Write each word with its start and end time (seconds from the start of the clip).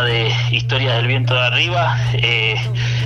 De 0.00 0.32
Historias 0.50 0.96
del 0.96 1.06
Viento 1.06 1.34
de 1.34 1.40
Arriba, 1.40 1.98
eh, 2.14 2.56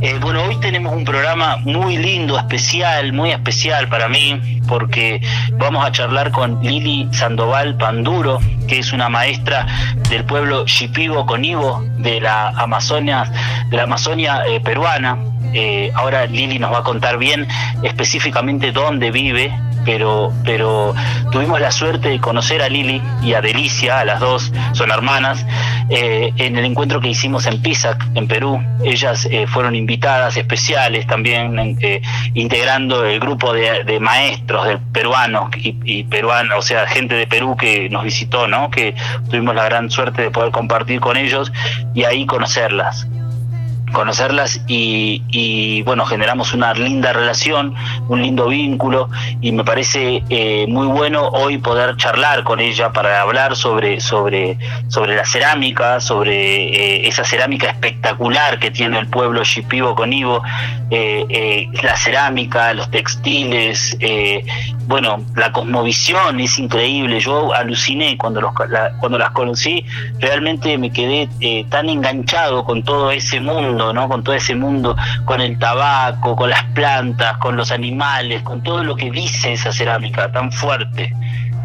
Eh, 0.00 0.16
bueno, 0.20 0.44
hoy 0.44 0.54
tenemos 0.60 0.92
un 0.92 1.04
programa 1.04 1.56
muy 1.56 1.96
lindo, 1.96 2.38
especial, 2.38 3.12
muy 3.12 3.32
especial 3.32 3.88
para 3.88 4.08
mí, 4.08 4.60
porque 4.68 5.20
vamos 5.54 5.84
a 5.84 5.90
charlar 5.90 6.30
con 6.30 6.62
Lili 6.62 7.08
Sandoval 7.10 7.76
Panduro, 7.76 8.38
que 8.68 8.78
es 8.78 8.92
una 8.92 9.08
maestra 9.08 9.66
del 10.08 10.24
pueblo 10.24 10.64
Shipibo 10.66 11.26
Conibo 11.26 11.82
de 11.98 12.20
la 12.20 12.50
Amazonia, 12.50 13.24
de 13.70 13.76
la 13.76 13.82
Amazonia 13.84 14.44
eh, 14.46 14.60
peruana. 14.60 15.18
Eh, 15.52 15.90
ahora 15.96 16.26
Lili 16.26 16.60
nos 16.60 16.72
va 16.72 16.78
a 16.78 16.84
contar 16.84 17.18
bien 17.18 17.48
específicamente 17.82 18.70
dónde 18.70 19.10
vive, 19.10 19.52
pero, 19.84 20.32
pero 20.44 20.94
tuvimos 21.30 21.60
la 21.60 21.70
suerte 21.70 22.08
de 22.08 22.20
conocer 22.20 22.62
a 22.62 22.68
Lili 22.68 23.02
y 23.22 23.34
a 23.34 23.40
Delicia, 23.40 24.00
a 24.00 24.04
las 24.04 24.20
dos 24.20 24.52
son 24.72 24.90
hermanas, 24.90 25.44
eh, 25.90 26.32
en 26.36 26.56
el 26.56 26.64
encuentro 26.64 27.00
que 27.00 27.08
hicimos 27.08 27.46
en 27.46 27.62
Pisac, 27.62 28.04
en 28.14 28.28
Perú. 28.28 28.62
Ellas 28.84 29.26
eh, 29.30 29.46
fueron 29.46 29.74
invitadas 29.74 30.36
especiales 30.36 31.06
también, 31.06 31.78
eh, 31.80 32.02
integrando 32.34 33.04
el 33.04 33.20
grupo 33.20 33.52
de, 33.52 33.84
de 33.84 34.00
maestros 34.00 34.66
de 34.66 34.78
peruanos 34.92 35.50
y, 35.56 35.76
y 35.84 36.04
peruanos, 36.04 36.58
o 36.58 36.62
sea, 36.62 36.86
gente 36.86 37.14
de 37.14 37.26
Perú 37.26 37.56
que 37.56 37.88
nos 37.90 38.04
visitó, 38.04 38.48
¿no? 38.48 38.70
Que 38.70 38.94
tuvimos 39.30 39.54
la 39.54 39.64
gran 39.64 39.90
suerte 39.90 40.22
de 40.22 40.30
poder 40.30 40.50
compartir 40.50 41.00
con 41.00 41.16
ellos 41.16 41.52
y 41.94 42.04
ahí 42.04 42.26
conocerlas 42.26 43.06
conocerlas 43.92 44.60
y, 44.66 45.22
y, 45.28 45.82
bueno 45.82 46.04
generamos 46.06 46.54
una 46.54 46.72
linda 46.74 47.12
relación 47.12 47.74
un 48.08 48.22
lindo 48.22 48.48
vínculo 48.48 49.08
y 49.40 49.52
me 49.52 49.64
parece 49.64 50.22
eh, 50.28 50.66
muy 50.68 50.86
bueno 50.86 51.28
hoy 51.28 51.58
poder 51.58 51.96
charlar 51.96 52.44
con 52.44 52.60
ella 52.60 52.92
para 52.92 53.20
hablar 53.20 53.56
sobre 53.56 54.00
sobre 54.00 54.58
sobre 54.88 55.16
la 55.16 55.24
cerámica 55.24 56.00
sobre 56.00 56.34
eh, 57.04 57.08
esa 57.08 57.24
cerámica 57.24 57.68
espectacular 57.68 58.58
que 58.58 58.70
tiene 58.70 58.98
el 58.98 59.06
pueblo 59.08 59.42
Shipibo 59.44 59.94
Conibo 59.94 60.42
eh, 60.90 61.24
eh, 61.28 61.68
la 61.82 61.96
cerámica 61.96 62.72
los 62.74 62.90
textiles 62.90 63.96
bueno 64.86 65.18
la 65.36 65.52
cosmovisión 65.52 66.40
es 66.40 66.58
increíble. 66.58 67.20
Yo 67.20 67.52
aluciné 67.52 68.16
cuando 68.16 68.40
los 68.40 68.52
la- 68.70 68.92
cuando 69.00 69.18
las 69.18 69.30
conocí 69.32 69.84
realmente 70.18 70.78
me 70.78 70.90
quedé 70.90 71.28
tan 71.68 71.88
enganchado 71.90 72.64
con 72.64 72.82
todo 72.82 73.10
ese 73.10 73.38
mundo 73.40 73.77
no 73.78 74.08
con 74.08 74.22
todo 74.22 74.34
ese 74.34 74.54
mundo 74.54 74.96
con 75.24 75.40
el 75.40 75.58
tabaco 75.58 76.36
con 76.36 76.50
las 76.50 76.64
plantas 76.74 77.38
con 77.38 77.56
los 77.56 77.70
animales 77.70 78.42
con 78.42 78.62
todo 78.62 78.84
lo 78.84 78.96
que 78.96 79.10
dice 79.10 79.52
esa 79.52 79.72
cerámica 79.72 80.30
tan 80.32 80.52
fuerte. 80.52 81.14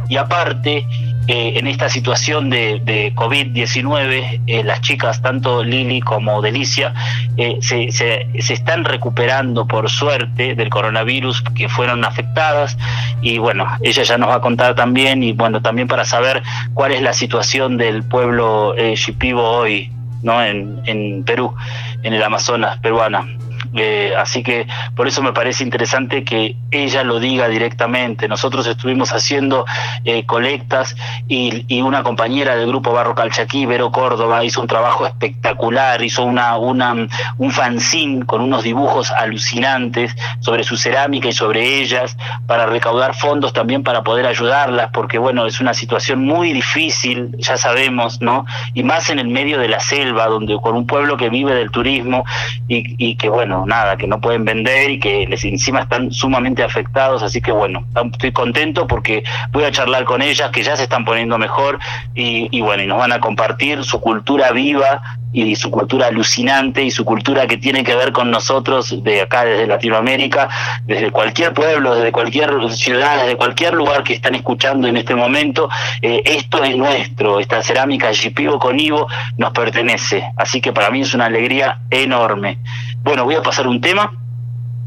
Y 0.09 0.17
aparte 0.17 0.85
eh, 1.27 1.53
en 1.55 1.67
esta 1.67 1.87
situación 1.87 2.49
de, 2.49 2.81
de 2.83 3.15
COVID-19, 3.15 4.41
eh, 4.45 4.63
las 4.65 4.81
chicas, 4.81 5.21
tanto 5.21 5.63
Lili 5.63 6.01
como 6.01 6.41
Delicia, 6.41 6.93
eh, 7.37 7.59
se, 7.61 7.93
se, 7.93 8.27
se 8.39 8.53
están 8.53 8.83
recuperando 8.83 9.65
por 9.65 9.89
suerte 9.89 10.53
del 10.55 10.69
coronavirus 10.69 11.41
que 11.55 11.69
fueron 11.69 12.03
afectadas. 12.03 12.77
Y 13.21 13.37
bueno, 13.37 13.65
ella 13.81 14.03
ya 14.03 14.17
nos 14.17 14.29
va 14.29 14.35
a 14.35 14.41
contar 14.41 14.75
también 14.75 15.23
y 15.23 15.31
bueno, 15.31 15.61
también 15.61 15.87
para 15.87 16.03
saber 16.03 16.43
cuál 16.73 16.91
es 16.91 17.01
la 17.01 17.13
situación 17.13 17.77
del 17.77 18.03
pueblo 18.03 18.75
Shipibo 18.75 19.43
hoy, 19.43 19.89
¿no? 20.23 20.43
En, 20.43 20.81
en 20.85 21.23
Perú, 21.23 21.53
en 22.01 22.13
el 22.13 22.23
Amazonas 22.23 22.79
peruana. 22.79 23.27
Eh, 23.75 24.13
así 24.15 24.43
que 24.43 24.67
por 24.95 25.07
eso 25.07 25.23
me 25.23 25.33
parece 25.33 25.63
interesante 25.63 26.23
que 26.23 26.55
ella 26.71 27.03
lo 27.03 27.19
diga 27.19 27.47
directamente. 27.47 28.27
Nosotros 28.27 28.67
estuvimos 28.67 29.11
haciendo 29.13 29.65
eh, 30.05 30.25
colectas 30.25 30.95
y, 31.27 31.81
una 31.83 32.03
compañera 32.03 32.55
del 32.55 32.67
grupo 32.67 32.93
Barro 32.93 33.13
Calchaquí, 33.13 33.65
Vero 33.65 33.91
Córdoba, 33.91 34.45
hizo 34.45 34.61
un 34.61 34.67
trabajo 34.67 35.05
espectacular, 35.05 36.01
hizo 36.01 36.23
una, 36.23 36.57
una, 36.57 36.93
un 37.37 37.51
fanzine 37.51 38.25
con 38.25 38.41
unos 38.41 38.63
dibujos 38.63 39.11
alucinantes 39.11 40.15
sobre 40.39 40.63
su 40.63 40.77
cerámica 40.77 41.27
y 41.27 41.33
sobre 41.33 41.81
ellas 41.81 42.15
para 42.47 42.67
recaudar 42.67 43.15
fondos 43.15 43.51
también 43.51 43.83
para 43.83 44.03
poder 44.03 44.25
ayudarlas, 44.27 44.91
porque 44.93 45.17
bueno, 45.17 45.45
es 45.45 45.59
una 45.59 45.73
situación 45.73 46.23
muy 46.23 46.53
difícil, 46.53 47.35
ya 47.37 47.57
sabemos, 47.57 48.21
¿no? 48.21 48.45
Y 48.73 48.83
más 48.83 49.09
en 49.09 49.19
el 49.19 49.27
medio 49.27 49.59
de 49.59 49.67
la 49.67 49.81
selva, 49.81 50.27
donde 50.27 50.57
con 50.61 50.75
un 50.75 50.87
pueblo 50.87 51.17
que 51.17 51.29
vive 51.29 51.53
del 51.53 51.69
turismo 51.69 52.23
y, 52.69 52.95
y 52.97 53.15
que 53.15 53.27
bueno, 53.27 53.62
nada, 53.67 53.97
que 53.97 54.07
no 54.07 54.21
pueden 54.21 54.45
vender 54.45 54.91
y 54.91 54.99
que 54.99 55.27
les 55.27 55.43
encima 55.45 55.81
están 55.81 56.11
sumamente 56.11 56.63
afectados, 56.63 57.23
así 57.23 57.41
que 57.41 57.51
bueno, 57.51 57.85
estoy 58.11 58.31
contento 58.31 58.87
porque 58.87 59.23
voy 59.51 59.63
a 59.63 59.71
charlar 59.71 60.05
con 60.05 60.21
ellas 60.21 60.51
que 60.51 60.63
ya 60.63 60.75
se 60.75 60.83
están 60.83 61.05
poniendo 61.05 61.37
mejor 61.37 61.79
y, 62.13 62.61
bueno, 62.61 62.83
y 62.83 62.87
nos 62.87 62.97
van 62.97 63.11
a 63.11 63.19
compartir 63.19 63.83
su 63.83 63.99
cultura 63.99 64.51
viva 64.51 65.01
y 65.31 65.55
su 65.55 65.71
cultura 65.71 66.07
alucinante 66.07 66.83
y 66.83 66.91
su 66.91 67.05
cultura 67.05 67.47
que 67.47 67.57
tiene 67.57 67.83
que 67.83 67.95
ver 67.95 68.11
con 68.11 68.29
nosotros 68.29 69.03
de 69.03 69.21
acá 69.21 69.43
desde 69.45 69.65
Latinoamérica, 69.65 70.47
desde 70.85 71.09
cualquier 71.09 71.53
pueblo, 71.53 71.95
desde 71.95 72.11
cualquier 72.11 72.51
ciudad, 72.71 73.23
desde 73.23 73.35
cualquier 73.35 73.73
lugar 73.73 74.03
que 74.03 74.13
están 74.13 74.35
escuchando 74.35 74.87
en 74.87 74.95
este 74.95 75.15
momento, 75.15 75.69
eh, 76.01 76.21
esto 76.25 76.63
es 76.63 76.77
nuestro, 76.77 77.39
esta 77.39 77.63
cerámica 77.63 78.11
Yipibo 78.11 78.59
con 78.59 78.79
Ivo 78.79 79.07
nos 79.37 79.51
pertenece, 79.51 80.23
así 80.37 80.61
que 80.61 80.71
para 80.71 80.91
mí 80.91 81.01
es 81.01 81.13
una 81.15 81.25
alegría 81.25 81.79
enorme. 81.89 82.59
Bueno, 83.03 83.25
voy 83.25 83.35
a 83.35 83.41
pasar 83.41 83.52
un 83.61 83.81
tema, 83.81 84.13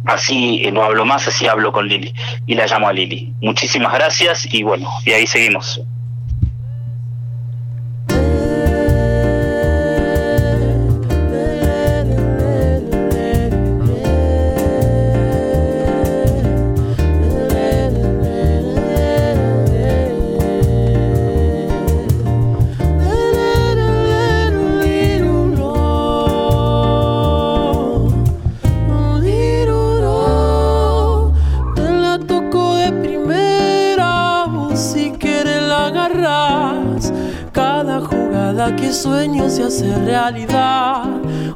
así 0.04 0.62
eh, 0.64 0.72
no 0.72 0.82
hablo 0.82 1.04
más, 1.04 1.26
así 1.28 1.46
hablo 1.46 1.72
con 1.72 1.88
Lili 1.88 2.12
y 2.46 2.54
la 2.54 2.66
llamo 2.66 2.88
a 2.88 2.92
Lili. 2.92 3.32
Muchísimas 3.40 3.92
gracias 3.92 4.46
y 4.52 4.62
bueno, 4.62 4.88
y 5.04 5.12
ahí 5.12 5.26
seguimos. 5.26 5.80
Se 39.56 39.98
realidad 40.04 41.04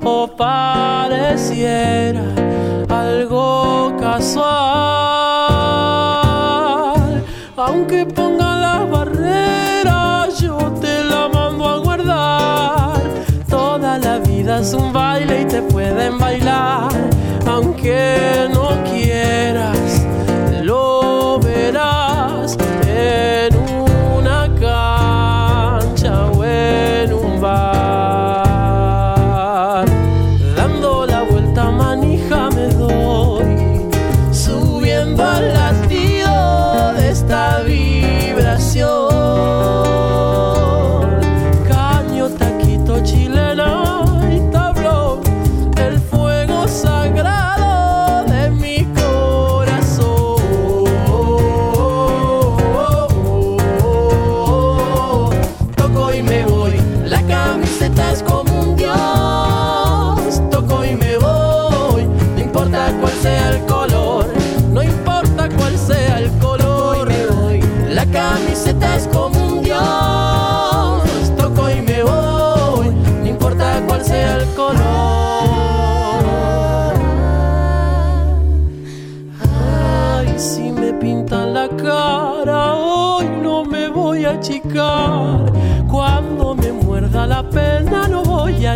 o 0.03 0.27
pareciera 0.27 2.23
algo 2.89 3.95
casual. 4.01 4.41
Aunque 7.59 8.07
ponga 8.07 8.57
las 8.57 8.91
barreras, 8.91 10.41
yo 10.41 10.57
te 10.81 11.05
la 11.05 11.29
mando 11.29 11.69
a 11.69 11.79
guardar. 11.79 13.03
Toda 13.51 13.99
la 13.99 14.19
vida 14.19 14.61
es 14.61 14.73
un 14.73 14.95
baile 14.95 15.43
y 15.43 15.45
te 15.45 15.61
pueden 15.61 16.19
bailar, 16.19 16.91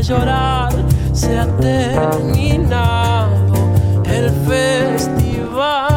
llorar. 0.05 0.71
Se 1.12 1.39
ha 1.39 1.47
terminado 1.56 3.55
el 4.05 4.31
festival. 4.47 5.95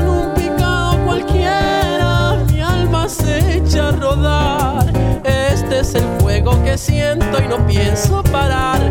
En 0.00 0.08
un 0.08 0.34
picado 0.34 0.98
cualquiera, 1.04 2.36
mi 2.50 2.60
alma 2.60 3.08
se 3.08 3.58
echa 3.58 3.88
a 3.88 3.92
rodar. 3.92 4.92
Este 5.24 5.80
es 5.80 5.94
el 5.94 6.04
fuego 6.20 6.62
que 6.64 6.76
siento 6.76 7.42
y 7.42 7.46
no 7.48 7.64
pienso 7.66 8.22
parar. 8.24 8.83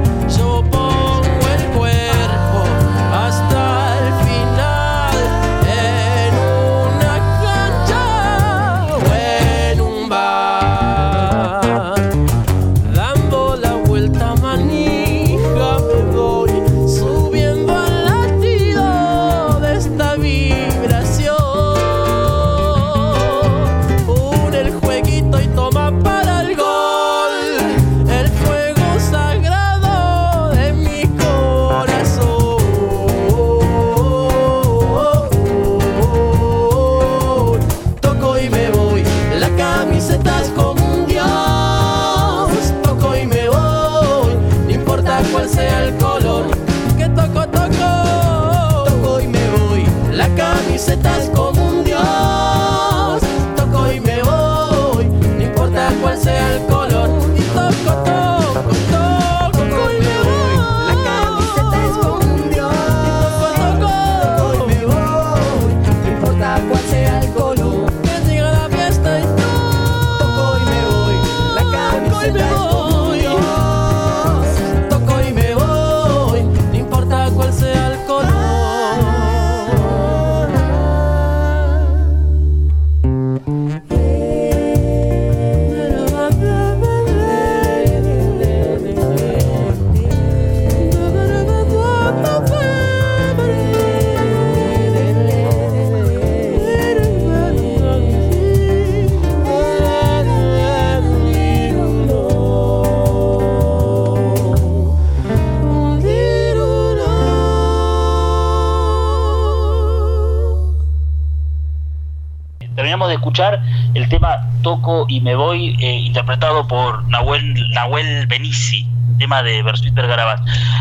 Y 115.08 115.22
me 115.22 115.36
voy, 115.36 115.76
eh, 115.80 116.00
interpretado 116.00 116.68
por 116.68 117.08
Nahuel, 117.10 117.70
Nahuel 117.72 118.28
Benici, 118.28 118.88
tema 119.18 119.44
de 119.44 119.62
Bersuit 119.64 119.94
Vergarabat. 119.94 120.40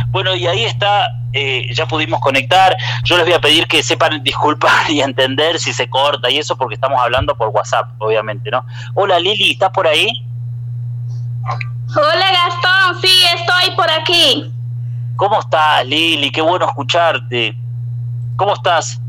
Bueno, 0.08 0.34
y 0.34 0.46
ahí 0.46 0.64
está, 0.64 1.08
eh, 1.32 1.72
ya 1.74 1.86
pudimos 1.86 2.20
conectar. 2.20 2.76
Yo 3.04 3.16
les 3.16 3.24
voy 3.24 3.34
a 3.34 3.40
pedir 3.40 3.66
que 3.66 3.82
sepan 3.82 4.22
disculpar 4.22 4.88
y 4.90 5.00
entender 5.00 5.58
si 5.58 5.72
se 5.72 5.88
corta 5.88 6.30
y 6.30 6.38
eso, 6.38 6.56
porque 6.56 6.74
estamos 6.74 7.00
hablando 7.00 7.36
por 7.36 7.48
WhatsApp, 7.48 7.90
obviamente, 7.98 8.50
¿no? 8.50 8.64
Hola 8.94 9.18
Lili, 9.18 9.52
¿estás 9.52 9.70
por 9.70 9.86
ahí? 9.86 10.08
Hola 11.94 12.26
Gastón, 12.32 13.00
sí, 13.00 13.24
estoy 13.34 13.76
por 13.76 13.90
aquí. 13.90 14.52
¿Cómo 15.16 15.40
estás, 15.40 15.86
Lili? 15.86 16.30
Qué 16.30 16.40
bueno 16.40 16.66
escucharte. 16.66 17.56
¿Cómo 18.36 18.54
estás? 18.54 19.00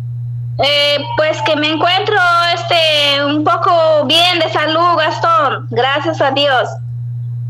Eh, 0.60 0.98
pues 1.18 1.42
que 1.44 1.56
me 1.56 1.72
encuentro 1.72 2.16
este 2.54 3.26
un 3.26 3.44
poco 3.44 4.06
bien 4.06 4.40
de 4.40 4.50
salud, 4.52 4.98
Gastón. 4.98 5.68
Gracias 5.72 6.22
a 6.22 6.32
Dios. 6.32 6.70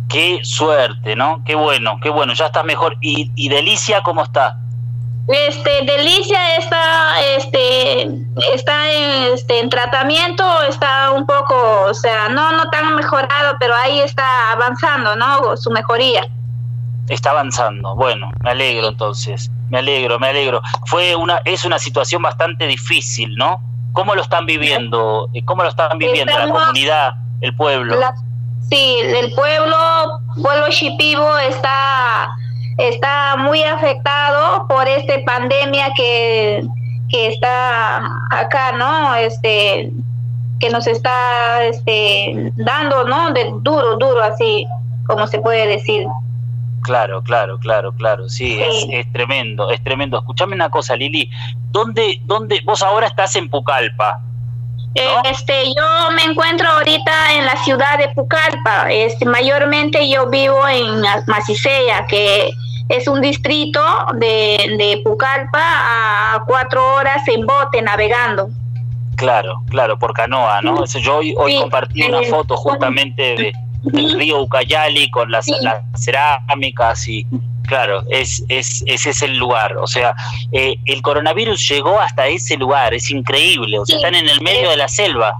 Qué 0.10 0.40
suerte, 0.44 1.16
¿no? 1.16 1.42
Qué 1.46 1.56
bueno, 1.56 2.00
qué 2.02 2.10
bueno, 2.10 2.34
ya 2.34 2.46
estás 2.46 2.64
mejor. 2.64 2.96
¿Y, 3.02 3.32
y 3.36 3.50
Delicia 3.50 4.02
cómo 4.04 4.24
está? 4.24 4.58
Este, 5.28 5.86
Delicia 5.86 6.58
está, 6.58 7.22
este, 7.38 8.04
está 8.54 8.92
en, 8.92 9.34
este, 9.34 9.60
en 9.60 9.70
tratamiento, 9.70 10.44
está 10.64 11.12
un 11.12 11.26
poco, 11.26 11.56
o 11.88 11.94
sea, 11.94 12.28
no, 12.28 12.52
no 12.52 12.70
tan 12.72 12.96
mejorado, 12.96 13.56
pero 13.58 13.74
ahí 13.74 14.02
está 14.02 14.52
avanzando, 14.52 15.16
¿no? 15.16 15.56
Su 15.56 15.72
mejoría. 15.72 16.28
Está 17.10 17.32
avanzando. 17.32 17.96
Bueno, 17.96 18.32
me 18.42 18.52
alegro 18.52 18.88
entonces. 18.90 19.52
Me 19.70 19.80
alegro, 19.80 20.20
me 20.20 20.28
alegro. 20.30 20.62
Fue 20.86 21.16
una, 21.16 21.42
es 21.46 21.66
una 21.66 21.80
situación 21.80 22.22
bastante 22.22 22.66
difícil, 22.68 23.36
¿no? 23.36 23.62
¿Cómo 23.92 24.16
lo 24.16 24.22
están 24.22 24.46
viviendo? 24.46 25.30
Eh, 25.34 25.44
¿Cómo 25.46 25.64
lo 25.64 25.70
están 25.70 25.98
viviendo 25.98 26.32
la 26.38 26.50
comunidad, 26.50 27.14
el 27.42 27.56
pueblo? 27.56 27.96
La- 28.00 28.16
sí, 28.70 28.96
el 29.04 29.34
pueblo, 29.34 29.76
pueblo 30.42 30.70
Shipibo 30.70 31.38
está, 31.40 32.30
está 32.78 33.36
muy 33.38 33.62
afectado 33.64 34.68
por 34.68 34.88
esta 34.88 35.14
pandemia 35.26 35.90
que, 35.96 36.64
que 37.10 37.28
está 37.28 37.98
acá, 38.32 38.72
¿no? 38.72 39.14
Este, 39.16 39.92
que 40.60 40.70
nos 40.70 40.88
está 40.88 41.64
este, 41.66 42.52
dando, 42.56 43.04
¿no? 43.04 43.32
De 43.32 43.52
duro, 43.62 43.98
duro, 43.98 44.24
así 44.24 44.66
como 45.06 45.28
se 45.28 45.40
puede 45.40 45.68
decir. 45.68 46.08
Claro, 46.84 47.24
claro, 47.24 47.60
claro, 47.60 47.94
claro, 47.94 48.30
sí, 48.30 48.62
Es, 48.62 48.86
es, 48.90 49.12
tremendo, 49.14 49.72
es 49.72 49.82
tremendo. 49.84 50.20
Escúchame 50.20 50.54
una 50.54 50.70
cosa, 50.70 50.96
Lili, 50.96 51.30
¿dónde, 51.72 52.20
dónde, 52.26 52.60
vos 52.66 52.84
ahora 52.84 53.08
estás 53.08 53.36
en 53.38 53.50
Pucallpa? 53.50 54.20
Eh, 54.96 55.08
este, 55.26 55.74
yo 55.74 56.12
me 56.14 56.24
encuentro 56.24 56.68
ahorita 56.70 57.34
en 57.36 57.46
la 57.46 57.56
ciudad 57.64 57.98
de 57.98 58.10
Pucallpa. 58.10 58.92
Este, 58.92 59.26
mayormente 59.26 60.08
yo 60.10 60.30
vivo 60.30 60.68
en 60.68 61.02
Macicella, 61.26 62.06
que 62.08 62.52
es 62.90 63.08
un 63.08 63.22
distrito 63.22 63.82
de, 64.16 64.76
de 64.78 65.02
Pucallpa 65.04 65.62
a 66.36 66.44
cuatro 66.46 66.96
horas 66.96 67.26
en 67.28 67.46
bote 67.48 67.82
navegando. 67.82 68.50
Claro, 69.16 69.64
claro, 69.70 69.98
por 69.98 70.14
canoa, 70.14 70.62
¿no? 70.62 70.86
Yo 70.86 71.18
hoy, 71.18 71.34
hoy 71.38 71.60
compartí 71.60 72.04
una 72.04 72.24
foto 72.24 72.58
justamente 72.58 73.36
de, 73.36 73.54
del 73.84 74.18
río 74.18 74.42
Ucayali 74.42 75.10
con 75.12 75.32
las, 75.32 75.48
las 75.62 75.84
cerámicas 75.96 77.08
y, 77.08 77.28
Claro, 77.68 78.04
es, 78.10 78.44
es, 78.50 78.84
ese 78.88 79.12
es 79.12 79.22
el 79.22 79.38
lugar. 79.38 79.78
O 79.78 79.88
sea, 79.88 80.14
eh, 80.52 80.76
el 80.86 81.02
coronavirus 81.02 81.68
llegó 81.70 82.00
hasta 82.00 82.28
ese 82.28 82.58
lugar, 82.58 82.94
es 82.94 83.10
increíble. 83.10 83.80
O 83.80 83.86
sea, 83.86 83.98
están 83.98 84.16
en 84.16 84.28
el 84.28 84.42
medio 84.42 84.70
de 84.70 84.78
la 84.78 84.88
selva. 84.88 85.40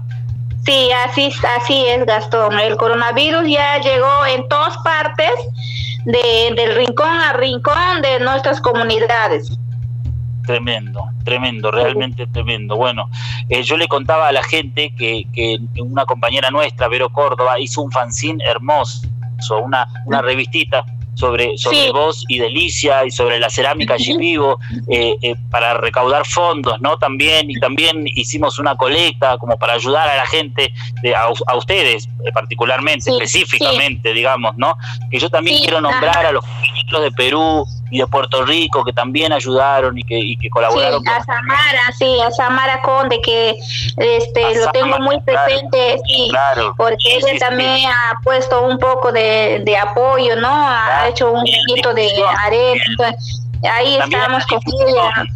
Sí, 0.64 0.90
así, 0.92 1.30
así 1.56 1.84
es, 1.86 2.06
Gastón. 2.06 2.58
El 2.58 2.76
coronavirus 2.76 3.46
ya 3.46 3.78
llegó 3.78 4.26
en 4.26 4.48
todas 4.48 4.78
partes, 4.78 5.30
de, 6.06 6.52
del 6.56 6.74
rincón 6.74 7.08
a 7.08 7.34
rincón 7.34 8.02
de 8.02 8.20
nuestras 8.20 8.60
comunidades. 8.60 9.58
Tremendo, 10.46 11.04
tremendo, 11.24 11.70
realmente 11.70 12.26
tremendo. 12.26 12.76
Bueno, 12.76 13.08
eh, 13.48 13.62
yo 13.62 13.76
le 13.76 13.88
contaba 13.88 14.28
a 14.28 14.32
la 14.32 14.42
gente 14.42 14.94
que, 14.96 15.24
que 15.32 15.58
una 15.78 16.04
compañera 16.04 16.50
nuestra, 16.50 16.88
Vero 16.88 17.10
Córdoba, 17.10 17.58
hizo 17.58 17.80
un 17.80 17.90
fanzine 17.90 18.44
hermoso, 18.44 19.08
una, 19.62 19.88
una 20.04 20.20
revistita 20.20 20.84
sobre, 21.14 21.56
sobre 21.56 21.90
vos 21.92 22.24
y 22.28 22.38
Delicia 22.38 23.04
y 23.04 23.10
sobre 23.10 23.38
la 23.38 23.48
cerámica 23.48 23.96
Chipivo 23.96 24.58
eh, 24.88 25.14
eh, 25.22 25.34
para 25.50 25.74
recaudar 25.74 26.26
fondos, 26.26 26.80
¿no? 26.80 26.98
También, 26.98 27.50
y 27.50 27.58
también 27.58 28.04
hicimos 28.06 28.58
una 28.58 28.76
colecta 28.76 29.38
como 29.38 29.56
para 29.56 29.74
ayudar 29.74 30.08
a 30.08 30.16
la 30.16 30.26
gente, 30.26 30.72
de, 31.02 31.14
a, 31.14 31.28
ustedes 31.56 32.08
eh, 32.24 32.32
particularmente, 32.32 33.10
específicamente, 33.10 34.12
digamos, 34.12 34.56
¿no? 34.56 34.76
Que 35.10 35.18
yo 35.18 35.30
también 35.30 35.62
quiero 35.62 35.80
nombrar 35.80 36.26
a 36.26 36.32
los 36.32 36.44
de 37.02 37.10
Perú, 37.12 37.66
y 37.90 37.98
de 37.98 38.06
Puerto 38.06 38.44
Rico 38.44 38.84
que 38.84 38.92
también 38.92 39.32
ayudaron 39.32 39.96
y 39.98 40.02
que, 40.02 40.18
y 40.18 40.36
que 40.36 40.50
colaboraron. 40.50 41.02
Sí, 41.02 41.10
a 41.10 41.24
Samara, 41.24 41.92
sí, 41.98 42.20
a 42.20 42.30
Samara 42.30 42.80
Conde, 42.82 43.20
que 43.20 43.56
este 43.96 44.54
lo 44.56 44.70
tengo 44.72 44.98
muy 44.98 45.20
presente, 45.20 45.98
sí, 46.06 46.30
porque 46.76 47.16
ella 47.16 47.38
también 47.38 47.90
ha 47.90 48.20
puesto 48.22 48.62
un 48.62 48.78
poco 48.78 49.12
de, 49.12 49.62
de 49.64 49.76
apoyo, 49.76 50.36
¿no? 50.36 50.48
Ha 50.50 51.08
hecho 51.08 51.30
un 51.30 51.44
poquito 51.44 51.94
de 51.94 52.10
arena, 52.38 53.14
ahí 53.72 53.96
estamos 53.96 54.46
con 54.46 54.60
ella. 54.88 55.26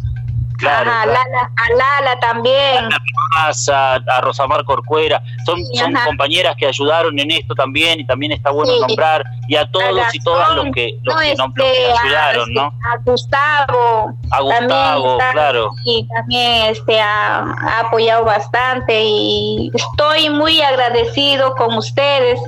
Claro, 0.59 0.91
a 0.91 1.05
Lala 1.05 2.19
también. 2.19 2.89
A, 3.37 3.51
a 3.51 4.21
Rosamar 4.21 4.65
Corcuera, 4.65 5.21
son, 5.45 5.63
son 5.73 5.93
compañeras 6.05 6.55
que 6.57 6.65
ayudaron 6.67 7.17
en 7.19 7.31
esto 7.31 7.55
también 7.55 7.99
y 7.99 8.05
también 8.05 8.31
está 8.31 8.51
bueno 8.51 8.73
nombrar 8.79 9.23
y 9.47 9.55
a 9.55 9.69
todos 9.69 10.13
y 10.13 10.19
todas 10.19 10.55
los 10.55 10.65
que, 10.73 10.97
los 11.03 11.15
que, 11.15 11.31
este, 11.31 11.93
ayudaron, 12.03 12.53
¿no? 12.53 12.61
A 12.63 12.97
Gustavo. 13.05 14.13
A 14.31 14.41
Gustavo, 14.41 15.17
claro. 15.31 15.71
Y 15.85 16.07
también 16.07 16.65
este, 16.65 16.99
ha, 16.99 17.39
ha 17.39 17.79
apoyado 17.79 18.25
bastante 18.25 19.01
y 19.01 19.71
estoy 19.73 20.29
muy 20.29 20.61
agradecido 20.61 21.55
con 21.55 21.77
ustedes 21.77 22.39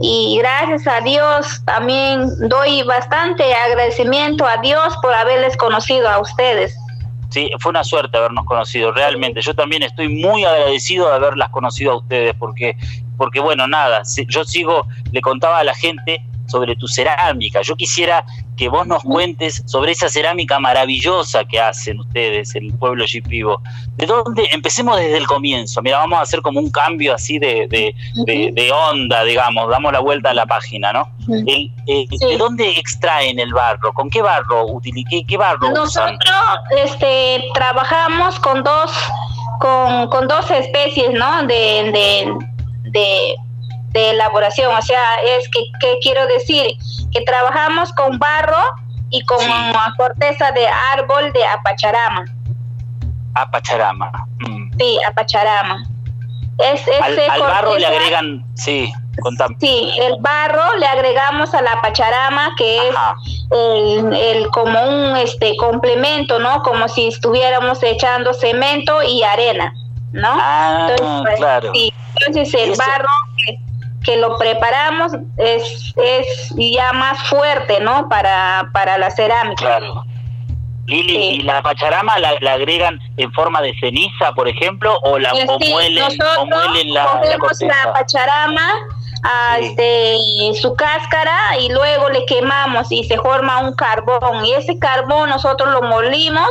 y 0.00 0.38
gracias 0.38 0.86
a 0.86 1.00
Dios 1.00 1.62
también 1.64 2.28
doy 2.48 2.82
bastante 2.82 3.54
agradecimiento 3.54 4.46
a 4.46 4.56
Dios 4.58 4.96
por 5.02 5.14
haberles 5.14 5.56
conocido 5.56 6.08
a 6.08 6.18
ustedes. 6.18 6.76
Sí, 7.34 7.50
fue 7.58 7.70
una 7.70 7.82
suerte 7.82 8.16
habernos 8.16 8.44
conocido, 8.44 8.92
realmente. 8.92 9.40
Yo 9.40 9.56
también 9.56 9.82
estoy 9.82 10.06
muy 10.06 10.44
agradecido 10.44 11.08
de 11.08 11.16
haberlas 11.16 11.50
conocido 11.50 11.90
a 11.90 11.96
ustedes, 11.96 12.32
porque, 12.38 12.76
porque 13.16 13.40
bueno, 13.40 13.66
nada, 13.66 14.02
yo 14.28 14.44
sigo, 14.44 14.86
le 15.10 15.20
contaba 15.20 15.58
a 15.58 15.64
la 15.64 15.74
gente 15.74 16.22
sobre 16.54 16.76
tu 16.76 16.86
cerámica. 16.86 17.62
Yo 17.62 17.74
quisiera 17.74 18.24
que 18.56 18.68
vos 18.68 18.86
nos 18.86 19.02
cuentes 19.02 19.64
sobre 19.66 19.90
esa 19.90 20.08
cerámica 20.08 20.60
maravillosa 20.60 21.44
que 21.44 21.58
hacen 21.60 21.98
ustedes, 21.98 22.54
el 22.54 22.72
pueblo 22.74 23.04
Yipivo. 23.04 23.60
¿De 23.96 24.06
dónde? 24.06 24.48
Empecemos 24.52 24.96
desde 24.96 25.16
el 25.16 25.26
comienzo. 25.26 25.82
Mira, 25.82 25.98
vamos 25.98 26.20
a 26.20 26.22
hacer 26.22 26.42
como 26.42 26.60
un 26.60 26.70
cambio 26.70 27.12
así 27.12 27.40
de, 27.40 27.66
de, 27.68 28.72
onda, 28.72 29.24
digamos, 29.24 29.68
damos 29.68 29.92
la 29.92 29.98
vuelta 29.98 30.30
a 30.30 30.34
la 30.34 30.46
página, 30.46 30.92
¿no? 30.92 31.08
Eh, 31.48 31.70
¿De 31.86 32.36
dónde 32.38 32.70
extraen 32.78 33.40
el 33.40 33.52
barro? 33.52 33.92
¿Con 33.92 34.08
qué 34.08 34.22
barro 34.22 34.66
utilizan? 34.66 35.26
¿Qué, 35.26 35.36
barro 35.36 35.72
Nosotros 35.72 36.20
Este, 36.84 37.42
trabajamos 37.52 38.38
con 38.38 38.62
dos, 38.62 38.92
con, 39.58 40.06
con 40.08 40.28
dos 40.28 40.48
especies, 40.52 41.10
¿no? 41.14 41.42
de, 41.48 42.32
de 42.84 43.34
de 43.94 44.10
elaboración. 44.10 44.74
O 44.74 44.82
sea, 44.82 45.22
es 45.22 45.48
que, 45.48 45.98
quiero 46.02 46.26
decir 46.26 46.76
que 47.12 47.22
trabajamos 47.22 47.92
con 47.92 48.18
barro 48.18 48.62
y 49.10 49.24
con 49.24 49.38
corteza 49.96 50.50
de 50.52 50.66
árbol 50.92 51.32
de 51.32 51.46
apacharama. 51.46 52.24
Apacharama. 53.34 54.10
Mm. 54.40 54.76
Sí, 54.78 54.98
apacharama. 55.08 55.84
Es, 56.58 56.82
al, 57.02 57.40
barro 57.40 57.76
le 57.76 57.84
agregan, 57.84 58.44
sí, 58.54 58.92
contame. 59.20 59.56
Sí, 59.58 59.92
el 59.98 60.16
barro 60.20 60.76
le 60.78 60.86
agregamos 60.86 61.52
a 61.52 61.62
la 61.62 61.82
pacharama, 61.82 62.54
que 62.56 62.78
es 62.88 62.94
el, 63.50 64.14
el, 64.14 64.50
como 64.50 64.80
un 64.80 65.16
este 65.16 65.56
complemento, 65.56 66.38
¿no? 66.38 66.62
Como 66.62 66.86
si 66.86 67.08
estuviéramos 67.08 67.82
echando 67.82 68.32
cemento 68.32 69.02
y 69.02 69.24
arena, 69.24 69.74
¿no? 70.12 70.28
Ah, 70.30 70.86
entonces, 70.90 71.22
pues, 71.22 71.36
claro. 71.38 71.72
Sí, 71.74 71.92
entonces 72.20 72.54
el 72.54 72.76
barro 72.76 73.08
que 74.04 74.16
lo 74.16 74.38
preparamos 74.38 75.12
es, 75.36 75.94
es 75.96 76.54
ya 76.56 76.92
más 76.92 77.18
fuerte, 77.28 77.80
¿no? 77.80 78.08
Para, 78.08 78.68
para 78.72 78.98
la 78.98 79.10
cerámica. 79.10 79.78
Claro. 79.78 80.04
Lili, 80.86 81.16
¿y 81.16 81.40
la 81.40 81.62
pacharama 81.62 82.18
la, 82.18 82.52
agregan 82.52 83.00
en 83.16 83.32
forma 83.32 83.62
de 83.62 83.74
ceniza, 83.80 84.32
por 84.34 84.48
ejemplo, 84.48 84.98
o 85.02 85.18
la 85.18 85.30
sí, 85.30 85.70
muelen, 85.70 86.04
o 86.38 86.46
muelen 86.46 86.92
la, 86.92 87.22
la, 87.22 87.92
pacharama 87.94 88.70
a 89.22 89.58
este, 89.60 90.16
su 90.60 90.74
cáscara 90.74 91.58
y 91.58 91.70
luego 91.70 92.10
le 92.10 92.26
quemamos 92.26 92.92
y 92.92 93.04
se 93.04 93.16
forma 93.16 93.60
un 93.60 93.74
carbón 93.74 94.44
y 94.44 94.52
ese 94.52 94.78
carbón 94.78 95.30
nosotros 95.30 95.70
lo 95.72 95.80
molimos 95.80 96.50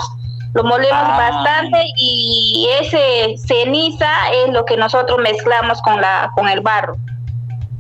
lo 0.54 0.64
molemos 0.64 0.94
ah. 0.94 1.18
bastante 1.18 1.84
y 1.98 2.68
ese 2.80 3.36
ceniza 3.38 4.12
es 4.32 4.54
lo 4.54 4.66
que 4.66 4.78
nosotros 4.78 5.20
mezclamos 5.20 5.82
con 5.82 6.00
la 6.00 6.32
con 6.36 6.48
el 6.48 6.62
barro. 6.62 6.96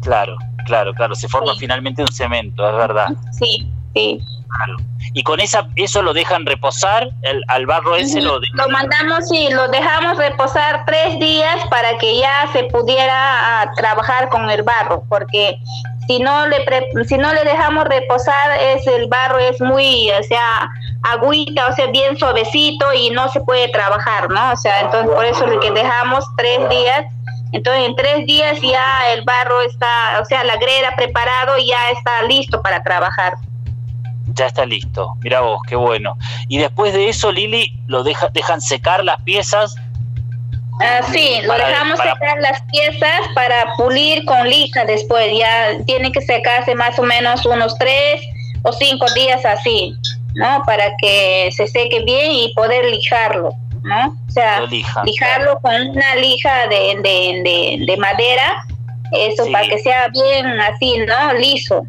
Claro, 0.03 0.38
claro, 0.65 0.93
claro. 0.93 1.15
Se 1.15 1.27
forma 1.27 1.53
finalmente 1.55 2.01
un 2.01 2.12
cemento, 2.12 2.67
es 2.69 2.75
verdad. 2.75 3.07
Sí, 3.31 3.72
sí. 3.93 4.19
Claro. 4.55 4.77
Y 5.13 5.24
con 5.24 5.39
esa, 5.39 5.67
eso 5.75 6.03
lo 6.03 6.13
dejan 6.13 6.45
reposar, 6.45 7.10
el, 7.24 7.43
al 7.48 7.65
barro 7.65 7.95
ese 7.95 8.22
lo 8.22 8.39
Lo 8.53 8.69
mandamos 8.69 9.31
y 9.31 9.50
lo 9.50 9.67
dejamos 9.69 10.17
reposar 10.17 10.86
tres 10.86 11.19
días 11.19 11.65
para 11.69 11.98
que 11.98 12.19
ya 12.19 12.48
se 12.53 12.65
pudiera 12.65 13.62
ah, 13.62 13.72
trabajar 13.75 14.29
con 14.29 14.50
el 14.51 14.62
barro, 14.62 15.03
porque 15.10 15.57
si 16.07 16.19
no 16.19 16.48
le 16.48 16.57
si 17.07 17.17
no 17.17 17.33
le 17.33 17.43
dejamos 17.43 17.86
reposar 17.86 18.60
es 18.60 18.86
el 18.88 19.07
barro 19.07 19.39
es 19.39 19.60
muy 19.62 20.12
o 20.12 20.24
sea 20.24 20.69
agüita 21.03 21.67
o 21.67 21.74
sea 21.74 21.88
bien 21.88 22.17
suavecito 22.17 22.93
y 22.93 23.10
no 23.12 23.29
se 23.29 23.41
puede 23.41 23.69
trabajar 23.69 24.29
no 24.29 24.51
o 24.51 24.57
sea 24.57 24.81
entonces 24.81 25.12
por 25.15 25.25
eso 25.25 25.48
le 25.48 25.60
que 25.60 25.72
dejamos 25.72 26.25
tres 26.36 26.69
días 26.69 27.05
entonces, 27.53 27.86
en 27.86 27.95
tres 27.95 28.25
días 28.25 28.60
ya 28.62 29.13
el 29.13 29.22
barro 29.22 29.62
está, 29.62 30.19
o 30.19 30.25
sea, 30.25 30.43
la 30.43 30.55
greda 30.55 30.95
preparado 30.95 31.55
ya 31.60 31.91
está 31.91 32.24
listo 32.24 32.62
para 32.63 32.81
trabajar. 32.81 33.36
Ya 34.33 34.48
está 34.48 34.65
listo. 34.65 35.13
Mira 35.22 35.41
vos, 35.41 35.62
qué 35.67 35.75
bueno. 35.75 36.17
Y 36.48 36.57
después 36.57 36.93
de 36.93 37.10
eso, 37.10 37.31
Lili, 37.31 37.72
lo 37.86 38.03
deja, 38.03 38.29
dejan 38.29 38.60
secar 38.60 39.03
las 39.03 39.22
piezas. 39.22 39.75
Ah, 40.81 41.01
sí, 41.12 41.41
lo 41.43 41.53
dejamos 41.53 42.00
secar 42.00 42.41
las 42.41 42.60
piezas 42.63 43.22
para 43.36 43.75
pulir 43.77 44.25
con 44.25 44.50
lija 44.50 44.83
después. 44.86 45.38
Ya 45.38 45.77
tiene 45.86 46.12
que 46.12 46.22
secarse 46.22 46.74
más 46.74 46.98
o 46.98 47.03
menos 47.03 47.45
unos 47.45 47.77
tres 47.77 48.22
o 48.63 48.74
cinco 48.74 49.05
días 49.13 49.45
así, 49.45 49.93
¿no? 50.33 50.63
Para 50.65 50.98
que 50.98 51.51
se 51.55 51.67
seque 51.67 52.03
bien 52.03 52.31
y 52.31 52.51
poder 52.55 52.86
lijarlo. 52.86 53.51
¿No? 53.83 54.17
O 54.27 54.31
sea, 54.31 54.61
lijarlo 54.61 55.59
con 55.61 55.89
una 55.89 56.15
lija 56.15 56.67
de, 56.67 57.79
de, 57.85 57.97
madera, 57.97 58.65
eso 59.11 59.45
para 59.51 59.67
que 59.67 59.79
sea 59.79 60.07
bien 60.09 60.45
así, 60.61 60.97
¿no? 61.07 61.33
Liso. 61.33 61.83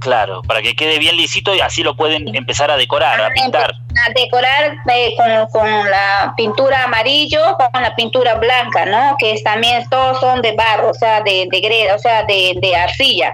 Claro, 0.00 0.42
para 0.42 0.60
que 0.60 0.76
quede 0.76 0.98
bien 0.98 1.16
lisito 1.16 1.54
y 1.54 1.60
así 1.60 1.82
lo 1.82 1.96
pueden 1.96 2.34
empezar 2.36 2.70
a 2.70 2.76
decorar, 2.76 3.18
a 3.22 3.26
Ah, 3.28 3.30
pintar. 3.32 3.72
A 3.72 4.12
decorar 4.14 4.76
eh, 4.92 5.14
con, 5.16 5.46
con 5.62 5.90
la 5.90 6.34
pintura 6.36 6.84
amarillo, 6.84 7.40
con 7.72 7.80
la 7.82 7.94
pintura 7.96 8.34
blanca, 8.34 8.84
¿no? 8.84 9.16
Que 9.18 9.32
es 9.32 9.42
también 9.42 9.88
todos 9.88 10.20
son 10.20 10.42
de 10.42 10.52
barro, 10.52 10.90
o 10.90 10.94
sea, 10.94 11.22
de, 11.22 11.48
de 11.50 11.60
greda, 11.60 11.94
o 11.94 11.98
sea, 11.98 12.22
de, 12.24 12.52
de 12.60 12.76
arcilla. 12.76 13.32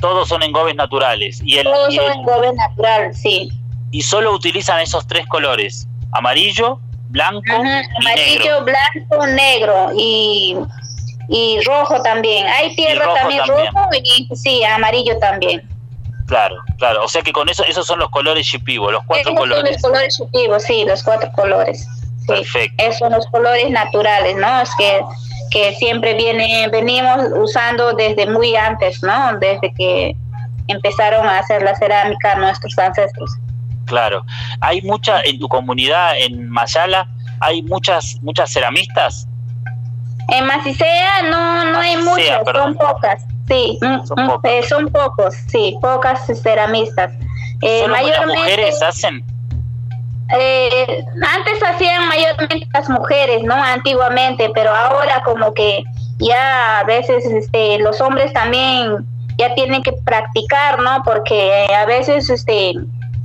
Todos 0.00 0.28
son 0.28 0.42
engobes 0.42 0.74
naturales. 0.74 1.40
Y, 1.44 1.56
el, 1.56 1.64
Todos 1.64 1.94
y, 1.94 1.96
son 1.96 2.04
el- 2.12 2.18
en 2.18 2.22
gobe 2.24 2.52
natural, 2.52 3.14
sí. 3.14 3.48
y 3.90 4.02
solo 4.02 4.32
utilizan 4.34 4.80
esos 4.80 5.06
tres 5.06 5.26
colores: 5.28 5.86
amarillo, 6.12 6.78
blanco 7.08 7.40
Ujú, 7.52 7.62
y 7.62 7.64
negro. 7.64 7.96
Amarillo, 7.98 8.64
blanco, 8.64 9.26
negro 9.26 9.90
y, 9.96 10.56
y 11.28 11.60
rojo 11.64 12.00
también. 12.02 12.46
Hay 12.46 12.74
tierra 12.76 13.04
rojo 13.04 13.16
también, 13.16 13.44
también. 13.46 13.74
rojo 13.74 13.88
y 14.02 14.36
sí, 14.36 14.64
amarillo 14.64 15.18
también. 15.18 15.68
Claro, 16.26 16.56
claro. 16.78 17.04
O 17.04 17.08
sea 17.08 17.22
que 17.22 17.32
con 17.32 17.48
eso, 17.48 17.64
esos 17.64 17.86
son 17.86 17.98
los 17.98 18.08
colores 18.10 18.46
Shipibo, 18.46 18.90
los 18.90 19.02
cuatro 19.04 19.32
Esos 19.32 19.32
son 19.32 19.48
colores. 19.50 19.72
los 19.72 19.82
colores 19.82 20.64
sí, 20.66 20.84
los 20.86 21.02
cuatro 21.02 21.30
colores. 21.32 21.86
Sí. 22.20 22.26
Perfecto. 22.28 22.74
Esos 22.84 22.98
son 23.00 23.12
los 23.12 23.26
colores 23.26 23.68
naturales, 23.70 24.36
¿no? 24.36 24.60
Es 24.62 24.70
que, 24.78 25.00
que 25.50 25.74
siempre 25.74 26.14
viene, 26.14 26.68
venimos 26.68 27.18
usando 27.36 27.92
desde 27.92 28.26
muy 28.26 28.54
antes, 28.56 29.02
¿no? 29.02 29.36
Desde 29.38 29.74
que 29.74 30.16
empezaron 30.68 31.26
a 31.26 31.40
hacer 31.40 31.62
la 31.62 31.74
cerámica 31.74 32.36
nuestros 32.36 32.78
ancestros. 32.78 33.30
Claro. 33.86 34.24
Hay 34.60 34.82
mucha, 34.82 35.20
en 35.22 35.38
tu 35.38 35.48
comunidad, 35.48 36.18
en 36.18 36.48
Mayala, 36.48 37.08
hay 37.40 37.62
muchas, 37.62 38.18
muchas 38.22 38.52
ceramistas. 38.52 39.26
En 40.28 40.46
Macicea 40.46 41.22
no, 41.30 41.64
no 41.72 41.78
hay 41.78 41.96
muchas, 41.96 42.40
son 42.52 42.74
pocas. 42.74 43.24
Sí, 43.48 43.78
mm, 43.82 44.06
Son 44.06 44.24
mm, 44.24 44.28
pocas. 44.28 44.50
eh, 44.52 44.62
son 44.68 44.88
pocos, 44.88 45.34
sí, 45.48 45.76
pocas 45.82 46.20
ceramistas. 46.42 47.12
Eh, 47.60 47.80
¿Solo 47.82 47.92
las 47.94 48.02
mayormente, 48.02 48.38
mujeres 48.40 48.82
hacen? 48.82 49.24
eh, 50.38 51.04
antes 51.20 51.62
hacían 51.62 52.08
mayormente 52.08 52.66
las 52.72 52.88
mujeres, 52.88 53.42
¿no? 53.42 53.54
Antiguamente, 53.54 54.50
pero 54.54 54.74
ahora 54.74 55.22
como 55.24 55.52
que 55.52 55.82
ya 56.18 56.78
a 56.78 56.84
veces 56.84 57.24
este, 57.26 57.78
los 57.80 58.00
hombres 58.00 58.32
también 58.32 59.04
ya 59.38 59.54
tienen 59.54 59.82
que 59.82 59.92
practicar, 60.04 60.80
¿no? 60.80 61.02
Porque 61.04 61.66
a 61.76 61.84
veces 61.84 62.30
este 62.30 62.74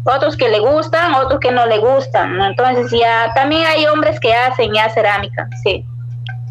otros 0.07 0.37
que 0.37 0.49
le 0.49 0.59
gustan, 0.59 1.13
otros 1.15 1.39
que 1.39 1.51
no 1.51 1.65
le 1.65 1.77
gustan, 1.79 2.37
¿no? 2.37 2.45
Entonces 2.45 2.91
ya 2.91 3.31
también 3.35 3.65
hay 3.65 3.85
hombres 3.87 4.19
que 4.19 4.33
hacen 4.33 4.73
ya 4.73 4.89
cerámica, 4.89 5.47
sí. 5.63 5.85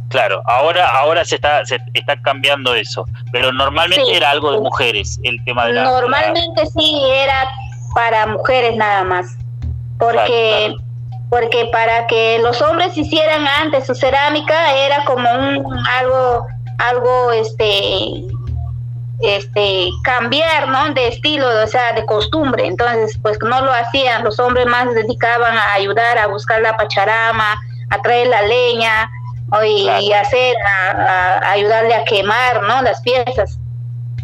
Claro, 0.09 0.41
ahora, 0.47 0.89
ahora 0.89 1.25
se 1.25 1.35
está, 1.35 1.65
se 1.65 1.79
está 1.95 2.21
cambiando 2.23 2.75
eso. 2.75 3.05
Pero 3.33 3.53
normalmente 3.53 4.05
Sí. 4.07 4.15
era 4.15 4.31
algo 4.31 4.53
de 4.53 4.61
mujeres, 4.61 5.19
el 5.25 5.43
tema 5.45 5.67
de 5.67 5.73
la. 5.73 5.85
Normalmente 5.85 6.65
sí 6.67 7.03
era 7.11 7.49
para 7.95 8.27
mujeres 8.27 8.77
nada 8.77 9.03
más, 9.05 9.27
porque 9.99 10.67
Claro, 10.69 10.77
porque 11.29 11.69
para 11.73 12.07
que 12.07 12.39
los 12.41 12.63
hombres 12.63 12.97
hicieran 12.97 13.47
antes 13.49 13.87
su 13.87 13.95
cerámica 13.95 14.77
era 14.77 15.05
como 15.05 15.29
un 15.33 15.77
algo 15.89 16.47
algo 16.79 17.33
este 17.33 18.23
este 19.21 19.89
cambiar 20.05 20.69
no 20.69 20.93
de 20.93 21.09
estilo 21.09 21.49
o 21.63 21.67
sea 21.67 21.93
de 21.93 22.05
costumbre. 22.07 22.67
Entonces 22.67 23.19
pues 23.23 23.39
no 23.43 23.61
lo 23.63 23.73
hacían. 23.73 24.25
Los 24.25 24.39
hombres 24.39 24.67
más 24.67 24.89
se 24.89 24.95
dedicaban 24.95 25.57
a 25.57 25.73
ayudar 25.75 26.19
a 26.19 26.27
buscar 26.27 26.61
la 26.61 26.77
pacharama 26.77 27.55
a 27.91 28.03
traer 28.03 28.29
la 28.29 28.43
leña 28.43 29.11
o 29.53 29.63
y, 29.63 29.85
Claro. 29.85 30.01
y 30.03 30.13
hacer 30.13 30.57
a, 30.67 31.51
ayudarle 31.51 31.95
a 31.95 32.05
quemar 32.05 32.63
no 32.63 32.83
las 32.83 33.01
piezas. 33.03 33.59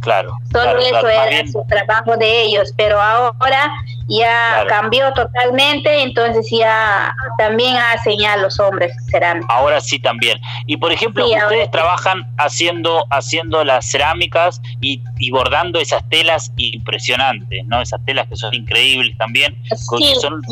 Claro. 0.00 0.36
Solo 0.50 0.62
claro, 0.64 0.80
eso 0.80 1.00
claro, 1.00 1.30
era 1.30 1.46
su 1.46 1.64
trabajo 1.68 2.16
de 2.16 2.42
ellos, 2.42 2.74
pero 2.76 3.00
ahora 3.00 3.70
ya 4.08 4.62
Claro. 4.64 4.68
cambió 4.68 5.12
totalmente, 5.12 6.02
entonces 6.02 6.46
ya 6.50 7.14
también 7.38 7.76
hacen 7.76 8.18
ya 8.18 8.36
los 8.36 8.58
hombres 8.60 8.92
cerámica. 9.10 9.46
Ahora 9.52 9.80
sí 9.80 9.98
también. 9.98 10.38
Y 10.66 10.76
por 10.76 10.92
ejemplo, 10.92 11.26
Sí, 11.26 11.34
ustedes 11.34 11.64
sí. 11.66 11.70
trabajan 11.70 12.26
haciendo 12.38 13.04
haciendo 13.10 13.64
las 13.64 13.90
cerámicas 13.90 14.60
y, 14.80 15.00
y 15.18 15.30
bordando 15.30 15.78
esas 15.80 16.06
telas 16.08 16.52
impresionantes, 16.56 17.64
¿no? 17.66 17.80
Esas 17.80 18.04
telas 18.04 18.26
que 18.28 18.36
son 18.36 18.54
increíbles 18.54 19.16
también. 19.18 19.56
Sí, 19.98 20.14
Son, 20.20 20.42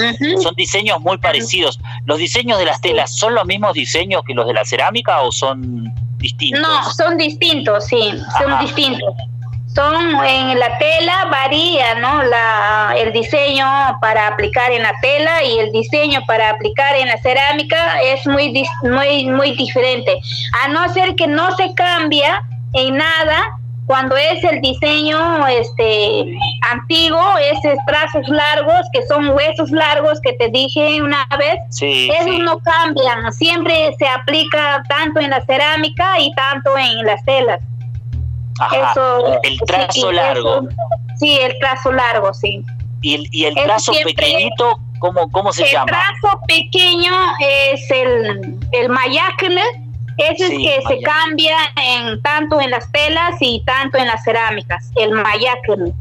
son 0.43 0.55
diseños 0.55 1.01
muy 1.01 1.19
parecidos. 1.19 1.79
¿Los 2.07 2.19
diseños 2.19 2.59
de 2.59 2.65
las 2.67 2.81
telas 2.81 3.17
son 3.17 3.35
los 3.35 3.45
mismos 3.47 3.75
diseños 3.75 4.23
que 4.27 4.35
los 4.35 4.47
de 4.47 4.55
la 4.55 4.65
cerámica 4.65 5.21
o 5.23 5.33
son 5.33 5.93
distintos? 6.19 6.61
No, 6.63 6.91
son 6.93 7.17
distintos, 7.19 7.87
sí, 7.87 8.13
son 8.39 8.59
distintos. 8.61 9.15
Son 9.75 10.25
en 10.25 10.59
la 10.59 10.79
tela 10.79 11.27
varía, 11.31 11.95
¿no? 11.97 12.23
La, 12.25 12.95
el 12.97 13.13
diseño 13.13 13.65
para 14.01 14.27
aplicar 14.27 14.73
en 14.73 14.83
la 14.83 14.93
tela 15.01 15.45
y 15.45 15.59
el 15.61 15.71
diseño 15.71 16.21
para 16.27 16.51
aplicar 16.51 16.97
en 16.97 17.07
la 17.09 17.19
cerámica 17.19 18.01
es 18.03 18.27
muy 18.27 18.53
dis- 18.53 18.69
muy 18.83 19.27
muy 19.27 19.53
diferente. 19.53 20.19
A 20.65 20.69
no 20.69 20.89
ser 20.93 21.15
que 21.15 21.27
no 21.29 21.55
se 21.57 21.73
cambia 21.75 22.43
en 22.73 22.97
nada 22.97 23.57
cuando 23.87 24.17
es 24.17 24.43
el 24.45 24.61
diseño 24.61 25.47
este 25.49 26.37
antiguo, 26.71 27.37
esos 27.39 27.77
trazos 27.87 28.29
largos 28.29 28.87
que 28.93 29.05
son 29.07 29.29
huesos 29.31 29.71
largos 29.71 30.21
que 30.21 30.33
te 30.35 30.49
dije 30.49 31.01
una 31.03 31.27
vez, 31.39 31.59
Sí, 31.71 32.09
esos 32.13 32.25
sí. 32.37 32.39
no 32.39 32.59
cambian, 32.61 33.33
siempre 33.33 33.93
se 33.99 34.07
aplica 34.07 34.83
tanto 34.89 35.19
en 35.21 35.31
la 35.31 35.41
cerámica 35.45 36.19
y 36.21 36.33
tanto 36.35 36.77
en 36.79 37.05
las 37.05 37.25
telas. 37.25 37.61
Ajá. 38.61 38.91
Eso, 38.93 39.41
el 39.43 39.59
trazo 39.61 40.09
sí, 40.11 40.15
largo. 40.15 40.55
eso- 40.55 40.69
sí, 41.19 41.39
el 41.41 41.59
trazo 41.59 41.93
largo, 41.93 42.33
sí. 42.35 42.65
Y 43.03 43.15
el, 43.15 43.25
y 43.33 43.45
el 43.47 43.55
trazo 43.55 43.93
siempre- 43.93 44.15
pequeñito, 44.15 44.79
¿cómo, 44.99 45.31
cómo 45.31 45.53
se 45.53 45.65
el 45.65 45.73
llama? 45.73 45.87
trazo 45.87 46.41
pequeño 46.47 47.13
es 47.41 47.91
el, 47.91 48.59
el 48.73 48.89
mayacne, 48.91 49.63
ese 50.19 50.49
Sí, 50.49 50.67
es 50.69 50.85
que 50.85 50.89
se 50.97 51.01
cambia 51.01 51.57
en 51.77 52.21
tanto 52.23 52.61
en 52.61 52.71
las 52.71 52.91
telas 52.93 53.37
y 53.41 53.63
tanto 53.65 53.97
en 53.97 54.07
las 54.07 54.23
cerámicas, 54.23 54.91
el 54.97 55.13
mayacne. 55.13 55.93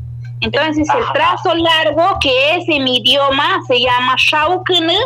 Entonces 0.41 0.87
el 0.93 1.05
trazo 1.13 1.53
largo, 1.55 2.17
que 2.21 2.55
es 2.55 2.67
en 2.67 2.83
mi 2.83 2.97
idioma, 2.97 3.59
se 3.67 3.79
llama 3.79 4.15
shaukne, 4.17 4.97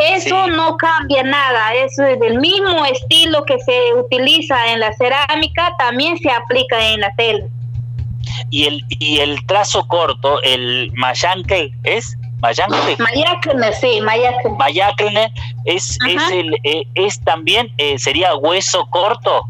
eso 0.00 0.44
Sí. 0.46 0.50
no 0.52 0.76
cambia 0.76 1.22
nada, 1.22 1.74
eso 1.74 2.04
es 2.04 2.18
del 2.20 2.38
mismo 2.40 2.84
estilo 2.86 3.44
que 3.44 3.58
se 3.60 3.94
utiliza 3.94 4.72
en 4.72 4.80
la 4.80 4.92
cerámica, 4.94 5.74
también 5.78 6.18
se 6.18 6.30
aplica 6.30 6.78
en 6.92 7.00
la 7.00 7.14
tela. 7.16 7.44
Y 8.50 8.64
el, 8.66 8.84
y 8.88 9.18
el 9.20 9.44
trazo 9.46 9.86
corto, 9.86 10.40
el 10.42 10.90
mayanque, 10.94 11.72
¿es? 11.84 12.16
¿Mayanque? 12.40 12.96
Mayacne, 12.98 13.72
sí, 13.74 14.00
mayacne. 14.00 14.50
Mayacne 14.58 15.32
es, 15.66 15.98
es, 16.08 16.30
el, 16.32 16.54
eh, 16.64 16.84
es 16.94 17.20
también, 17.22 17.70
eh, 17.76 17.98
sería 17.98 18.34
hueso 18.34 18.86
corto. 18.90 19.44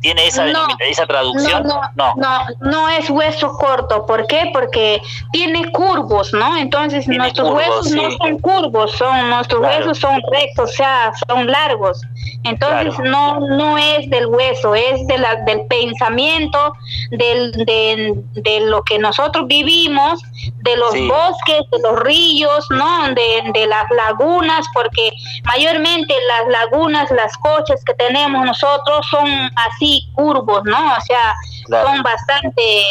¿Tiene 0.00 0.26
esa, 0.28 0.44
No. 0.46 0.66
esa 0.88 1.06
traducción? 1.06 1.64
No, 1.64 1.80
no, 1.96 2.14
no, 2.16 2.38
no 2.60 2.88
es 2.88 3.10
hueso 3.10 3.52
corto. 3.58 4.06
¿Por 4.06 4.26
qué? 4.28 4.50
Porque 4.52 5.02
tiene 5.32 5.70
curvos, 5.72 6.32
¿no? 6.32 6.56
Entonces 6.56 7.04
Tiene 7.04 7.18
nuestros 7.18 7.48
curvos, 7.48 7.66
huesos 7.86 7.92
no 7.92 8.10
son 8.12 8.38
curvos, 8.38 8.92
son 8.92 9.30
nuestros 9.30 9.60
Claro. 9.60 9.76
huesos 9.78 9.98
son 9.98 10.20
rectos, 10.30 10.70
o 10.70 10.72
sea, 10.72 11.12
son 11.26 11.46
largos. 11.48 12.00
Entonces 12.44 12.94
Claro. 12.94 13.10
no 13.10 13.40
no 13.56 13.76
es 13.78 14.08
del 14.10 14.26
hueso, 14.26 14.74
es 14.76 15.04
de 15.08 15.18
la, 15.18 15.34
del 15.46 15.66
pensamiento, 15.66 16.72
del, 17.10 17.50
de, 17.52 18.14
de 18.34 18.60
lo 18.60 18.82
que 18.84 18.98
nosotros 19.00 19.46
vivimos, 19.48 20.20
de 20.62 20.76
los 20.76 20.92
Sí. 20.92 21.08
bosques, 21.08 21.62
de 21.72 21.78
los 21.82 21.98
ríos, 22.00 22.66
¿no? 22.70 23.08
De, 23.08 23.50
de 23.52 23.66
las 23.66 23.84
lagunas, 23.90 24.64
porque 24.74 25.10
mayormente 25.44 26.14
las 26.28 26.48
lagunas, 26.48 27.10
las 27.10 27.36
coches 27.38 27.82
que 27.84 27.94
tenemos 27.94 28.44
nosotros 28.44 29.04
son 29.10 29.26
así 29.56 29.87
curvos, 30.14 30.62
¿no? 30.64 30.92
O 30.96 31.00
sea, 31.02 31.34
Claro. 31.66 31.88
son 31.88 32.02
bastante, 32.02 32.82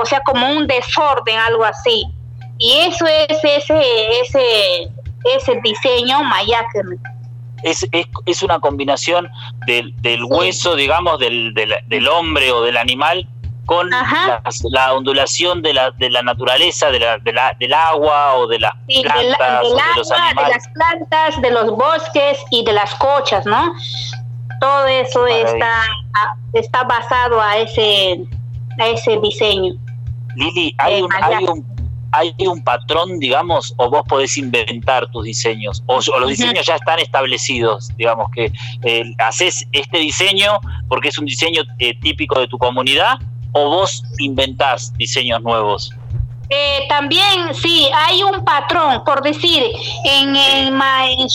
o 0.00 0.06
sea, 0.06 0.20
como 0.20 0.48
un 0.52 0.66
desorden, 0.68 1.36
algo 1.38 1.64
así. 1.64 2.04
Y 2.58 2.78
eso 2.78 3.04
es 3.06 3.38
ese, 3.42 3.80
ese, 4.20 4.88
ese 5.36 5.60
diseño 5.64 6.22
mayacne. 6.22 6.96
Es, 7.64 7.86
es, 7.90 8.06
es 8.26 8.42
una 8.42 8.60
combinación 8.60 9.28
del, 9.66 9.92
del 10.00 10.22
hueso, 10.24 10.76
digamos, 10.76 11.18
del, 11.18 11.54
del, 11.54 11.74
del 11.86 12.08
hombre 12.08 12.52
o 12.52 12.62
del 12.62 12.76
animal 12.76 13.26
con 13.66 13.88
la 13.90 14.92
ondulación 14.92 15.62
de 15.62 15.72
la, 15.72 15.90
de 15.92 16.10
la 16.10 16.22
naturaleza, 16.22 16.90
de 16.90 16.98
la, 16.98 17.18
de 17.18 17.32
la, 17.32 17.56
del 17.58 17.72
agua 17.72 18.34
o 18.34 18.46
de 18.48 18.58
las 18.58 18.72
Sí, 18.88 19.02
del, 19.02 19.12
del 19.12 19.36
plantas 19.36 19.62
de 19.62 19.96
los 19.96 20.08
las 20.48 20.68
plantas, 20.74 21.42
de 21.42 21.50
los 21.50 21.70
bosques 21.70 22.38
y 22.50 22.64
de 22.64 22.72
las 22.72 22.94
cochas, 22.96 23.46
¿no? 23.46 23.72
Todo 24.62 24.86
eso 24.86 25.26
está, 25.26 25.82
está 26.52 26.84
basado 26.84 27.40
a 27.40 27.58
ese, 27.58 28.20
a 28.78 28.86
ese 28.86 29.18
diseño. 29.18 29.74
Lili, 30.36 30.72
¿hay 30.78 31.00
Eh, 31.00 31.02
un, 31.02 31.12
allá. 31.12 31.38
hay 31.38 31.44
un 31.44 31.66
hay 32.14 32.34
un 32.46 32.62
patrón, 32.62 33.18
digamos, 33.18 33.74
o 33.78 33.90
vos 33.90 34.02
podés 34.06 34.36
inventar 34.36 35.10
tus 35.10 35.24
diseños, 35.24 35.82
o, 35.86 35.96
o 35.96 36.20
los 36.20 36.28
diseños 36.28 36.66
ya 36.66 36.76
están 36.76 36.98
establecidos, 36.98 37.88
digamos 37.96 38.30
que 38.34 38.52
eh, 38.82 39.14
haces 39.18 39.66
este 39.72 39.98
diseño 39.98 40.60
porque 40.88 41.08
es 41.08 41.18
un 41.18 41.24
diseño 41.24 41.62
eh, 41.78 41.98
típico 42.00 42.38
de 42.38 42.48
tu 42.48 42.58
comunidad, 42.58 43.18
o 43.52 43.68
vos 43.68 44.04
inventás 44.18 44.92
diseños 44.98 45.42
nuevos? 45.42 45.90
Eh, 46.54 46.86
también, 46.88 47.54
sí, 47.54 47.88
hay 47.94 48.22
un 48.22 48.44
patrón, 48.44 49.02
por 49.04 49.22
decir, 49.22 49.64
en, 50.04 50.36
en, 50.36 50.66
en 50.68 51.28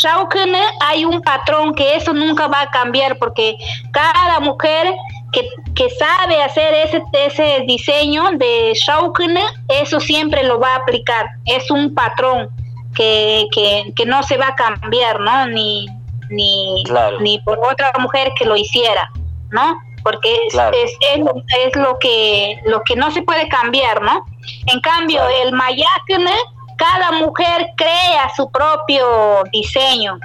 hay 0.82 1.06
un 1.06 1.22
patrón 1.22 1.74
que 1.74 1.96
eso 1.96 2.14
nunca 2.14 2.48
va 2.48 2.62
a 2.62 2.70
cambiar 2.70 3.18
porque 3.18 3.58
cada 3.92 4.40
mujer 4.40 4.94
que, 5.32 5.48
que 5.76 5.90
sabe 5.90 6.42
hacer 6.44 6.74
ese, 6.86 7.02
ese 7.14 7.64
diseño 7.68 8.32
de 8.34 8.74
Shauken, 8.76 9.38
eso 9.70 10.00
siempre 10.00 10.44
lo 10.44 10.60
va 10.60 10.74
a 10.74 10.78
aplicar. 10.78 11.28
Es 11.46 11.70
un 11.72 11.94
patrón 11.96 12.50
que, 12.96 13.46
que, 13.52 13.92
que 13.96 14.06
no 14.06 14.22
se 14.24 14.38
va 14.38 14.50
a 14.50 14.56
cambiar, 14.56 15.20
¿no? 15.20 15.48
Ni, 15.48 15.88
ni, 16.30 16.84
Claro. 16.86 17.20
ni 17.22 17.40
por 17.40 17.60
otra 17.60 17.92
mujer 18.00 18.32
que 18.38 18.46
lo 18.46 18.56
hiciera, 18.56 19.10
¿no? 19.52 19.78
Porque 20.04 20.34
es, 20.48 20.54
es 21.14 21.20
lo- 21.20 21.44
es 21.66 21.76
lo 21.76 21.98
que 22.00 22.60
lo 22.66 22.82
que 22.84 22.96
no 22.96 23.12
se 23.12 23.22
puede 23.24 23.48
cambiar, 23.50 24.02
¿no? 24.02 24.26
En 24.68 24.80
cambio, 24.82 25.22
el 25.44 25.52
mayacne, 25.54 26.32
cada 26.78 27.12
mujer 27.14 27.68
crea 27.76 28.30
su 28.36 28.50
propio 28.52 29.44
diseño, 29.52 30.18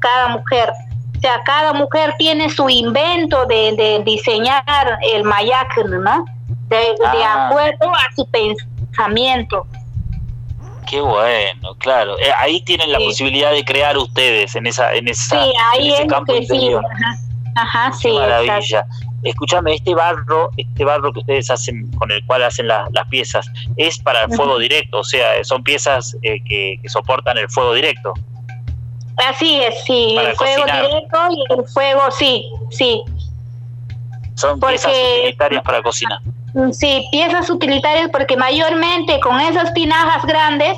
cada 0.00 0.28
mujer. 0.28 0.72
O 1.16 1.20
sea, 1.20 1.40
cada 1.44 1.72
mujer 1.72 2.14
tiene 2.18 2.50
su 2.50 2.68
invento 2.68 3.46
de, 3.46 3.74
de 3.76 4.02
diseñar 4.04 4.98
el 5.02 5.24
mayacne, 5.24 5.98
¿no? 5.98 6.24
De, 6.68 6.76
de 6.76 7.24
Ah. 7.24 7.48
acuerdo 7.48 7.90
a 7.94 8.14
su 8.14 8.26
pensamiento. 8.30 9.66
Qué 10.86 11.00
bueno, 11.00 11.74
claro. 11.78 12.18
Eh, 12.18 12.30
ahí 12.36 12.60
tienen 12.60 12.92
la 12.92 12.98
Sí. 12.98 13.06
posibilidad 13.06 13.52
de 13.52 13.64
crear 13.64 13.96
ustedes 13.96 14.54
en 14.54 14.66
esa, 14.66 14.92
en 14.92 15.08
esa, 15.08 15.42
Sí, 15.42 15.52
ahí 15.72 15.86
en 15.88 15.92
ese 15.94 16.02
es 16.02 16.08
campo 16.08 16.32
que 16.34 16.38
sí. 16.40 16.54
interior. 16.54 16.84
Ajá, 16.84 17.16
Ajá, 17.56 17.92
sí, 17.92 18.08
exacto. 18.16 18.84
Escúchame, 19.24 19.74
este 19.74 19.94
barro, 19.94 20.50
este 20.56 20.84
barro 20.84 21.12
que 21.12 21.20
ustedes 21.20 21.50
hacen, 21.50 21.90
con 21.92 22.10
el 22.12 22.24
cual 22.26 22.42
hacen 22.44 22.68
la- 22.68 22.86
las 22.92 23.08
piezas, 23.08 23.46
es 23.76 23.98
para 23.98 24.24
el 24.24 24.32
fuego 24.34 24.58
directo, 24.58 24.98
o 25.00 25.04
sea, 25.04 25.42
son 25.44 25.62
piezas 25.64 26.16
eh, 26.22 26.36
que, 26.44 26.76
que 26.82 26.88
soportan 26.88 27.38
el 27.38 27.48
fuego 27.50 27.72
directo. 27.74 28.12
Así 29.16 29.60
es, 29.62 29.74
sí, 29.84 30.12
Para 30.16 30.30
el 30.30 30.36
fuego 30.36 30.64
directo 30.64 31.18
y 31.30 31.54
el 31.58 31.64
fuego, 31.68 32.10
sí, 32.10 32.44
sí. 32.70 33.02
Son 34.34 34.58
Porque- 34.58 34.74
piezas 34.76 34.92
utilitarias 35.18 35.62
para 35.62 35.82
cocinar. 35.82 36.18
Mm, 36.54 36.70
Sí, 36.72 37.06
piezas 37.10 37.48
utilitarias 37.50 38.08
porque 38.12 38.36
mayormente 38.36 39.18
con 39.20 39.40
esas 39.40 39.72
tinajas 39.74 40.24
grandes 40.26 40.76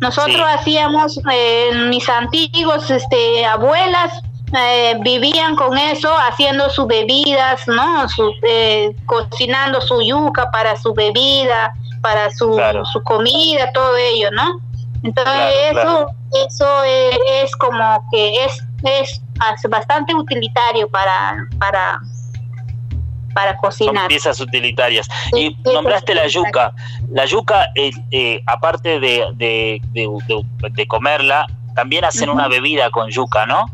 nosotros 0.00 0.34
Sí. 0.36 0.42
hacíamos, 0.58 1.20
eh, 1.32 1.70
mis 1.88 2.08
antiguos 2.08 2.90
este, 2.90 3.44
abuelas 3.46 4.20
eh, 4.56 4.96
vivían 5.00 5.56
con 5.56 5.76
eso 5.78 6.10
haciendo 6.28 6.68
sus 6.70 6.86
bebidas, 6.86 7.66
¿no? 7.68 8.08
Su, 8.08 8.32
eh, 8.42 8.94
cocinando 9.06 9.80
su 9.80 10.02
yuca 10.02 10.50
para 10.50 10.76
su 10.76 10.92
bebida, 10.94 11.72
para 12.02 12.30
su, 12.30 12.50
Claro. 12.52 12.84
su 12.86 13.02
comida, 13.02 13.70
todo 13.72 13.96
ello, 13.96 14.30
¿no? 14.32 14.58
Entonces 15.04 15.32
Claro, 15.70 16.06
eso, 16.30 16.46
eso 16.48 16.84
eh, 16.84 17.10
es 17.42 17.56
como 17.56 18.04
que 18.12 18.44
es, 18.44 18.62
es 18.84 19.22
bastante 19.68 20.14
utilitario 20.14 20.88
para, 20.88 21.46
para, 21.58 21.98
para 23.34 23.52
Son 23.52 23.60
cocinar. 23.62 24.08
piezas 24.08 24.38
utilitarias. 24.40 25.08
Sí, 25.32 25.56
Y 25.64 25.72
nombraste 25.72 26.14
la 26.14 26.26
yuca. 26.28 26.72
La 27.10 27.24
yuca, 27.24 27.66
eh, 27.74 27.90
eh, 28.10 28.42
aparte 28.46 29.00
de, 29.00 29.24
de, 29.34 29.80
de- 29.92 30.08
de- 30.28 30.70
de 30.70 30.86
comerla, 30.86 31.46
también 31.74 32.04
hacen 32.04 32.28
una 32.28 32.46
bebida 32.48 32.90
con 32.90 33.08
yuca, 33.10 33.46
¿no? 33.46 33.64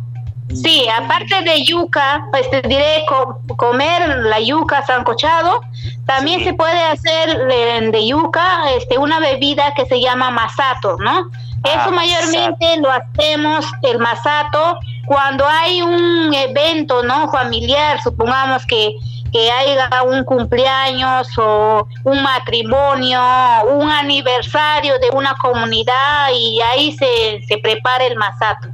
Sí, 0.54 0.86
aparte 0.88 1.42
de 1.42 1.62
yuca, 1.64 2.26
pues 2.32 2.50
te 2.50 2.62
diré 2.62 3.04
co- 3.06 3.38
comer 3.56 4.08
la 4.24 4.40
yuca 4.40 4.84
sancochado, 4.86 5.60
también 6.06 6.38
Sí. 6.40 6.46
se 6.46 6.54
puede 6.54 6.82
hacer 6.84 7.46
de, 7.46 7.90
de 7.90 8.06
yuca 8.06 8.70
este 8.76 8.96
una 8.98 9.20
bebida 9.20 9.74
que 9.74 9.84
se 9.86 10.00
llama 10.00 10.30
masato, 10.30 10.96
¿no? 11.00 11.30
Ah, 11.64 11.82
Eso 11.82 11.90
mayormente 11.92 12.76
lo 12.78 12.90
hacemos 12.90 13.66
el 13.82 13.98
masato 13.98 14.78
cuando 15.06 15.46
hay 15.46 15.82
un 15.82 16.32
evento, 16.32 17.02
¿no? 17.02 17.30
Familiar, 17.30 18.00
supongamos 18.02 18.64
que 18.66 18.94
que 19.30 19.50
haya 19.52 19.90
un 20.04 20.24
cumpleaños 20.24 21.28
o 21.36 21.86
un 22.04 22.22
matrimonio, 22.22 23.20
un 23.66 23.90
aniversario 23.90 24.98
de 25.00 25.10
una 25.10 25.34
comunidad 25.34 26.28
y 26.34 26.58
ahí 26.62 26.92
se, 26.92 27.42
se 27.46 27.58
prepara 27.58 28.06
el 28.06 28.16
masato. 28.16 28.68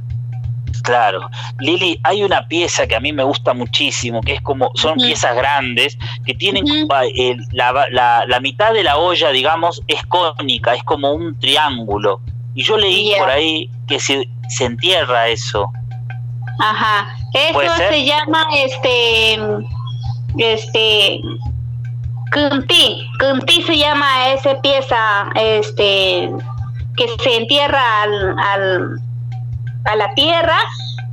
Claro. 0.85 1.29
Lili, 1.59 1.99
hay 2.03 2.23
una 2.23 2.47
pieza 2.47 2.85
que 2.87 2.95
a 2.95 2.99
mí 2.99 3.11
me 3.11 3.23
gusta 3.23 3.53
muchísimo, 3.53 4.21
que 4.21 4.33
es 4.35 4.41
como, 4.41 4.69
son 4.75 4.95
piezas 4.97 5.35
grandes, 5.35 5.97
que 6.25 6.33
tienen 6.35 6.65
el- 6.67 7.37
la, 7.51 7.73
la- 7.91 8.25
la 8.27 8.39
mitad 8.39 8.71
de 8.73 8.83
la 8.83 8.97
olla, 8.97 9.29
digamos, 9.31 9.81
es 9.87 10.05
cónica, 10.05 10.73
es 10.75 10.83
como 10.83 11.11
un 11.13 11.37
triángulo. 11.39 12.21
Y 12.53 12.63
yo 12.63 12.77
leí 12.77 13.05
Yeah. 13.09 13.19
por 13.19 13.29
ahí 13.31 13.69
que 13.87 13.99
se, 13.99 14.29
se 14.49 14.65
entierra 14.65 15.27
eso. 15.27 15.71
Ajá, 16.59 17.07
¿Puede 17.51 17.67
eso 17.67 17.75
se 17.89 18.05
llama 18.05 18.47
este, 18.53 19.39
este, 20.37 21.19
Kunti, 22.31 23.07
Kunti 23.19 23.61
se 23.63 23.77
llama 23.77 24.29
esa 24.33 24.59
pieza, 24.61 25.29
este, 25.35 26.29
que 26.97 27.07
se 27.23 27.37
entierra 27.37 28.03
al, 28.03 28.39
al- 28.39 28.99
a 29.85 29.95
la 29.95 30.13
tierra 30.15 30.57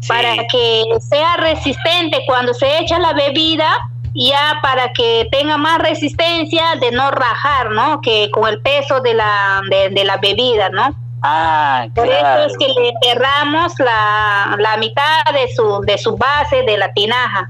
Sí. 0.01 0.09
para 0.09 0.35
que 0.49 0.85
sea 1.01 1.37
resistente 1.37 2.25
cuando 2.27 2.53
se 2.55 2.79
echa 2.81 2.99
la 2.99 3.13
bebida, 3.13 3.69
ya 4.15 4.59
para 4.61 4.93
que 4.93 5.29
tenga 5.31 5.57
más 5.59 5.79
resistencia 5.79 6.75
de 6.81 6.91
no 6.91 7.09
rajar, 7.13 7.71
¿no? 7.71 8.01
Que 8.01 8.29
con 8.33 8.49
el 8.49 8.61
peso 8.63 9.01
de 9.01 9.15
la, 9.15 9.61
de, 9.71 9.91
de 9.91 10.05
la 10.05 10.17
bebida, 10.17 10.71
¿no? 10.71 10.93
Ah, 11.23 11.87
Por 11.95 12.09
claro. 12.09 12.47
eso 12.47 12.51
es 12.51 12.59
que 12.59 12.67
le 12.81 12.89
enterramos 12.89 13.79
la, 13.79 14.57
la 14.59 14.77
mitad 14.79 15.25
de 15.33 15.47
su, 15.55 15.81
de 15.83 15.97
su 15.99 16.17
base 16.17 16.65
de 16.65 16.77
la 16.79 16.93
tinaja. 16.95 17.49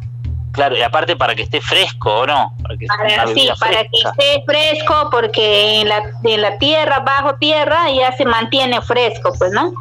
Claro, 0.53 0.77
y 0.77 0.83
aparte 0.83 1.17
para 1.17 1.35
que 1.35 1.45
esté 1.45 1.63
fresco, 1.63 2.15
¿o 2.21 2.27
no? 2.27 2.53
Para 2.63 2.77
que 2.77 2.87
Para, 2.87 3.27
sí, 3.29 3.49
para 3.59 3.85
que 3.85 3.97
esté 4.05 4.45
fresco, 4.45 5.09
porque 5.11 5.81
en 5.81 5.89
la, 5.89 6.03
en 6.23 6.43
la 6.43 6.59
tierra, 6.59 7.01
bajo 7.01 7.37
tierra, 7.37 7.91
ya 7.91 8.13
se 8.13 8.27
mantiene 8.27 8.83
fresco, 8.83 9.33
pues, 9.39 9.53
¿no? 9.53 9.73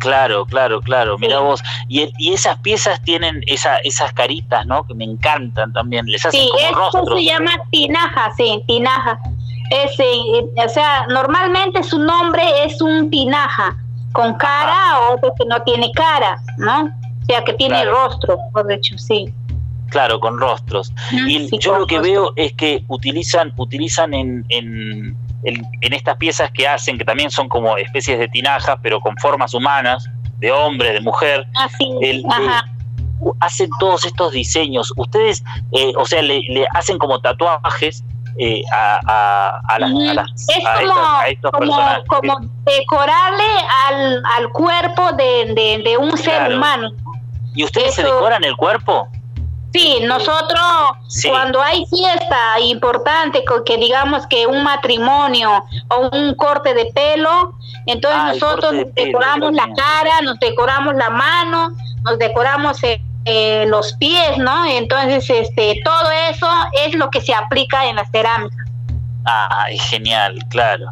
Claro, 0.00 0.44
claro, 0.46 0.80
claro. 0.80 1.16
Mira 1.18 1.36
Sí. 1.38 1.42
vos. 1.44 1.62
Y, 1.88 2.32
esas 2.32 2.58
piezas 2.58 3.00
tienen 3.02 3.42
esa, 3.46 3.76
esas 3.84 4.12
caritas, 4.12 4.66
¿no? 4.66 4.84
Que 4.84 4.94
me 4.94 5.04
encantan 5.04 5.72
también. 5.72 6.06
Les 6.06 6.24
hacen 6.26 6.40
Sí, 6.40 6.48
como 6.48 6.60
esto 6.64 6.78
rostros. 6.98 7.18
se 7.18 7.24
llama 7.26 7.50
tinaja, 7.70 8.32
sí, 8.36 8.62
tinaja. 8.66 9.18
Es, 9.70 9.98
eh, 10.00 10.64
o 10.64 10.68
sea, 10.68 11.06
normalmente 11.08 11.82
su 11.84 11.98
nombre 11.98 12.42
es 12.64 12.80
un 12.82 13.08
tinaja, 13.10 13.76
con 14.12 14.34
cara 14.34 14.98
o 15.00 15.14
otro 15.14 15.32
que 15.38 15.44
no 15.46 15.62
tiene 15.62 15.92
cara, 15.92 16.38
¿no? 16.56 16.84
O 16.86 17.24
sea, 17.26 17.44
que 17.44 17.52
tiene 17.52 17.82
Claro. 17.82 17.92
rostro, 18.08 18.38
por 18.52 18.72
hecho, 18.72 18.98
sí. 18.98 19.32
Claro, 19.90 20.20
con 20.20 20.38
rostros. 20.38 20.92
Y 21.26 21.48
Sí, 21.48 21.58
yo 21.58 21.78
lo 21.78 21.86
que 21.86 21.96
rostro. 21.98 22.12
veo 22.12 22.32
es 22.36 22.52
que 22.54 22.84
utilizan, 22.88 23.52
utilizan 23.56 24.14
en, 24.14 24.44
en, 24.48 25.16
en- 25.44 25.66
en 25.80 25.92
estas 25.92 26.16
piezas 26.16 26.50
que 26.52 26.66
hacen, 26.68 26.96
que 26.96 27.04
también 27.04 27.30
son 27.30 27.48
como 27.48 27.76
especies 27.76 28.18
de 28.18 28.28
tinajas, 28.28 28.76
pero 28.82 29.00
con 29.00 29.16
formas 29.16 29.52
humanas, 29.52 30.06
de 30.38 30.52
hombre, 30.52 30.92
de 30.92 31.00
mujer, 31.00 31.46
Así, 31.56 31.90
el- 32.02 32.24
ajá. 32.30 32.64
u- 33.20 33.34
hacen 33.40 33.68
todos 33.78 34.04
estos 34.06 34.32
diseños. 34.32 34.92
Ustedes, 34.96 35.42
eh, 35.72 35.92
o 35.96 36.06
sea, 36.06 36.22
le, 36.22 36.40
le 36.48 36.66
hacen 36.72 36.96
como 36.98 37.20
tatuajes 37.20 38.02
eh, 38.38 38.62
a, 38.72 39.00
a, 39.06 39.60
a 39.74 39.78
las, 39.80 39.90
a 39.90 40.14
las- 40.14 40.30
es 40.48 40.64
a 40.64 40.74
como, 40.76 40.86
estas- 40.88 41.20
a 41.20 41.28
estos 41.28 41.50
como, 41.50 41.60
personajes. 41.66 42.04
como 42.08 42.38
decorarle 42.64 43.44
al, 43.88 44.22
al 44.38 44.48
cuerpo 44.52 45.12
de, 45.12 45.52
de, 45.52 45.82
de 45.84 45.96
un 45.98 46.16
ser 46.16 46.54
humano. 46.54 46.90
¿Y 47.54 47.64
ustedes 47.64 47.94
se 47.96 48.04
decoran 48.04 48.44
el 48.44 48.56
cuerpo? 48.56 49.08
Sí, 49.72 50.00
nosotros 50.02 50.60
Sí. 51.08 51.28
cuando 51.28 51.62
hay 51.62 51.84
fiesta 51.86 52.58
importante, 52.60 53.44
que 53.64 53.76
digamos 53.76 54.26
que 54.26 54.46
un 54.46 54.62
matrimonio 54.64 55.64
o 55.88 56.08
un 56.16 56.34
corte 56.34 56.74
de 56.74 56.86
pelo, 56.86 57.54
entonces 57.86 58.20
Ah, 58.20 58.32
nosotros 58.32 58.72
de 58.72 58.84
nos 58.84 58.94
pelo, 58.94 59.06
decoramos 59.06 59.52
la 59.52 59.68
cara, 59.74 60.20
nos 60.22 60.38
decoramos 60.40 60.94
la 60.96 61.10
mano, 61.10 61.70
nos 62.02 62.18
decoramos 62.18 62.82
eh, 62.82 63.00
eh, 63.26 63.64
los 63.68 63.92
pies, 63.94 64.38
¿no? 64.38 64.64
Entonces, 64.66 65.28
este, 65.28 65.80
todo 65.84 66.10
eso 66.30 66.48
es 66.86 66.94
lo 66.94 67.10
que 67.10 67.20
se 67.20 67.34
aplica 67.34 67.86
en 67.86 67.96
la 67.96 68.04
cerámica. 68.06 68.56
Ah, 69.26 69.66
es 69.70 69.82
genial, 69.82 70.38
claro. 70.48 70.86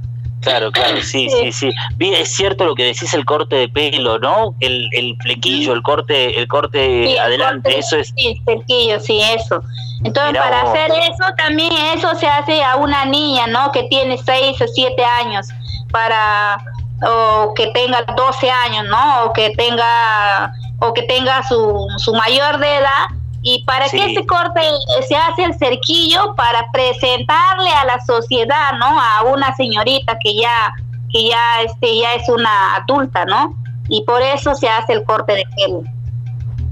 Claro, 0.49 0.73
claro, 0.73 1.03
sí, 1.03 1.29
sí, 1.29 1.53
sí. 1.53 1.71
Vi, 1.97 2.15
es 2.15 2.35
cierto 2.35 2.65
lo 2.65 2.75
que 2.75 2.85
decís 2.85 3.13
el 3.15 3.25
corte 3.25 3.57
de 3.57 3.69
pelo, 3.69 4.19
¿no? 4.19 4.55
El, 4.61 4.89
el 4.93 5.17
flequillo, 5.21 5.73
el 5.75 5.83
corte, 5.83 6.39
el 6.39 6.49
corte 6.49 6.79
Sí, 7.05 7.13
el 7.13 7.19
adelante, 7.19 7.71
corte, 7.71 7.79
eso 7.79 7.97
es. 7.97 8.13
Sí, 8.17 8.41
cerquillo, 8.47 9.01
sí, 9.01 9.21
eso. 9.21 9.63
Entonces, 10.05 10.33
Mirá 10.33 10.45
para 10.45 10.63
vos. 10.65 10.71
hacer 10.73 10.91
eso, 10.93 11.25
también 11.37 11.73
eso 11.95 12.15
se 12.15 12.27
hace 12.27 12.63
a 12.63 12.77
una 12.77 13.05
niña, 13.05 13.47
¿no? 13.49 13.73
Que 13.73 13.83
tiene 13.85 14.17
6 14.17 14.61
o 14.63 14.67
7 14.69 15.05
años, 15.05 15.49
para, 15.91 16.59
o 17.07 17.53
que 17.55 17.67
tenga 17.69 18.05
12 18.17 18.51
años, 18.51 18.87
¿no? 18.87 19.25
O 19.25 19.33
que 19.33 19.51
tenga, 19.51 20.53
o 20.81 20.95
que 20.95 21.03
tenga 21.03 21.43
su, 21.43 21.87
su 21.99 22.15
mayor 22.15 22.59
de 22.59 22.77
edad, 22.77 23.07
¿Y 23.51 23.65
para 23.65 23.89
qué 23.89 24.15
se 24.15 24.27
corte, 24.27 24.61
se 25.09 25.17
hace 25.17 25.45
el 25.45 25.55
cerquillo? 25.59 26.35
Para 26.35 26.71
presentarle 26.71 27.71
a 27.71 27.85
la 27.87 27.99
sociedad, 28.05 28.73
¿no? 28.79 29.01
A 29.01 29.23
una 29.23 29.55
señorita 29.57 30.19
que 30.23 30.35
ya, 30.37 30.73
que 31.11 31.29
ya, 31.29 31.63
este, 31.65 31.99
ya 31.99 32.15
es 32.15 32.29
una 32.29 32.77
adulta, 32.77 33.25
¿no? 33.25 33.57
Y 33.89 34.03
por 34.05 34.21
eso 34.21 34.55
se 34.55 34.69
hace 34.69 34.93
el 34.93 35.05
corte 35.05 35.33
de 35.35 35.45
pelo, 35.57 35.83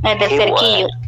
el 0.03 0.19
del 0.19 0.29
Qué 0.29 0.37
cerquillo. 0.37 0.87
bueno. 0.89 1.07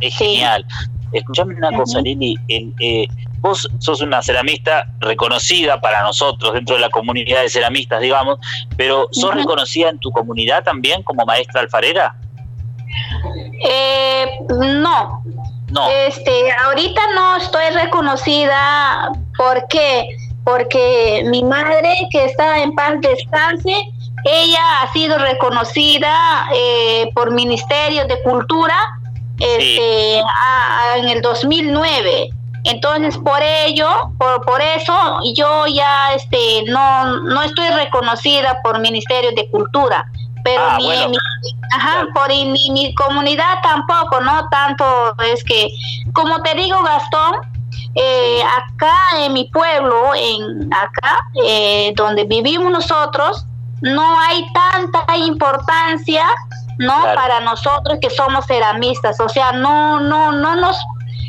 Es 0.00 0.14
Sí. 0.14 0.24
genial. 0.24 0.64
Escuchame 1.12 1.54
una 1.56 1.72
cosa. 1.76 2.00
Lili. 2.00 2.34
el, 2.48 2.72
eh, 2.80 3.06
vos 3.40 3.68
sos 3.80 4.00
una 4.00 4.22
ceramista 4.22 4.86
reconocida 5.00 5.78
para 5.80 6.02
nosotros 6.02 6.54
dentro 6.54 6.76
de 6.76 6.80
la 6.80 6.88
comunidad 6.88 7.42
de 7.42 7.50
ceramistas, 7.50 8.00
digamos, 8.00 8.38
pero 8.78 9.08
¿sos 9.12 9.34
reconocida 9.34 9.90
en 9.90 9.98
tu 9.98 10.10
comunidad 10.10 10.64
también 10.64 11.02
como 11.02 11.26
maestra 11.26 11.60
alfarera? 11.60 12.14
Eh, 13.68 14.26
no, 14.48 15.22
No. 15.70 15.88
Este, 15.88 16.52
ahorita 16.64 17.00
no 17.14 17.36
estoy 17.36 17.64
reconocida. 17.72 19.10
¿Por 19.36 19.66
qué? 19.68 20.08
Porque 20.44 21.22
mi 21.26 21.42
madre, 21.42 21.94
que 22.10 22.24
está 22.26 22.58
en 22.62 22.74
paz 22.74 22.94
descanse, 23.00 23.74
ella 24.24 24.82
ha 24.82 24.92
sido 24.92 25.16
reconocida 25.18 26.46
eh, 26.54 27.08
por 27.14 27.30
Ministerio 27.30 28.04
de 28.06 28.20
Cultura 28.22 28.76
este, 29.38 30.20
a- 30.20 30.92
a- 30.92 30.96
en 30.98 31.08
el 31.08 31.22
2009. 31.22 32.28
Entonces, 32.64 33.16
por 33.18 33.40
ello, 33.42 33.88
por, 34.18 34.44
por 34.44 34.60
eso, 34.60 34.92
yo 35.34 35.66
ya 35.66 36.12
este, 36.14 36.64
no, 36.66 37.20
no 37.22 37.42
estoy 37.42 37.68
reconocida 37.70 38.60
por 38.62 38.78
Ministerio 38.78 39.30
de 39.34 39.48
Cultura. 39.50 40.04
Pero 40.44 40.62
Ah, 40.68 40.76
mi, 40.76 40.84
bueno. 40.84 41.08
mi- 41.08 41.16
ajá, 41.74 42.06
por 42.14 42.30
y 42.30 42.46
mi, 42.46 42.70
mi 42.70 42.94
comunidad 42.94 43.60
tampoco, 43.62 44.20
¿no? 44.20 44.48
Tanto 44.50 45.14
es 45.24 45.42
que, 45.44 45.68
como 46.12 46.40
te 46.42 46.54
digo, 46.54 46.82
Gastón, 46.82 47.36
eh, 47.94 48.42
acá 48.42 48.96
en 49.18 49.32
mi 49.32 49.44
pueblo, 49.50 50.14
en 50.14 50.72
acá, 50.72 51.26
eh, 51.44 51.92
donde 51.96 52.24
vivimos 52.24 52.70
nosotros, 52.70 53.46
no 53.82 54.18
hay 54.20 54.46
tanta 54.52 55.16
importancia, 55.16 56.24
¿no? 56.78 57.00
Claro. 57.02 57.20
Para 57.20 57.40
nosotros 57.40 57.98
que 58.00 58.10
somos 58.10 58.46
ceramistas, 58.46 59.20
o 59.20 59.28
sea, 59.28 59.52
no, 59.52 60.00
no, 60.00 60.32
no 60.32 60.56
nos, 60.56 60.76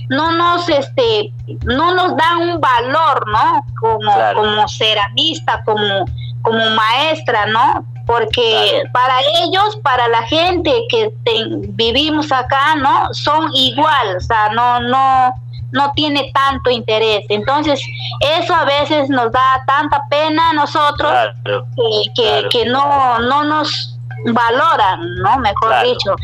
no 0.09 0.31
nos, 0.31 0.69
este, 0.69 1.33
no 1.65 1.93
nos 1.95 2.15
dan 2.15 2.37
un 2.49 2.61
valor, 2.61 3.27
¿no? 3.27 3.65
Como, 3.79 4.13
Claro. 4.13 4.39
como 4.41 4.67
ceramista, 4.67 5.63
como, 5.65 6.05
como 6.43 6.69
maestra, 6.71 7.47
¿no? 7.47 7.85
Porque 8.05 8.67
Claro. 8.69 8.89
para 8.93 9.19
ellos, 9.43 9.77
para 9.81 10.07
la 10.09 10.23
gente 10.23 10.71
que 10.89 11.11
ten- 11.23 11.75
vivimos 11.75 12.31
acá, 12.31 12.75
¿no? 12.75 13.13
Son 13.13 13.49
igual, 13.55 14.17
o 14.17 14.19
sea, 14.19 14.49
no, 14.49 14.81
no, 14.81 15.33
no 15.71 15.91
tiene 15.95 16.31
tanto 16.33 16.69
interés. 16.69 17.25
Entonces, 17.29 17.81
eso 18.19 18.53
a 18.53 18.65
veces 18.65 19.09
nos 19.09 19.31
da 19.31 19.63
tanta 19.65 20.01
pena 20.09 20.49
a 20.49 20.53
nosotros 20.53 21.09
Claro. 21.11 21.65
que, 21.75 22.11
que, 22.15 22.29
Claro. 22.29 22.49
que 22.49 22.65
no, 22.65 23.19
no 23.19 23.43
nos 23.45 23.89
valoran, 24.25 24.99
¿no? 25.15 25.37
Mejor 25.39 25.69
Claro. 25.69 25.89
dicho. 25.89 26.15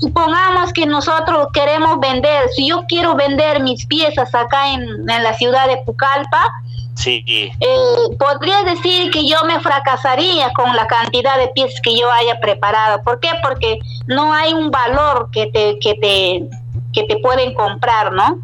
Supongamos 0.00 0.72
que 0.72 0.86
nosotros 0.86 1.48
queremos 1.52 2.00
vender, 2.00 2.48
si 2.50 2.68
yo 2.68 2.84
quiero 2.88 3.14
vender 3.14 3.60
mis 3.62 3.86
piezas 3.86 4.34
acá 4.34 4.68
en, 4.72 4.82
en 5.08 5.22
la 5.22 5.32
ciudad 5.34 5.66
de 5.68 5.76
Pucallpa, 5.86 6.50
Sí. 6.96 7.22
eh, 7.28 8.16
podría 8.18 8.62
decir 8.64 9.10
que 9.10 9.28
yo 9.28 9.44
me 9.44 9.60
fracasaría 9.60 10.52
con 10.54 10.74
la 10.74 10.86
cantidad 10.86 11.36
de 11.38 11.48
piezas 11.48 11.78
que 11.82 11.96
yo 11.96 12.10
haya 12.10 12.40
preparado. 12.40 13.02
¿Por 13.02 13.20
qué? 13.20 13.28
Porque 13.42 13.78
no 14.06 14.32
hay 14.32 14.52
un 14.54 14.70
valor 14.70 15.28
que 15.30 15.46
te, 15.48 15.78
que 15.78 15.94
te, 15.94 16.48
que 16.92 17.04
te 17.04 17.18
pueden 17.18 17.54
comprar, 17.54 18.12
¿no? 18.12 18.38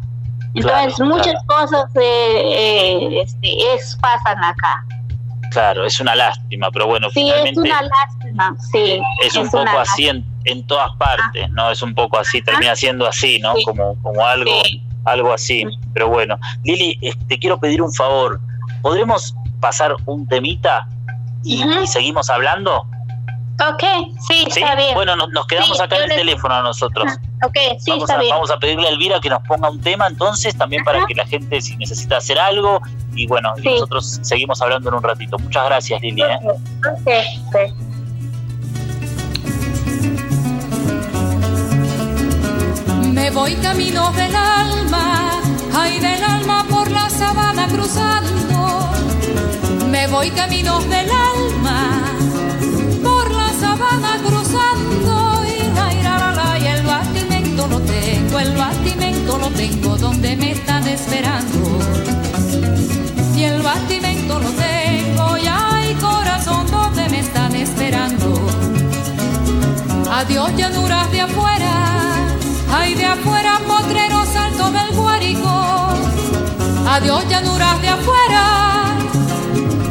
Entonces, 0.53 0.95
Claro, 0.95 1.15
muchas 1.15 1.43
cosas 1.47 1.85
eh, 1.95 2.01
eh, 2.01 3.21
este, 3.23 3.73
es, 3.73 3.97
pasan 3.99 4.43
acá. 4.43 4.85
Claro, 5.51 5.85
es 5.85 5.99
una 5.99 6.15
lástima, 6.15 6.69
pero 6.71 6.85
bueno, 6.87 7.09
Sí, 7.09 7.27
es 7.27 7.33
finalmente 7.35 7.59
una 7.61 7.81
lástima, 7.81 8.55
sí. 8.71 9.01
es 9.23 9.35
un 9.35 9.49
poco 9.49 9.79
así 9.79 10.07
en, 10.09 10.25
en 10.45 10.65
todas 10.65 10.89
partes, 10.97 11.49
¿no? 11.51 11.71
Es 11.71 11.81
un 11.81 11.93
poco 11.95 12.17
así, 12.19 12.41
termina 12.41 12.75
siendo 12.75 13.07
así, 13.07 13.39
¿no? 13.39 13.55
Sí. 13.55 13.63
Como, 13.65 13.95
como 14.01 14.25
algo, 14.25 14.51
Sí. 14.63 14.81
Algo 15.05 15.33
así. 15.33 15.65
Pero 15.93 16.09
bueno, 16.09 16.37
Lili, 16.63 16.97
te 17.27 17.37
quiero 17.39 17.59
pedir 17.59 17.81
un 17.81 17.93
favor. 17.93 18.39
¿Podremos 18.81 19.35
pasar 19.59 19.95
un 20.05 20.27
temita 20.27 20.87
y, 21.43 21.63
seguimos 21.87 22.29
hablando? 22.29 22.85
Ok, 23.69 23.83
sí, 24.27 24.45
¿Sí? 24.49 24.59
está 24.61 24.75
bien. 24.75 24.95
Bueno, 24.95 25.15
nos, 25.15 25.29
nos 25.29 25.45
quedamos 25.45 25.77
Sí, 25.77 25.83
acá 25.83 25.95
en 25.97 26.03
el 26.03 26.09
les- 26.09 26.17
teléfono 26.17 26.61
nosotros. 26.63 27.05
Ok, 27.45 27.55
sí, 27.77 27.91
vamos, 27.91 28.03
está 28.09 28.15
a, 28.15 28.19
bien. 28.19 28.31
vamos 28.33 28.49
a 28.51 28.57
pedirle 28.57 28.87
a 28.87 28.91
Elvira 28.91 29.19
que 29.21 29.29
nos 29.29 29.41
ponga 29.43 29.69
un 29.69 29.79
tema 29.79 30.07
entonces, 30.07 30.57
también 30.57 30.83
para 30.83 31.05
que 31.05 31.13
la 31.13 31.25
gente 31.27 31.61
si 31.61 31.77
necesita 31.77 32.17
hacer 32.17 32.39
algo. 32.39 32.81
Y 33.15 33.27
bueno, 33.27 33.53
y 33.61 33.67
nosotros 33.69 34.19
seguimos 34.23 34.61
hablando 34.61 34.89
en 34.89 34.95
un 34.95 35.03
ratito. 35.03 35.37
Muchas 35.37 35.65
gracias, 35.65 36.01
Lili. 36.01 36.23
¿eh? 36.23 36.39
Ok, 36.43 37.09
ok. 37.47 37.92
Voy 43.33 43.55
camino 43.55 44.11
del 44.11 44.35
alma, 44.35 45.41
ay 45.73 45.99
del 45.99 46.23
alma 46.23 46.65
por 46.69 46.89
la 46.91 47.09
sabana 47.09 47.67
cruzando. 47.67 48.89
Me 49.89 50.07
voy 50.07 50.29
camino 50.31 50.79
del 50.81 51.09
alma, 51.09 52.03
por 53.01 53.31
la 53.31 53.49
sabana 53.59 54.19
cruzando. 54.25 55.43
Y 55.45 55.63
la, 55.75 56.59
y 56.59 56.67
el 56.67 56.83
batimento 56.85 57.67
lo 57.67 57.79
tengo, 57.79 58.39
el 58.39 58.55
batimento 58.55 59.37
lo 59.37 59.49
tengo 59.49 59.97
donde 59.97 60.35
me 60.35 60.51
están 60.51 60.87
esperando. 60.87 61.79
Y 63.35 63.43
el 63.43 63.61
batimento 63.61 64.39
lo 64.39 64.49
tengo, 64.49 65.37
y 65.37 65.47
hay 65.47 65.95
corazón 65.95 66.67
donde 66.69 67.09
me 67.09 67.19
están 67.19 67.55
esperando. 67.55 68.47
Adiós 70.11 70.51
llanuras 70.55 71.11
de 71.11 71.21
afuera, 71.21 71.92
afuera 73.13 73.59
potreros 73.67 74.35
alto 74.35 74.71
del 74.71 74.91
Guárico. 74.95 75.51
Adiós 76.87 77.23
llanuras 77.29 77.81
de 77.81 77.89
afuera, 77.89 78.43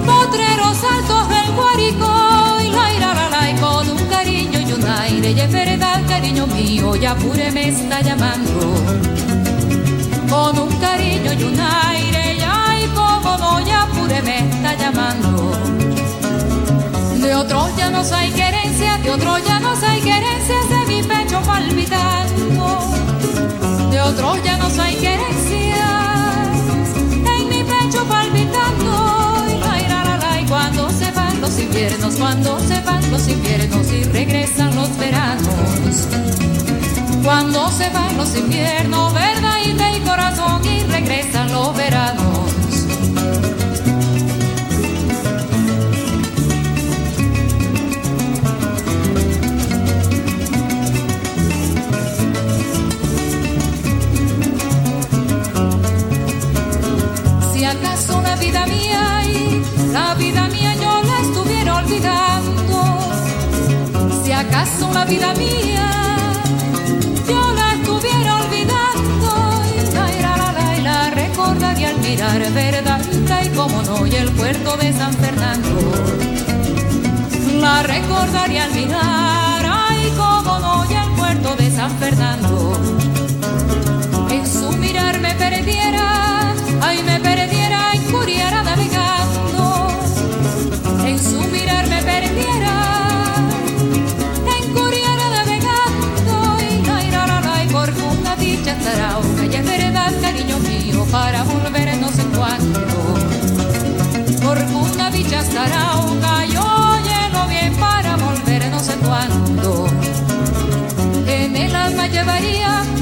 potreros 0.05 0.79
altos 0.97 1.29
del 1.29 1.49
Guárico. 1.55 2.09
Y 2.67 2.71
la 2.71 2.95
ira 2.95 3.15
la 3.15 3.29
la 3.35 3.51
y 3.51 3.55
con 3.61 3.91
un 3.91 4.05
cariño 4.09 4.59
y 4.61 4.73
un 4.73 4.85
aire 4.85 5.31
y 5.31 5.41
es 5.41 5.53
verdad 5.53 6.01
cariño 6.09 6.47
mío, 6.49 6.97
ya 6.97 7.15
pure 7.15 7.51
me 7.53 7.69
está 7.69 8.01
llamando. 8.01 8.61
Con 10.29 10.59
un 10.59 10.73
cariño 10.81 11.33
y 11.33 11.43
un 11.45 11.61
aire, 11.61 12.37
y 12.39 12.41
ay 12.41 12.91
como 12.95 13.37
no, 13.39 13.61
ya 13.61 13.87
pure 13.95 14.21
me 14.23 14.39
está 14.49 14.75
llamando. 14.75 15.53
De 17.21 17.35
otros 17.35 17.77
ya 17.77 17.89
no 17.91 18.03
hay 18.17 18.31
querencia, 18.33 18.99
de 18.99 19.11
otros 19.11 19.45
ya 19.45 19.61
no 19.61 19.73
hay 19.87 20.01
querencias 20.01 20.69
de 20.71 20.81
mi 20.89 21.03
pecho 21.03 21.41
palpitando. 21.43 22.62
Otros 24.05 24.43
ya 24.43 24.57
no 24.57 24.67
hay 24.83 24.97
querencias 24.97 25.79
en 27.39 27.49
mi 27.49 27.63
pecho 27.63 28.05
palpitando. 28.09 29.45
Y 29.49 29.59
la, 29.61 29.81
ira, 29.81 30.05
la, 30.05 30.17
la, 30.17 30.41
y 30.41 30.45
cuando 30.47 30.91
se 30.91 31.11
van 31.13 31.41
los 31.41 31.59
inviernos, 31.59 32.17
cuando 32.17 32.59
se 32.61 32.81
van 32.81 33.11
los 33.13 33.29
inviernos 33.29 33.93
y 33.93 34.03
regresan 34.05 34.75
los 34.75 34.97
veranos. 34.99 36.09
Cuando 37.23 37.71
se 37.71 37.89
van 37.91 38.17
los 38.17 38.37
inviernos, 38.37 39.15
verdad 39.15 39.59
y 39.65 39.73
de 39.73 40.03
corazón 40.05 40.65
y 40.65 40.83
regresan 40.83 41.53
los 41.53 41.77
veranos. 41.77 42.62
Acaso 58.13 58.29
la 58.29 58.37
vida 58.37 58.67
mía 58.67 59.25
y 59.25 59.63
la 59.91 60.15
vida 60.15 60.47
mía 60.49 60.75
yo 60.75 61.03
la 61.03 61.21
estuviera 61.21 61.77
olvidando. 61.77 62.99
Si 64.23 64.33
acaso 64.33 64.93
la 64.93 65.07
vida 65.07 65.33
mía 65.33 65.91
yo 67.27 67.53
la 67.55 67.73
estuviera 67.73 68.37
olvidando. 68.37 69.31
Y 69.73 70.83
la, 70.83 71.11
recordaría 71.11 71.89
al 71.89 71.99
mirar 72.01 72.53
verdad 72.53 73.01
y 73.45 73.49
como 73.57 73.83
no 73.83 74.07
y 74.07 74.15
el 74.17 74.31
puerto 74.33 74.77
de 74.77 74.93
San 74.93 75.15
Fernando. 75.15 75.81
La 77.61 77.83
recordaría 77.83 78.65
al 78.65 78.75
mirar, 78.75 79.65
ay 79.65 80.13
como 80.19 80.59
no 80.59 80.85
y 80.91 80.95
el 80.95 81.11
puerto 81.13 81.57
de 81.57 81.71
San 81.71 81.91
Fernando. 81.99 82.92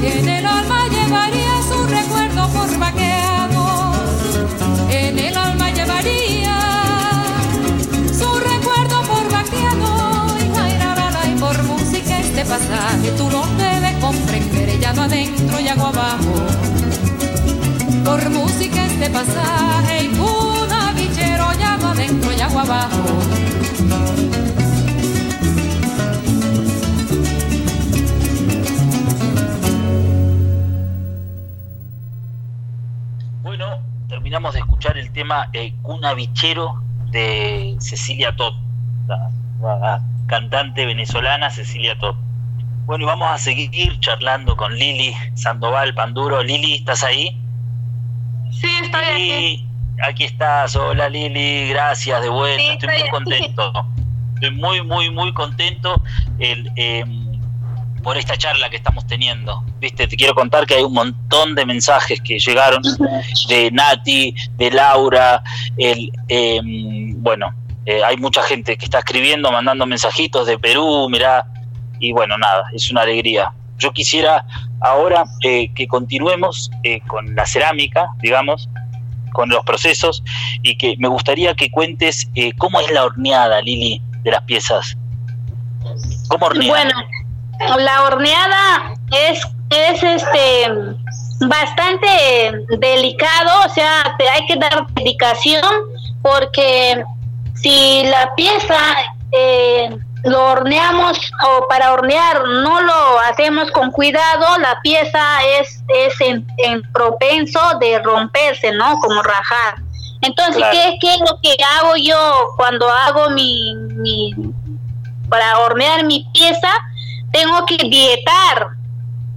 En 0.03 0.27
el 0.27 0.45
alma 0.45 0.87
llevaría 0.87 1.61
su 1.61 1.85
recuerdo 1.85 2.47
por 2.49 2.77
vaqueado. 2.79 3.93
En 4.89 5.19
el 5.19 5.37
alma 5.37 5.69
llevaría 5.71 6.57
su 8.17 8.29
recuerdo 8.39 9.01
por 9.03 9.31
vaqueado. 9.31 10.37
Y 10.39 10.55
jairarala 10.55 11.27
y 11.27 11.39
por 11.39 11.63
música 11.63 12.19
este 12.19 12.43
pasaje 12.45 13.11
tú 13.17 13.29
lo 13.29 13.45
debes 13.57 13.95
comprender, 13.97 14.79
ya 14.79 14.93
no 14.93 15.03
adentro 15.03 15.59
y 15.59 15.67
hago 15.67 15.87
abajo. 15.87 16.33
Por 18.03 18.29
música 18.29 18.85
este 18.85 19.09
pasaje 19.09 20.05
y 20.05 20.19
una 20.19 20.93
bichero 20.93 21.47
ya 21.59 21.73
adentro 21.75 22.33
y 22.33 22.41
hago 22.41 22.59
abajo. 22.59 23.60
Terminamos 34.31 34.53
de 34.53 34.61
escuchar 34.61 34.97
el 34.97 35.11
tema 35.11 35.49
eh, 35.51 35.73
Cuna 35.81 36.13
Bichero 36.13 36.81
de 37.07 37.75
Cecilia 37.81 38.33
Top, 38.37 38.55
la, 39.05 39.29
la 39.59 40.01
cantante 40.27 40.85
venezolana 40.85 41.49
Cecilia 41.49 41.99
Top. 41.99 42.15
Bueno, 42.85 43.03
y 43.03 43.07
vamos 43.07 43.27
a 43.29 43.37
seguir 43.37 43.99
charlando 43.99 44.55
con 44.55 44.73
Lili 44.73 45.13
Sandoval 45.33 45.93
Panduro. 45.95 46.41
Lili, 46.41 46.75
¿estás 46.75 47.03
ahí? 47.03 47.37
Sí, 48.51 48.69
estoy 48.81 49.03
aquí. 49.03 49.17
Lili, 49.17 49.67
aquí 50.01 50.23
estás. 50.23 50.77
Hola 50.77 51.09
Lili, 51.09 51.67
gracias 51.67 52.21
de 52.21 52.29
vuelta. 52.29 52.61
Sí, 52.61 52.69
estoy 52.69 52.87
estoy 52.87 52.87
muy 52.87 53.01
aquí. 53.01 53.11
contento. 53.11 53.85
Estoy 54.35 54.51
muy, 54.51 54.81
muy, 54.81 55.09
muy 55.09 55.33
contento 55.33 56.01
el, 56.39 56.71
eh, 56.77 57.03
por 58.03 58.17
esta 58.17 58.37
charla 58.37 58.69
que 58.69 58.77
estamos 58.77 59.05
teniendo. 59.07 59.63
Viste, 59.79 60.07
te 60.07 60.15
quiero 60.15 60.33
contar 60.33 60.65
que 60.65 60.75
hay 60.75 60.83
un 60.83 60.93
montón 60.93 61.55
de 61.55 61.65
mensajes 61.65 62.21
que 62.21 62.39
llegaron 62.39 62.81
de 63.47 63.71
Nati, 63.71 64.35
de 64.57 64.71
Laura, 64.71 65.43
el, 65.77 66.11
eh, 66.27 66.59
bueno, 67.17 67.53
eh, 67.85 68.03
hay 68.03 68.17
mucha 68.17 68.43
gente 68.43 68.77
que 68.77 68.85
está 68.85 68.99
escribiendo, 68.99 69.51
mandando 69.51 69.85
mensajitos 69.85 70.47
de 70.47 70.57
Perú, 70.57 71.07
mirá, 71.09 71.45
y 71.99 72.11
bueno, 72.11 72.37
nada, 72.37 72.65
es 72.73 72.91
una 72.91 73.01
alegría. 73.01 73.53
Yo 73.77 73.91
quisiera 73.91 74.45
ahora 74.81 75.23
eh, 75.43 75.71
que 75.73 75.87
continuemos 75.87 76.69
eh, 76.83 77.01
con 77.07 77.35
la 77.35 77.45
cerámica, 77.45 78.09
digamos, 78.21 78.69
con 79.33 79.49
los 79.49 79.63
procesos, 79.63 80.23
y 80.61 80.75
que 80.77 80.95
me 80.97 81.07
gustaría 81.07 81.55
que 81.55 81.71
cuentes 81.71 82.29
eh, 82.35 82.51
cómo 82.57 82.79
es 82.79 82.91
la 82.91 83.05
horneada, 83.05 83.61
Lili, 83.61 84.01
de 84.23 84.31
las 84.31 84.43
piezas. 84.43 84.97
¿Cómo 86.27 86.47
hornear? 86.47 86.69
Bueno, 86.69 86.93
la 87.77 88.03
horneada 88.03 88.93
es, 89.11 89.41
es 89.69 90.03
este 90.03 90.67
bastante 91.41 92.07
delicado, 92.77 93.65
o 93.65 93.69
sea, 93.69 94.15
te 94.17 94.29
hay 94.29 94.45
que 94.45 94.55
dar 94.57 94.85
dedicación 94.93 95.63
porque 96.21 97.03
si 97.55 98.03
la 98.05 98.33
pieza 98.35 98.77
eh, 99.31 99.89
lo 100.23 100.51
horneamos 100.51 101.17
o 101.47 101.67
para 101.67 101.93
hornear 101.93 102.43
no 102.47 102.81
lo 102.81 103.19
hacemos 103.21 103.71
con 103.71 103.91
cuidado, 103.91 104.57
la 104.59 104.79
pieza 104.81 105.21
es, 105.59 105.83
es 105.87 106.21
en, 106.21 106.45
en 106.57 106.81
propenso 106.91 107.59
de 107.79 107.99
romperse, 107.99 108.71
¿no? 108.73 108.99
Como 108.99 109.21
rajar. 109.23 109.75
Entonces, 110.21 110.57
Claro. 110.57 110.71
¿qué, 110.73 110.97
¿qué 111.01 111.13
es 111.15 111.19
lo 111.21 111.39
que 111.41 111.55
hago 111.79 111.95
yo 111.95 112.49
cuando 112.55 112.87
hago 112.87 113.31
mi, 113.31 113.73
mi 113.95 114.31
para 115.27 115.57
hornear 115.59 116.03
mi 116.05 116.23
pieza? 116.33 116.69
Tengo 117.31 117.65
que 117.65 117.77
dietar, 117.77 118.69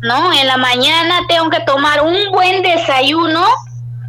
¿no? 0.01 0.33
En 0.33 0.47
la 0.47 0.57
mañana 0.57 1.21
tengo 1.29 1.51
que 1.51 1.61
tomar 1.61 2.03
un 2.03 2.31
buen 2.33 2.63
desayuno 2.63 3.45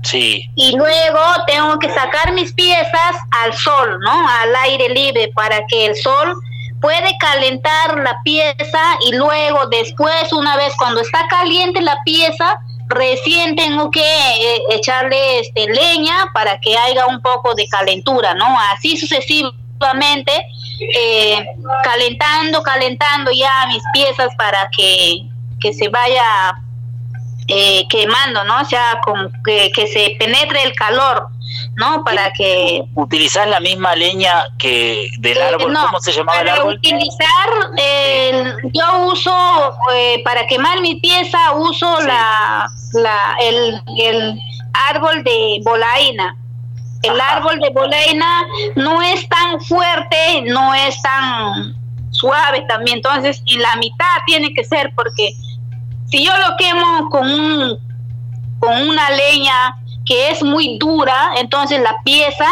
Sí, 0.06 0.48
y 0.54 0.76
luego 0.78 1.19
tengo 1.48 1.80
que 1.80 1.89
sacar 1.91 2.32
mis 2.34 2.54
piezas 2.54 3.15
al 3.32 3.52
sol, 3.56 4.00
¿no? 4.02 4.30
Al 4.30 4.56
aire 4.56 4.89
libre 4.89 5.32
para 5.34 5.65
que 5.65 5.88
el 5.88 5.95
sol 5.95 6.36
puede 6.80 7.17
calentar 7.19 7.98
la 7.98 8.21
pieza 8.24 9.00
y 9.08 9.13
luego 9.13 9.65
después 9.65 10.32
una 10.32 10.58
vez 10.58 10.74
cuando 10.78 11.02
está 11.02 11.28
caliente 11.28 11.82
la 11.82 11.98
pieza 12.06 12.60
recién 12.88 13.56
tengo 13.56 13.89
que 13.89 14.02
eh, 14.02 14.62
echarle 14.69 15.39
este 15.39 15.65
leña 15.74 16.28
para 16.36 16.60
que 16.60 16.78
haya 16.78 17.08
un 17.08 17.19
poco 17.24 17.56
de 17.56 17.67
calentura, 17.67 18.36
¿no? 18.36 18.45
Así 18.71 18.98
sucesivamente 18.98 19.64
eh, 19.80 21.46
calentando, 21.84 22.62
calentando 22.64 23.32
ya 23.32 23.68
mis 23.68 23.84
piezas 23.94 24.30
para 24.38 24.70
que, 24.76 25.28
que 25.60 25.74
se 25.74 25.90
vaya 25.90 26.56
eh, 27.48 27.84
quemando, 27.90 28.44
¿no? 28.44 28.62
O 28.62 28.66
sea, 28.66 29.00
como 29.06 29.30
que, 29.44 29.72
que 29.72 29.88
se 29.88 30.16
penetre 30.20 30.64
el 30.64 30.74
calor, 30.74 31.28
¿no? 31.76 32.04
Para 32.04 32.32
que... 32.34 32.84
utilizás 32.96 33.48
la 33.48 33.60
misma 33.60 33.96
leña 33.96 34.46
que 34.58 35.10
del 35.20 35.38
Eh, 35.38 35.44
árbol, 35.44 35.72
no, 35.74 35.86
¿cómo 35.86 36.00
se 36.00 36.12
llamaba 36.12 36.40
el 36.40 36.48
para 36.48 36.60
árbol? 36.62 36.74
utilizar, 36.76 37.50
eh, 37.78 38.54
yo 38.74 39.06
uso, 39.08 39.78
eh, 39.94 40.22
para 40.24 40.48
quemar 40.48 40.82
mi 40.82 40.96
pieza, 40.96 41.52
uso 41.54 41.98
Sí. 42.02 42.08
la, 42.08 42.68
la, 42.94 43.36
el, 43.42 43.82
el 44.00 44.40
árbol 44.74 45.24
de 45.24 45.60
bolaina. 45.64 46.36
El 47.08 47.20
árbol 47.22 47.60
de 47.60 47.70
bolaina 47.70 48.46
no 48.76 49.02
es 49.02 49.28
tan 49.30 49.60
fuerte, 49.62 50.41
no 50.48 50.74
es 50.74 51.02
tan 51.02 51.76
suave 52.12 52.62
también, 52.70 52.98
entonces 52.98 53.41
en 53.48 53.62
la 53.62 53.76
mitad 53.76 54.18
tiene 54.26 54.54
que 54.54 54.63
ser 54.63 54.94
porque 54.96 55.34
si 56.08 56.24
yo 56.26 56.32
lo 56.38 56.56
quemo 56.58 57.10
con 57.10 57.30
un 57.32 57.78
con 58.60 58.89
una 58.89 59.10
leña 59.12 59.76
que 60.06 60.30
es 60.30 60.41
muy 60.44 60.78
dura, 60.78 61.32
entonces 61.38 61.82
la 61.82 61.96
pieza 62.04 62.48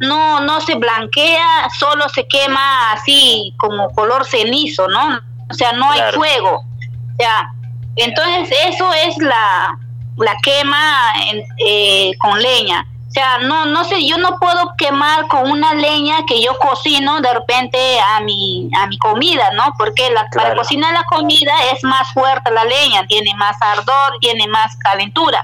no 0.00 0.40
no 0.40 0.60
se 0.60 0.76
blanquea, 0.76 1.68
solo 1.78 2.08
se 2.10 2.26
quema 2.28 2.92
así 2.92 3.52
como 3.58 3.90
color 3.90 4.24
cenizo, 4.26 4.86
¿no? 4.88 5.18
O 5.50 5.54
sea, 5.54 5.72
no 5.72 5.90
hay 5.90 6.00
fuego. 6.14 6.56
O 6.58 7.16
sea, 7.18 7.50
entonces 7.96 8.56
eso 8.68 8.92
es 8.92 9.16
la 9.18 9.76
la 10.18 10.36
quema 10.42 11.12
en- 11.30 11.44
eh, 11.66 12.12
con 12.18 12.40
leña. 12.40 12.86
O 13.08 13.10
sea, 13.10 13.38
no 13.38 13.64
no 13.64 13.84
sé, 13.84 14.06
yo 14.06 14.18
no 14.18 14.38
puedo 14.38 14.74
quemar 14.76 15.26
con 15.28 15.50
una 15.50 15.72
leña 15.72 16.18
que 16.26 16.42
yo 16.42 16.56
cocino 16.58 17.20
de 17.22 17.32
repente 17.32 17.78
a 18.00 18.20
mi 18.20 18.68
a 18.76 18.86
mi 18.86 18.98
comida, 18.98 19.50
¿no? 19.52 19.72
Porque 19.78 20.10
la, 20.10 20.28
para 20.28 20.54
cocinar 20.54 20.92
la 20.92 21.04
comida 21.04 21.52
es 21.72 21.82
más 21.84 22.12
fuerte 22.12 22.50
la 22.50 22.64
leña, 22.64 23.06
tiene 23.06 23.32
más 23.36 23.56
ardor, 23.62 24.18
tiene 24.20 24.46
más 24.46 24.76
calentura. 24.76 25.42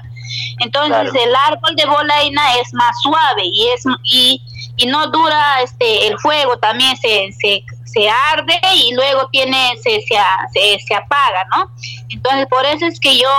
Entonces 0.59 1.11
Claro. 1.11 1.25
el 1.25 1.35
árbol 1.35 1.75
de 1.75 1.85
bolaina 1.85 2.55
es 2.57 2.73
más 2.73 2.95
suave 3.01 3.43
y 3.45 3.67
es 3.69 3.83
y, 4.03 4.41
y 4.77 4.85
no 4.85 5.07
dura 5.07 5.61
este 5.63 6.07
el 6.07 6.17
fuego 6.19 6.57
también 6.57 6.95
se, 6.97 7.31
se, 7.31 7.63
se 7.85 8.09
arde 8.09 8.59
y 8.75 8.93
luego 8.93 9.27
tiene 9.31 9.73
se, 9.81 10.01
se, 10.01 10.79
se 10.85 10.95
apaga, 10.95 11.45
¿no? 11.55 11.71
Entonces 12.09 12.45
por 12.47 12.63
eso 12.65 12.85
es 12.85 12.99
que 12.99 13.17
yo 13.17 13.29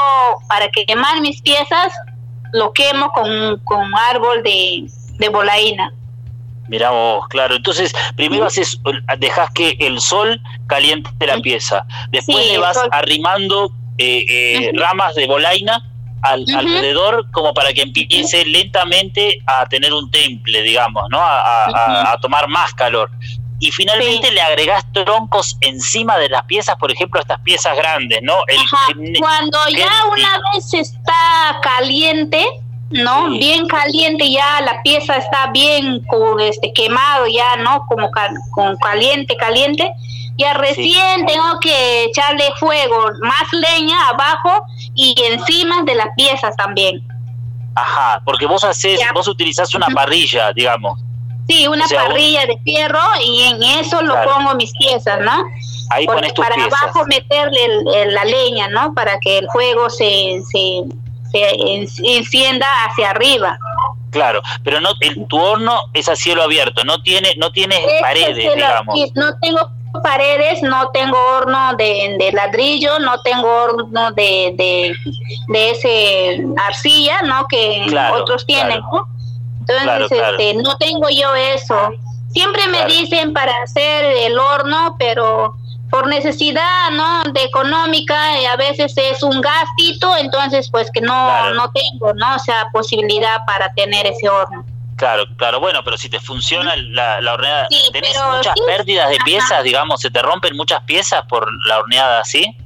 para 0.48 0.68
quemar 0.68 1.20
mis 1.20 1.40
piezas 1.42 1.92
lo 2.52 2.72
quemo 2.72 3.10
con, 3.10 3.58
con 3.64 3.94
árbol 3.94 4.42
de, 4.42 4.86
de 5.18 5.28
bolaina. 5.28 5.92
Mirá 6.68 6.90
vos, 6.90 7.26
claro. 7.28 7.54
Entonces, 7.54 7.92
primero 8.16 8.46
haces, 8.46 8.80
dejas 9.18 9.50
que 9.52 9.76
el 9.80 10.00
sol 10.00 10.40
caliente 10.66 11.10
la 11.26 11.38
pieza. 11.38 11.86
Después 12.10 12.44
Sí, 12.44 12.52
le 12.52 12.58
vas 12.58 12.78
arrimando 12.90 13.70
eh, 13.98 14.24
eh, 14.28 14.72
ramas 14.74 15.14
de 15.14 15.26
bolaina 15.26 15.80
al, 16.22 16.44
alrededor 16.56 17.30
como 17.30 17.54
para 17.54 17.72
que 17.72 17.82
empiece 17.82 18.44
lentamente 18.44 19.38
a 19.46 19.66
tener 19.66 19.92
un 19.92 20.10
temple, 20.10 20.62
digamos, 20.62 21.04
¿no? 21.08 21.20
A, 21.20 22.12
a 22.12 22.18
tomar 22.18 22.48
más 22.48 22.74
calor. 22.74 23.10
Y 23.58 23.70
finalmente 23.72 24.28
Sí. 24.28 24.34
le 24.34 24.40
agregás 24.42 24.84
troncos 24.92 25.56
encima 25.62 26.18
de 26.18 26.28
las 26.28 26.44
piezas, 26.44 26.76
por 26.76 26.92
ejemplo, 26.92 27.20
estas 27.20 27.40
piezas 27.40 27.76
grandes, 27.76 28.20
¿no? 28.22 28.34
El- 28.48 28.58
Ajá, 28.58 28.88
el- 28.98 29.18
Cuando 29.18 29.58
¿qué- 29.68 29.78
ya 29.78 29.88
una 30.12 30.40
vez 30.52 30.74
está 30.74 31.58
caliente, 31.62 32.44
¿no? 32.90 33.30
Sí. 33.30 33.38
Bien 33.38 33.66
caliente 33.66 34.30
ya 34.30 34.60
la 34.60 34.82
pieza 34.82 35.16
está 35.16 35.46
bien 35.52 36.04
con 36.06 36.38
este 36.40 36.72
quemado 36.72 37.26
ya, 37.26 37.56
¿no? 37.56 37.86
Como 37.88 38.10
cal- 38.10 38.36
con 38.52 38.76
caliente, 38.76 39.34
caliente. 39.36 39.90
Ya 40.38 40.52
recién 40.52 41.24
tengo 41.24 41.58
que 41.60 42.04
echarle 42.04 42.44
fuego, 42.60 43.06
más 43.22 43.50
leña 43.52 44.08
abajo 44.08 44.66
y 44.94 45.14
encima 45.32 45.82
de 45.84 45.94
las 45.94 46.08
piezas 46.14 46.54
también. 46.56 47.02
Ajá, 47.74 48.20
porque 48.24 48.44
vos 48.46 48.62
haces, 48.64 49.00
Ya. 49.00 49.12
vos 49.14 49.28
utilizás 49.28 49.74
una 49.74 49.86
parrilla, 49.88 50.52
digamos. 50.52 51.00
Sí, 51.48 51.66
una 51.68 51.84
O 51.84 51.88
sea, 51.88 52.00
vos- 52.02 52.08
parrilla 52.10 52.46
de 52.46 52.58
fierro 52.64 53.00
y 53.24 53.42
en 53.44 53.62
eso 53.62 54.02
lo 54.02 54.14
Claro. 54.14 54.30
pongo 54.34 54.54
mis 54.56 54.72
piezas, 54.76 55.20
¿no? 55.20 55.44
Ahí 55.90 56.04
Porque 56.06 56.18
pones 56.20 56.34
tus 56.34 56.44
para 56.44 56.56
piezas. 56.56 56.82
abajo 56.82 57.04
meterle 57.06 57.64
el- 57.64 57.94
el- 57.94 58.14
la 58.14 58.24
leña, 58.24 58.68
¿no? 58.68 58.92
Para 58.94 59.18
que 59.20 59.38
el 59.38 59.48
fuego 59.50 59.88
se, 59.88 60.40
se, 60.50 60.82
se 61.30 61.50
en- 61.54 61.86
encienda 62.04 62.66
hacia 62.84 63.10
arriba. 63.10 63.56
Claro, 64.10 64.40
pero 64.64 64.80
no, 64.80 64.90
el, 65.00 65.26
tu 65.28 65.38
horno 65.38 65.78
es 65.92 66.08
a 66.08 66.16
cielo 66.16 66.42
abierto, 66.42 66.82
no 66.84 67.02
tiene, 67.02 67.34
no 67.36 67.52
tiene 67.52 67.76
Este 67.76 68.00
paredes, 68.00 68.36
cielo- 68.36 68.54
digamos. 68.54 68.96
No 69.14 69.38
tengo 69.40 69.70
paredes, 70.02 70.62
no 70.62 70.88
tengo 70.90 71.16
horno 71.36 71.74
de, 71.76 72.16
de 72.18 72.32
ladrillo, 72.32 72.98
no 72.98 73.20
tengo 73.22 73.46
horno 73.48 74.10
de, 74.12 74.52
de, 74.56 74.94
de 75.48 75.70
ese 75.70 76.44
arcilla, 76.66 77.22
¿no? 77.22 77.46
Que 77.48 77.84
Claro, 77.88 78.16
otros 78.16 78.44
tienen, 78.46 78.78
claro. 78.80 78.88
¿no? 78.92 79.15
Entonces, 79.68 79.84
Claro, 79.84 80.08
claro. 80.08 80.38
este, 80.38 80.54
no 80.62 80.76
tengo 80.78 81.08
yo 81.10 81.34
eso. 81.34 81.90
Siempre 82.30 82.66
me 82.66 82.78
Claro. 82.78 82.92
dicen 82.92 83.32
para 83.32 83.52
hacer 83.62 84.04
el 84.04 84.38
horno, 84.38 84.96
pero 84.98 85.56
por 85.90 86.06
necesidad, 86.08 86.90
¿no? 86.92 87.22
De 87.32 87.42
económica, 87.44 88.38
y 88.40 88.44
a 88.44 88.56
veces 88.56 88.92
es 88.96 89.22
un 89.22 89.40
gastito, 89.40 90.16
entonces 90.16 90.68
pues 90.70 90.90
que 90.92 91.00
no, 91.00 91.54
no 91.54 91.70
tengo, 91.70 92.12
¿no? 92.14 92.34
O 92.34 92.38
sea, 92.38 92.66
posibilidad 92.72 93.44
para 93.46 93.72
tener 93.74 94.06
ese 94.06 94.28
horno. 94.28 94.64
Claro, 94.96 95.24
claro, 95.36 95.60
bueno, 95.60 95.80
pero 95.84 95.96
si 95.96 96.08
te 96.08 96.18
funciona 96.20 96.74
la, 96.76 97.20
la 97.20 97.34
horneada, 97.34 97.66
Sí, 97.70 97.90
¿tenés 97.92 98.16
muchas 98.34 98.54
sí. 98.56 98.62
pérdidas 98.66 99.08
de 99.10 99.16
Ajá. 99.16 99.24
piezas, 99.24 99.62
digamos? 99.62 100.00
¿Se 100.00 100.10
te 100.10 100.22
rompen 100.22 100.56
muchas 100.56 100.82
piezas 100.82 101.22
por 101.28 101.46
la 101.66 101.78
horneada 101.80 102.20
así? 102.20 102.56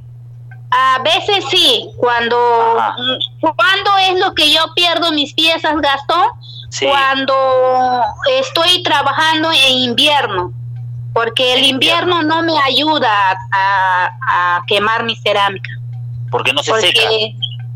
A 0.72 0.98
veces 1.02 1.44
sí, 1.50 1.88
cuando 1.96 2.36
Ajá. 2.78 2.94
cuando 3.40 3.90
es 4.08 4.20
lo 4.20 4.34
que 4.34 4.52
yo 4.52 4.60
pierdo 4.74 5.10
mis 5.12 5.34
piezas, 5.34 5.74
Gastón, 5.80 6.26
Sí. 6.68 6.86
cuando 6.86 7.34
estoy 8.38 8.82
trabajando 8.84 9.50
en 9.50 9.72
invierno, 9.78 10.52
porque 11.12 11.54
el 11.54 11.64
invierno. 11.64 12.22
no 12.22 12.42
me 12.42 12.56
ayuda 12.60 13.10
a, 13.50 14.10
a 14.56 14.62
quemar 14.68 15.02
mi 15.02 15.16
cerámica, 15.16 15.70
Porque 16.30 16.52
no 16.52 16.62
se 16.62 16.70
porque 16.70 16.92
seca. 16.92 17.08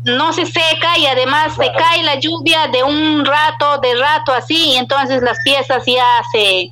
no 0.05 0.31
se 0.31 0.45
seca 0.45 0.97
y 0.97 1.07
además 1.07 1.53
se 1.55 1.69
cae 1.73 2.03
la 2.03 2.15
lluvia 2.15 2.67
de 2.67 2.83
un 2.83 3.25
rato, 3.25 3.79
de 3.79 3.95
rato 3.97 4.31
así, 4.31 4.69
y 4.71 4.77
entonces 4.77 5.21
las 5.21 5.37
piezas 5.43 5.83
ya 5.85 6.07
se 6.31 6.71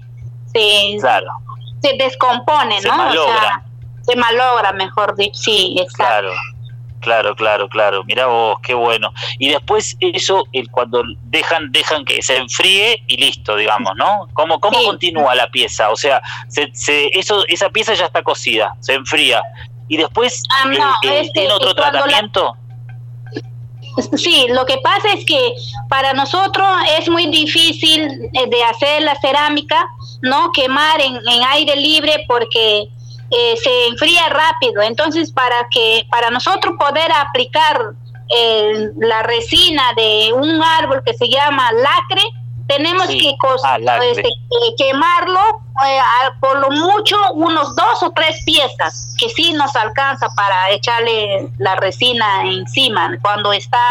se, 0.54 0.98
Claro, 1.02 1.28
se 1.82 1.94
descomponen, 1.98 2.82
Se 2.82 2.88
¿no? 2.88 2.96
malogran. 2.96 3.64
Se 4.04 4.16
malogra, 4.16 4.72
mejor 4.74 5.16
dicho, 5.16 5.34
sí, 5.42 5.76
exacto. 5.80 6.04
claro. 6.06 6.32
Claro, 7.00 7.36
claro, 7.36 7.68
claro. 7.68 8.04
Mira 8.06 8.28
vos, 8.28 8.58
qué 8.64 8.74
bueno. 8.74 9.12
Y 9.38 9.50
después 9.50 9.98
eso, 10.00 10.46
el, 10.54 10.72
cuando 10.72 11.04
dejan, 11.24 11.70
dejan 11.74 12.06
que 12.06 12.22
se 12.22 12.38
enfríe 12.38 13.04
y 13.08 13.18
listo, 13.18 13.58
digamos, 13.58 13.92
¿no? 13.98 14.30
¿Cómo, 14.34 14.58
cómo 14.62 14.80
Sí. 14.80 14.86
continúa 14.86 15.36
la 15.36 15.50
pieza? 15.50 15.90
O 15.90 15.98
sea, 15.98 16.22
se, 16.48 16.70
se- 16.74 17.08
eso, 17.20 17.46
esa 17.50 17.70
pieza 17.72 17.94
ya 17.94 18.06
está 18.06 18.24
cocida, 18.24 18.74
se 18.80 18.94
enfría. 18.94 19.42
Y 19.90 19.98
después 19.98 20.44
eh, 20.64 20.78
no, 20.80 20.92
eh, 21.04 21.20
este, 21.24 21.42
tiene 21.42 21.52
otro 21.54 21.74
la- 21.76 21.92
tratamiento. 21.92 22.56
Sí, 24.16 24.48
lo 24.50 24.66
que 24.66 24.78
pasa 24.78 25.12
es 25.14 25.26
que 25.26 25.54
para 25.90 26.14
nosotros 26.14 26.66
es 26.98 27.10
muy 27.10 27.28
difícil 27.28 28.30
eh, 28.34 28.48
de 28.50 28.64
hacer 28.64 29.04
la 29.04 29.16
cerámica, 29.20 29.86
no 30.22 30.52
quemar 30.54 31.00
en, 31.02 31.16
en 31.16 31.44
aire 31.50 31.76
libre 31.76 32.24
porque 32.28 32.88
eh, 33.38 33.56
se 33.58 33.88
enfría 33.88 34.30
rápido. 34.30 34.82
Entonces, 34.82 35.32
para 35.32 35.68
que 35.72 36.06
para 36.10 36.30
nosotros 36.30 36.76
poder 36.80 37.12
aplicar 37.12 37.94
eh, 38.36 38.90
la 38.98 39.22
resina 39.24 39.94
de 39.96 40.32
un 40.34 40.62
árbol 40.64 41.02
que 41.06 41.14
se 41.14 41.28
llama 41.30 41.72
lacre, 41.74 42.24
tenemos 42.68 43.08
Sí. 43.08 43.20
que 43.20 43.36
Ah, 43.64 43.78
lacre. 43.78 44.12
este, 44.12 44.28
eh, 44.28 44.76
quemarlo 44.78 45.40
eh, 45.86 46.00
a- 46.00 46.40
por 46.40 46.60
lo 46.60 46.70
mucho 46.72 47.18
unos 47.34 47.76
dos 47.76 48.04
o 48.04 48.12
tres 48.12 48.42
piezas, 48.46 49.16
que 49.20 49.28
sí 49.30 49.54
nos 49.54 49.76
alcanza 49.76 50.28
para 50.36 50.70
echarle 50.72 51.50
la 51.58 51.76
resina 51.76 52.44
encima 52.46 53.18
cuando 53.22 53.52
está 53.52 53.82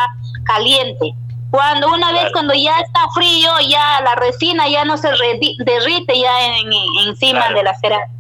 caliente. 0.45 1.13
Cuando 1.51 1.89
una 1.93 2.13
vez 2.13 2.31
cuando 2.33 2.55
ya 2.55 2.79
está 2.81 3.01
frío, 3.15 3.51
ya 3.69 4.01
la 4.01 4.15
resina 4.15 4.69
ya 4.69 4.85
no 4.85 4.97
se 4.97 5.09
derrite 5.59 6.19
ya 6.19 6.47
en, 6.47 6.73
en- 6.73 7.09
encima 7.09 7.41
Claro. 7.41 7.57
de 7.57 7.63
la 7.65 7.75
cerámica. 7.75 8.11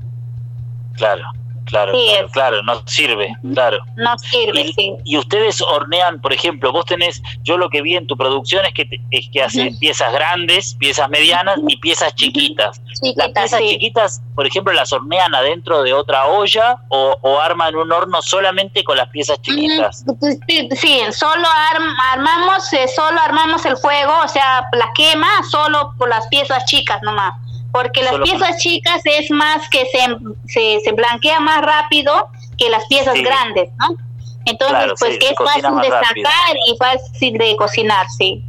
Claro, 0.96 1.22
claro, 1.64 1.92
Sí, 1.94 2.06
claro, 2.10 2.28
claro, 2.30 2.62
no 2.64 2.82
sirve, 2.86 3.34
claro. 3.54 3.78
No 3.96 4.18
sirve, 4.18 4.60
Y, 4.62 4.72
sí. 4.74 4.92
y 5.04 5.16
ustedes 5.16 5.60
hornean, 5.62 6.20
por 6.20 6.32
ejemplo, 6.32 6.70
vos 6.72 6.84
tenés, 6.84 7.22
yo 7.42 7.56
lo 7.56 7.70
que 7.70 7.80
vi 7.82 7.96
en 7.96 8.06
tu 8.06 8.16
producción 8.16 8.64
es 8.66 8.74
que, 8.74 8.84
te- 8.84 9.00
es 9.10 9.28
que 9.32 9.42
hace 9.42 9.68
Ujú. 9.68 9.78
piezas 9.78 10.12
grandes, 10.12 10.74
piezas 10.74 11.08
medianas 11.08 11.58
y 11.66 11.76
piezas 11.78 12.14
chiquitas. 12.14 12.80
Las 13.16 13.30
piezas 13.32 13.60
sí. 13.60 13.68
chiquitas, 13.70 14.22
por 14.34 14.46
ejemplo, 14.46 14.72
las 14.72 14.92
hornean 14.92 15.34
adentro 15.34 15.82
de 15.82 15.92
otra 15.92 16.26
olla 16.26 16.76
o, 16.88 17.16
o 17.22 17.40
arman 17.40 17.74
un 17.74 17.90
horno 17.90 18.20
solamente 18.22 18.84
con 18.84 18.96
las 18.96 19.08
piezas 19.08 19.40
chiquitas. 19.40 20.04
Sí, 20.46 20.68
sí, 20.76 21.00
solo 21.12 21.48
arm- 21.72 21.96
armamos, 22.12 22.72
eh, 22.74 22.86
solo 22.88 23.18
armamos 23.20 23.64
el 23.64 23.76
fuego, 23.76 24.12
o 24.24 24.28
sea, 24.28 24.66
la 24.72 24.90
quema 24.94 25.28
solo 25.50 25.94
por 25.98 26.08
las 26.08 26.26
piezas 26.28 26.64
chicas 26.66 27.00
nomás, 27.02 27.34
porque 27.72 28.02
las 28.02 28.12
Solo 28.12 28.26
con- 28.26 28.38
piezas 28.38 28.58
chicas 28.58 29.00
es 29.04 29.30
más 29.30 29.68
que 29.70 29.86
se, 29.86 30.06
se, 30.46 30.80
se 30.84 30.92
blanquea 30.92 31.40
más 31.40 31.62
rápido 31.62 32.28
que 32.58 32.68
las 32.70 32.84
piezas 32.86 33.14
Sí. 33.14 33.22
grandes, 33.22 33.70
¿no? 33.80 33.96
Entonces, 34.44 34.76
Claro, 34.76 34.94
pues 34.98 35.12
sí, 35.14 35.18
que 35.18 35.28
es 35.28 35.34
fácil 35.36 35.62
de 35.62 35.88
rápido. 35.90 36.28
sacar 36.28 36.56
y 36.66 36.76
fácil 36.76 37.32
de 37.38 37.56
cocinar, 37.56 38.06
sí. 38.16 38.44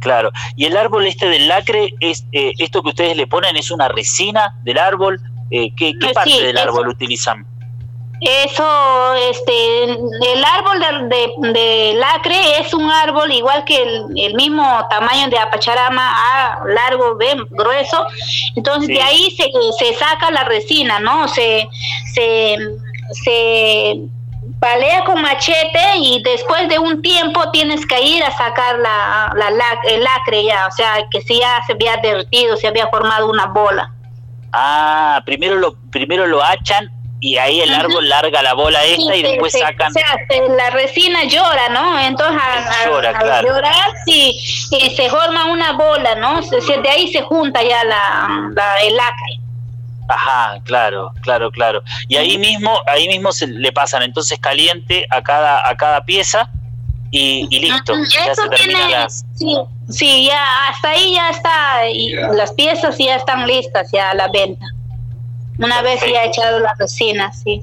Claro. 0.00 0.30
Y 0.56 0.66
el 0.66 0.76
árbol 0.76 1.06
este 1.06 1.28
del 1.28 1.48
lacre, 1.48 1.94
es 2.00 2.24
eh, 2.32 2.52
esto 2.58 2.82
que 2.82 2.90
ustedes 2.90 3.16
le 3.16 3.26
ponen 3.26 3.56
es 3.56 3.70
una 3.70 3.88
resina 3.88 4.54
del 4.62 4.78
árbol. 4.78 5.20
Eh, 5.50 5.72
¿Qué, 5.76 5.92
qué 6.00 6.08
Eh, 6.10 6.12
parte 6.14 6.30
sí, 6.30 6.40
del 6.42 6.56
eso. 6.56 6.64
árbol 6.68 6.88
utilizan? 6.88 7.46
Eso, 8.26 9.14
este, 9.30 9.84
el 9.84 10.44
árbol 10.44 10.80
de, 10.80 11.16
de- 11.16 11.52
de 11.52 11.94
lacre 11.94 12.58
es 12.58 12.72
un 12.72 12.90
árbol 12.90 13.30
igual 13.30 13.64
que 13.64 13.82
el, 13.82 14.06
el 14.16 14.34
mismo 14.34 14.64
tamaño 14.88 15.28
de 15.28 15.38
apacharama, 15.38 16.02
ah, 16.10 16.60
largo, 16.66 17.16
ven, 17.16 17.44
grueso. 17.50 18.06
Entonces 18.56 18.86
Sí. 18.88 18.94
de 18.94 19.02
ahí 19.02 19.30
se, 19.36 19.50
se 19.78 19.94
saca 19.94 20.30
la 20.30 20.44
resina, 20.44 21.00
¿no? 21.00 21.28
Se, 21.28 21.68
se, 22.14 22.56
se 23.24 23.96
palea 24.58 25.04
con 25.04 25.20
machete 25.20 25.96
y 25.98 26.22
después 26.22 26.66
de 26.70 26.78
un 26.78 27.02
tiempo 27.02 27.50
tienes 27.50 27.84
que 27.86 28.00
ir 28.02 28.24
a 28.24 28.30
sacar 28.34 28.78
la, 28.78 29.32
la, 29.36 29.50
el 29.84 30.02
lacre 30.02 30.44
ya, 30.44 30.66
o 30.66 30.70
sea, 30.70 31.04
que 31.10 31.20
si 31.20 31.40
ya 31.40 31.60
se 31.66 31.72
había 31.74 31.98
derretido, 31.98 32.56
se 32.56 32.68
había 32.68 32.86
formado 32.88 33.28
una 33.28 33.46
bola. 33.46 33.92
Ah, 34.52 35.20
primero 35.26 35.56
lo, 35.56 35.74
primero 35.90 36.26
lo 36.26 36.42
hachan 36.42 36.90
y 37.20 37.38
ahí 37.38 37.60
el 37.62 37.72
árbol 37.72 38.06
larga 38.08 38.42
la 38.42 38.52
bola 38.54 38.84
esta 38.84 39.12
Sí, 39.14 39.18
y 39.20 39.22
después 39.22 39.52
sacan. 39.52 39.90
O 39.90 39.94
sea, 39.94 40.16
se- 40.28 40.48
la 40.54 40.70
resina 40.70 41.24
llora, 41.24 41.68
¿no? 41.70 41.98
Entonces, 42.00 42.40
al- 42.42 42.90
Llora, 42.90 43.12
claro. 43.18 43.48
llorar, 43.48 43.92
sí, 44.04 44.38
y 44.70 44.90
se 44.94 45.08
forma 45.08 45.46
una 45.46 45.72
bola, 45.72 46.14
¿no? 46.16 46.42
Se- 46.42 46.60
se- 46.60 46.78
de 46.82 46.88
ahí 46.90 47.08
se 47.10 47.22
junta 47.22 47.62
ya 47.62 47.82
la, 47.84 48.50
la- 48.54 48.76
el 48.82 48.94
lacre. 48.96 49.38
Ajá, 50.06 50.60
claro, 50.64 51.12
claro, 51.22 51.50
claro. 51.50 51.82
Y 52.08 52.16
ahí 52.16 52.36
mismo, 52.36 52.78
ahí 52.86 53.08
mismo 53.08 53.32
se 53.32 53.46
le 53.46 53.72
pasan 53.72 54.02
entonces 54.02 54.38
caliente 54.38 55.06
a 55.08 55.22
cada, 55.22 55.66
a 55.66 55.74
cada 55.76 56.04
pieza 56.04 56.50
y, 57.10 57.46
y 57.50 57.60
listo. 57.60 57.94
Ya 58.12 58.32
Eso 58.32 58.42
se 58.42 58.48
terminan 58.50 58.86
tiene, 58.86 58.90
las. 59.02 59.24
sí, 59.34 59.56
sí, 59.88 60.26
ya 60.26 60.68
hasta 60.68 60.90
ahí 60.90 61.14
ya 61.14 61.30
está, 61.30 61.88
y 61.88 62.12
las 62.12 62.52
piezas 62.52 62.98
ya 62.98 63.16
están 63.16 63.46
listas 63.46 63.88
ya 63.92 64.10
a 64.10 64.14
la 64.14 64.28
venta. 64.28 64.66
Una 65.58 65.82
vez 65.82 66.00
ya 66.00 66.06
Perfecto. 66.06 66.28
echado 66.40 66.60
la 66.60 66.74
resina, 66.78 67.32
sí. 67.32 67.60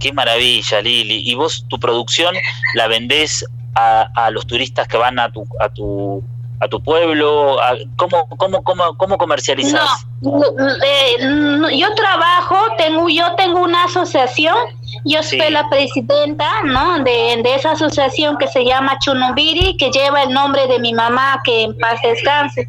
Qué 0.00 0.12
maravilla, 0.12 0.80
Lili. 0.80 1.30
¿Y 1.30 1.34
vos 1.34 1.66
tu 1.68 1.78
producción 1.78 2.34
la 2.74 2.86
vendés 2.88 3.44
a, 3.74 4.08
a 4.14 4.30
los 4.30 4.46
turistas 4.46 4.88
que 4.88 4.96
van 4.96 5.18
a 5.18 5.30
tu, 5.30 5.44
a 5.60 5.68
tu, 5.68 6.22
a 6.60 6.68
tu 6.68 6.82
pueblo? 6.82 7.58
¿Cómo, 7.96 8.26
cómo, 8.38 8.62
cómo, 8.64 8.96
cómo 8.96 9.18
comercializás? 9.18 10.06
No, 10.22 10.40
eh, 10.42 11.26
no, 11.26 11.68
yo 11.70 11.94
trabajo, 11.94 12.56
tengo, 12.78 13.08
yo 13.10 13.34
tengo 13.36 13.60
una 13.62 13.84
asociación, 13.84 14.56
yo 15.04 15.22
Sí. 15.22 15.38
soy 15.38 15.50
la 15.50 15.68
presidenta, 15.68 16.62
¿no? 16.64 16.98
De, 17.04 17.40
de 17.42 17.54
esa 17.54 17.72
asociación 17.72 18.38
que 18.38 18.48
se 18.48 18.64
llama 18.64 18.98
Chunubiri, 19.00 19.76
que 19.76 19.90
lleva 19.90 20.22
el 20.22 20.32
nombre 20.32 20.66
de 20.66 20.78
mi 20.78 20.94
mamá, 20.94 21.40
que 21.44 21.62
en 21.64 21.76
paz 21.78 22.00
descanse. 22.02 22.68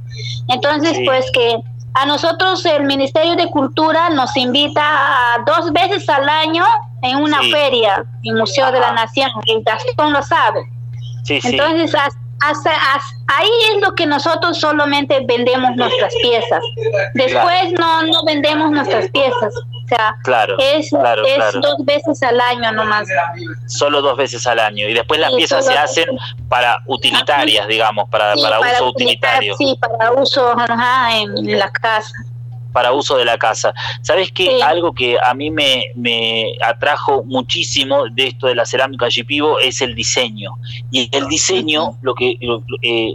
Entonces, 0.50 0.98
Sí. 0.98 1.04
pues 1.06 1.26
que 1.32 1.56
a 1.94 2.06
nosotros 2.06 2.66
el 2.66 2.84
Ministerio 2.86 3.36
de 3.36 3.48
Cultura 3.48 4.10
nos 4.12 4.36
invita 4.38 4.82
a 4.84 5.38
dos 5.46 5.72
veces 5.74 6.08
al 6.10 6.28
año 6.30 6.64
en 7.02 7.18
una 7.18 7.40
Sí. 7.42 7.52
feria, 7.52 8.04
en 8.24 8.36
Museo 8.38 8.72
de 8.72 8.80
la. 8.80 8.92
Nación, 8.94 9.30
el 9.48 9.64
Gastón 9.64 10.14
lo 10.14 10.22
sabe. 10.24 10.62
Sí. 11.24 11.40
Entonces, 11.44 11.94
as- 11.96 12.16
hasta, 12.44 12.72
as- 12.72 13.16
ahí 13.28 13.50
es 13.76 13.82
lo 13.82 13.94
que 13.96 14.06
nosotros 14.06 14.60
solamente 14.60 15.20
vendemos 15.28 15.76
nuestras 15.76 16.14
piezas. 16.22 16.64
Después 17.14 17.72
no, 17.80 18.04
no 18.04 18.24
vendemos 18.26 18.72
nuestras 18.72 19.10
piezas. 19.10 19.54
Sea, 19.92 20.16
Claro, 20.24 20.56
es, 20.58 20.90
claro, 20.90 21.26
es 21.26 21.36
claro. 21.36 21.60
dos 21.60 21.76
veces 21.84 22.24
al 22.24 22.40
año 22.40 22.72
nomás. 22.72 23.08
Solo 23.68 24.02
dos 24.02 24.16
veces 24.16 24.48
al 24.48 24.60
año. 24.60 24.88
Y 24.88 24.94
después 24.94 25.20
las 25.20 25.32
Sí, 25.32 25.36
piezas 25.38 25.66
se 25.66 25.78
hacen 25.78 26.06
para 26.48 26.80
utilitarias, 26.86 27.68
digamos, 27.68 28.08
para, 28.10 28.34
Sí, 28.36 28.42
para 28.42 28.60
uso 28.60 28.88
utilitario. 28.88 29.54
Sí, 29.58 29.78
para 29.82 30.14
uso 30.14 30.50
ajá, 30.58 31.18
en 31.18 31.60
la 31.60 31.70
casa. 31.72 32.14
Para 32.72 32.92
uso 32.94 33.18
de 33.18 33.26
la 33.26 33.38
casa. 33.38 33.74
¿Sabes 34.02 34.32
qué? 34.32 34.46
Sí. 34.46 34.62
Algo 34.62 34.94
que 34.94 35.18
a 35.24 35.34
mí 35.34 35.52
me, 35.52 35.86
me 35.96 36.54
atrajo 36.66 37.24
muchísimo 37.24 38.06
de 38.12 38.28
esto 38.28 38.48
de 38.48 38.56
la 38.56 38.66
cerámica 38.66 39.08
Yipivo 39.10 39.60
es 39.60 39.82
el 39.82 39.96
diseño. 39.96 40.52
Y 40.92 41.10
el 41.16 41.28
diseño, 41.28 41.98
lo 42.02 42.14
que 42.16 42.38
lo- 42.42 42.64
eh, 42.82 43.14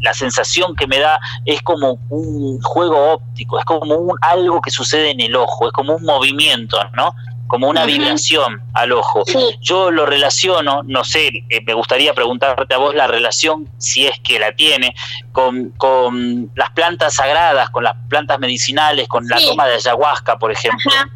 la 0.00 0.14
sensación 0.14 0.74
que 0.76 0.86
me 0.86 0.98
da 0.98 1.18
es 1.44 1.62
como 1.62 1.98
un 2.10 2.60
juego 2.62 3.12
óptico, 3.12 3.58
es 3.58 3.64
como 3.64 3.94
un, 3.94 4.16
algo 4.20 4.60
que 4.60 4.70
sucede 4.70 5.10
en 5.10 5.20
el 5.20 5.34
ojo, 5.36 5.66
es 5.66 5.72
como 5.72 5.94
un 5.96 6.04
movimiento, 6.04 6.76
¿no? 6.94 7.14
Como 7.46 7.68
una 7.68 7.84
vibración 7.84 8.62
al 8.72 8.92
ojo. 8.92 9.22
Sí. 9.26 9.56
Yo 9.60 9.90
lo 9.90 10.06
relaciono, 10.06 10.82
no 10.84 11.04
sé, 11.04 11.44
eh, 11.48 11.60
me 11.64 11.74
gustaría 11.74 12.14
preguntarte 12.14 12.74
a 12.74 12.78
vos 12.78 12.94
la 12.94 13.06
relación, 13.06 13.68
si 13.78 14.06
es 14.06 14.18
que 14.20 14.38
la 14.38 14.52
tiene, 14.52 14.94
con, 15.32 15.70
con 15.70 16.50
las 16.54 16.70
plantas 16.70 17.14
sagradas, 17.14 17.70
con 17.70 17.84
las 17.84 17.94
plantas 18.08 18.38
medicinales, 18.38 19.06
con 19.08 19.26
la 19.28 19.38
toma 19.40 19.66
de 19.66 19.74
ayahuasca, 19.74 20.38
por 20.38 20.50
ejemplo. 20.50 20.90
Ajá. 20.92 21.08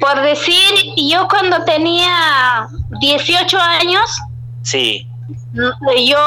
Por 0.00 0.20
decir, 0.22 0.92
yo 0.96 1.26
cuando 1.28 1.64
tenía 1.64 2.68
18 3.00 3.58
años, 3.58 4.10
Sí, 4.64 5.06
yo 6.06 6.18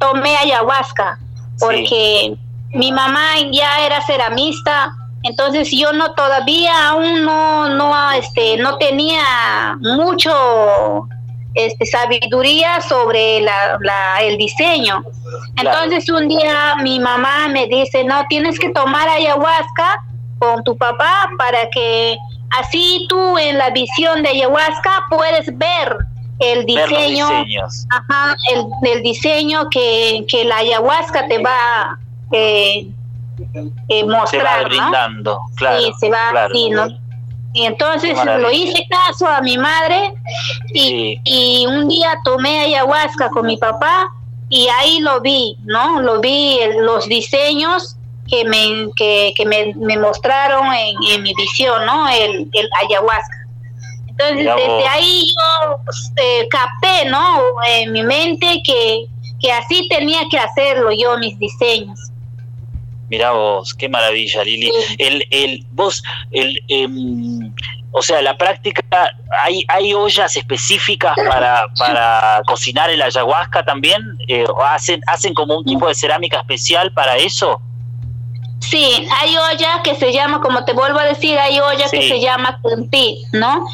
tomé 0.00 0.36
ayahuasca 0.36 1.18
porque 1.60 2.36
mi 2.72 2.90
mamá 2.90 3.36
ya 3.52 3.86
era 3.86 4.02
ceramista, 4.02 4.96
entonces 5.24 5.68
yo 5.72 5.92
no 5.92 6.12
todavía 6.14 6.88
aún 6.88 7.24
no 7.24 7.68
no 7.70 8.12
este 8.12 8.56
no 8.58 8.76
tenía 8.78 9.76
mucho 9.80 11.08
este 11.54 11.86
sabiduría 11.86 12.80
sobre 12.80 13.40
la, 13.40 13.78
la- 13.80 14.20
el 14.22 14.36
diseño. 14.38 15.04
Entonces 15.56 16.08
un 16.10 16.26
día 16.28 16.74
mi 16.82 16.98
mamá 16.98 17.46
me 17.48 17.66
dice, 17.66 18.02
"No, 18.04 18.24
tienes 18.28 18.58
que 18.58 18.70
tomar 18.70 19.08
ayahuasca 19.08 20.02
con 20.38 20.64
tu 20.64 20.76
papá 20.76 21.30
para 21.38 21.70
que 21.70 22.16
así 22.58 23.06
tú 23.08 23.38
en 23.38 23.56
la 23.58 23.70
visión 23.70 24.22
de 24.24 24.30
ayahuasca 24.30 25.04
puedes 25.10 25.46
ver 25.56 25.96
el 26.40 26.66
diseño. 26.66 27.28
Ajá, 27.90 28.36
el, 28.52 28.64
el 28.90 29.02
diseño 29.04 29.68
que, 29.70 30.24
que 30.28 30.44
la 30.44 30.56
ayahuasca 30.58 31.28
te 31.28 31.38
va 31.38 31.98
eh, 32.32 32.88
eh, 33.54 34.00
Se 34.00 34.04
va 34.04 34.18
mostrar, 34.18 34.62
¿no? 34.62 34.68
brindando, 34.68 35.38
claro. 35.56 35.78
Sí, 35.82 35.92
se 36.00 36.10
va 36.10 36.30
claro. 36.30 36.54
Y 37.56 37.66
entonces 37.66 38.18
lo 38.40 38.50
hice 38.50 38.84
caso 38.90 39.28
a 39.28 39.40
mi 39.40 39.56
madre 39.56 40.12
y, 40.72 40.80
Sí. 40.88 41.20
y 41.24 41.66
un 41.66 41.86
día 41.88 42.18
tomé 42.24 42.58
ayahuasca 42.60 43.30
con 43.30 43.46
mi 43.46 43.56
papá 43.56 44.08
y 44.48 44.66
ahí 44.68 44.98
lo 45.00 45.20
vi, 45.20 45.56
¿no? 45.64 46.00
Lo 46.02 46.20
vi, 46.20 46.58
los 46.80 47.06
diseños 47.06 47.96
que 48.28 48.44
me, 48.44 48.90
que, 48.96 49.32
que 49.36 49.46
me, 49.46 49.72
me 49.76 49.96
mostraron 49.98 50.66
en, 50.74 50.96
en 51.10 51.22
mi 51.22 51.32
visión, 51.34 51.86
¿no? 51.86 52.08
El, 52.08 52.48
el 52.52 52.68
ayahuasca. 52.82 53.36
Entonces, 54.08 54.36
desde 54.38 54.88
ahí 54.88 55.24
yo 55.26 55.76
pues, 55.84 56.12
eh, 56.16 56.48
capté, 56.50 57.08
¿no? 57.08 57.38
En 57.68 57.92
mi 57.92 58.02
mente 58.02 58.62
que, 58.64 59.06
que 59.40 59.52
así 59.52 59.86
tenía 59.88 60.20
que 60.30 60.38
hacerlo 60.38 60.90
yo, 60.90 61.18
mis 61.18 61.38
diseños. 61.38 61.98
Mirá 63.08 63.32
vos, 63.32 63.74
qué 63.74 63.88
maravilla, 63.88 64.42
Lili. 64.44 64.70
Sí. 64.88 64.96
El, 64.98 65.26
el, 65.30 65.66
vos, 65.72 66.02
el, 66.30 66.60
em, 66.68 67.52
o 67.92 68.02
sea, 68.02 68.22
la 68.22 68.36
práctica, 68.36 68.82
¿hay, 69.42 69.64
hay 69.68 69.92
ollas 69.94 70.36
específicas 70.36 71.14
para, 71.28 71.66
para 71.78 72.42
cocinar 72.46 72.90
el 72.90 73.02
ayahuasca 73.02 73.64
también? 73.64 74.02
Eh, 74.26 74.44
¿o 74.48 74.62
hacen, 74.62 75.00
¿Hacen 75.06 75.34
como 75.34 75.58
un 75.58 75.64
tipo 75.64 75.86
de 75.86 75.94
cerámica 75.94 76.38
especial 76.38 76.92
para 76.92 77.16
eso? 77.16 77.60
Sí, 78.60 79.06
hay 79.20 79.36
olla 79.36 79.82
que 79.84 79.94
se 79.94 80.10
llama, 80.12 80.40
como 80.40 80.64
te 80.64 80.72
vuelvo 80.72 80.98
a 80.98 81.04
decir, 81.04 81.38
hay 81.38 81.60
olla 81.60 81.86
Sí. 81.86 81.98
que 81.98 82.08
se 82.08 82.20
llama 82.20 82.58
Kunti, 82.62 83.22
¿no? 83.32 83.66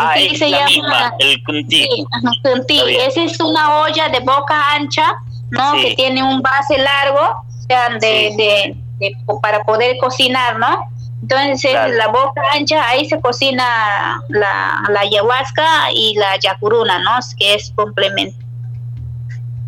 Ah, 0.00 0.12
Kunti 0.14 0.26
es 0.32 0.38
se 0.38 0.48
la 0.48 0.58
llama. 0.58 0.70
misma, 0.70 1.14
el 1.18 1.42
kunti. 1.42 1.82
Sí, 1.82 2.04
ajá, 2.12 2.30
Kunti. 2.42 2.80
Esa 2.80 3.22
es 3.24 3.40
una 3.40 3.80
olla 3.80 4.08
de 4.08 4.20
boca 4.20 4.72
ancha, 4.74 5.14
¿no? 5.50 5.74
Sí. 5.74 5.82
Que 5.82 5.94
tiene 5.96 6.22
un 6.22 6.40
base 6.42 6.78
largo, 6.78 7.42
sea, 7.68 7.88
de, 7.98 8.30
Sí. 8.30 8.36
de, 8.36 8.76
de- 8.98 9.16
para 9.42 9.62
poder 9.64 9.96
cocinar, 9.98 10.58
¿no? 10.58 10.88
Entonces, 11.22 11.70
Claro. 11.72 11.94
la 11.94 12.08
boca 12.08 12.42
ancha, 12.52 12.86
ahí 12.88 13.08
se 13.08 13.20
cocina 13.20 14.22
la, 14.28 14.82
la 14.88 15.00
ayahuasca 15.00 15.90
y 15.92 16.14
la 16.16 16.36
yacuruna, 16.38 16.98
¿no? 17.00 17.10
Que 17.38 17.54
es 17.54 17.72
complemento. 17.74 18.36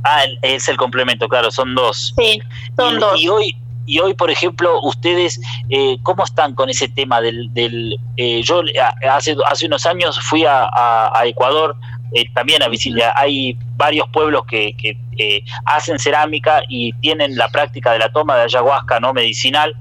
Ah, 0.05 0.23
es 0.43 0.69
el 0.69 0.77
complemento, 0.77 1.29
claro, 1.29 1.51
son 1.51 1.75
dos. 1.75 2.15
Sí, 2.17 2.41
son 2.77 2.97
y, 2.97 2.99
dos. 3.01 3.21
y 3.21 3.29
hoy, 3.29 3.57
y 3.87 3.99
hoy, 3.99 4.15
por 4.15 4.31
ejemplo, 4.31 4.81
ustedes, 4.83 5.41
eh, 5.71 5.97
¿cómo 6.03 6.25
están 6.25 6.55
con 6.55 6.71
ese 6.71 6.89
tema 6.89 7.21
del... 7.21 7.53
del 7.53 7.99
eh, 8.17 8.43
yo 8.43 8.63
hace, 9.11 9.35
hace 9.47 9.67
unos 9.67 9.85
años 9.87 10.21
fui 10.21 10.45
a, 10.45 10.65
a- 10.65 11.19
a 11.19 11.27
Ecuador 11.27 11.77
eh, 12.13 12.25
también 12.35 12.63
a 12.63 12.69
visitar. 12.69 13.13
Hay 13.17 13.57
varios 13.77 14.09
pueblos 14.11 14.43
que, 14.49 14.75
que 14.77 14.97
eh, 15.19 15.43
hacen 15.65 15.99
cerámica 15.99 16.63
y 16.69 16.93
tienen 16.95 17.37
la 17.37 17.49
práctica 17.49 17.93
de 17.93 17.99
la 18.01 18.11
toma 18.11 18.37
de 18.37 18.43
ayahuasca 18.45 19.01
no 19.01 19.13
medicinal. 19.13 19.75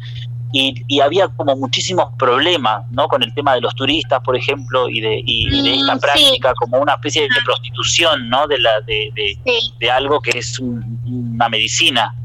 Y, 0.54 0.76
y 0.88 1.02
había 1.02 1.28
como 1.28 1.58
muchísimos 1.58 2.08
problemas 2.18 2.84
no 2.92 3.10
con 3.10 3.22
el 3.22 3.34
tema 3.34 3.54
de 3.54 3.60
los 3.60 3.76
turistas 3.76 4.22
por 4.24 4.38
ejemplo 4.38 4.88
y 4.88 5.02
de, 5.02 5.22
y, 5.26 5.54
y 5.54 5.62
de 5.62 5.74
esta 5.76 5.96
Mm, 5.96 6.00
sí. 6.00 6.02
práctica 6.02 6.54
como 6.56 6.80
una 6.80 6.94
especie 6.94 7.24
de 7.24 7.28
prostitución 7.44 8.30
no 8.30 8.48
de 8.48 8.58
la 8.60 8.80
de, 8.82 9.10
de, 9.14 9.38
Sí. 9.46 9.74
de 9.78 9.92
algo 9.92 10.22
que 10.22 10.40
es 10.40 10.58
un- 10.58 11.02
una 11.06 11.50
medicina 11.50 12.16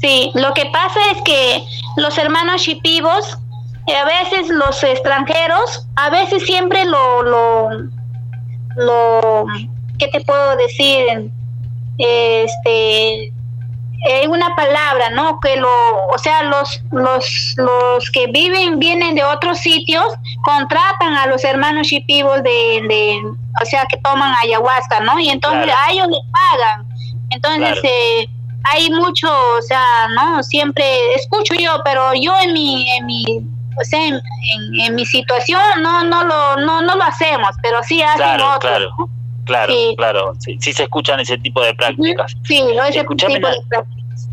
Sí, 0.00 0.30
lo 0.34 0.54
que 0.54 0.64
pasa 0.72 0.98
es 1.14 1.20
que 1.22 1.62
los 1.98 2.16
hermanos 2.16 2.62
shipivos, 2.62 3.36
eh, 3.86 3.94
a 3.94 4.04
veces 4.06 4.48
los 4.48 4.82
extranjeros, 4.82 5.86
a 5.96 6.08
veces 6.08 6.44
siempre 6.44 6.84
lo, 6.86 7.22
lo, 7.22 7.68
lo, 8.78 9.46
¿qué 9.98 10.08
te 10.08 10.20
puedo 10.22 10.56
decir? 10.56 11.30
Este, 11.98 13.32
hay 14.10 14.26
una 14.28 14.54
palabra, 14.54 15.10
¿no? 15.10 15.40
Que 15.40 15.56
lo, 15.56 15.68
o 16.08 16.18
sea, 16.18 16.44
los, 16.44 16.80
los, 16.92 17.54
los 17.56 18.10
que 18.10 18.28
viven, 18.28 18.78
vienen 18.78 19.14
de 19.16 19.24
otros 19.24 19.58
sitios, 19.58 20.04
contratan 20.44 21.14
a 21.14 21.26
los 21.26 21.44
hermanos 21.44 21.88
shipivos 21.88 22.42
de, 22.42 22.82
de, 22.88 23.20
o 23.60 23.64
sea, 23.66 23.84
que 23.90 23.96
toman 23.98 24.32
ayahuasca, 24.42 25.00
¿no? 25.00 25.18
Y 25.18 25.28
entonces 25.30 25.64
Claro. 25.64 25.80
a 25.86 25.92
ellos 25.92 26.06
les 26.08 26.20
pagan. 26.32 26.86
Entonces, 27.30 27.80
Claro. 27.80 27.80
eh, 27.84 28.28
hay 28.64 28.90
mucho, 28.90 29.28
o 29.58 29.62
sea, 29.62 30.08
¿no? 30.14 30.42
Siempre 30.42 31.14
escucho 31.14 31.54
yo, 31.54 31.80
pero 31.84 32.12
yo 32.14 32.32
en 32.38 32.52
mi, 32.52 32.88
en 32.96 33.06
mi, 33.06 33.24
o 33.80 33.84
sea, 33.84 34.06
en, 34.06 34.14
en- 34.14 34.80
en 34.80 34.94
mi 34.94 35.06
situación 35.06 35.60
no, 35.82 36.04
no 36.04 36.24
lo, 36.24 36.56
no, 36.58 36.82
no 36.82 36.96
lo 36.96 37.02
hacemos, 37.04 37.50
pero 37.62 37.82
sí 37.82 38.02
hacen 38.02 38.16
Claro, 38.18 38.46
otros. 38.56 38.60
claro. 38.60 38.90
¿no? 38.98 39.10
Claro, 39.44 39.72
Sí. 39.72 39.94
claro. 39.96 40.32
Sí, 40.40 40.58
sí 40.60 40.72
se 40.72 40.82
escuchan 40.82 41.20
ese 41.20 41.38
tipo 41.38 41.62
de 41.62 41.74
prácticas. 41.74 42.34
Sí, 42.44 42.62
¿no? 42.76 42.84
ese 42.84 42.98
Escuchame 43.00 43.34
tipo 43.36 43.46
una- 43.48 43.56
de 43.56 43.62
prácticas. 43.68 44.28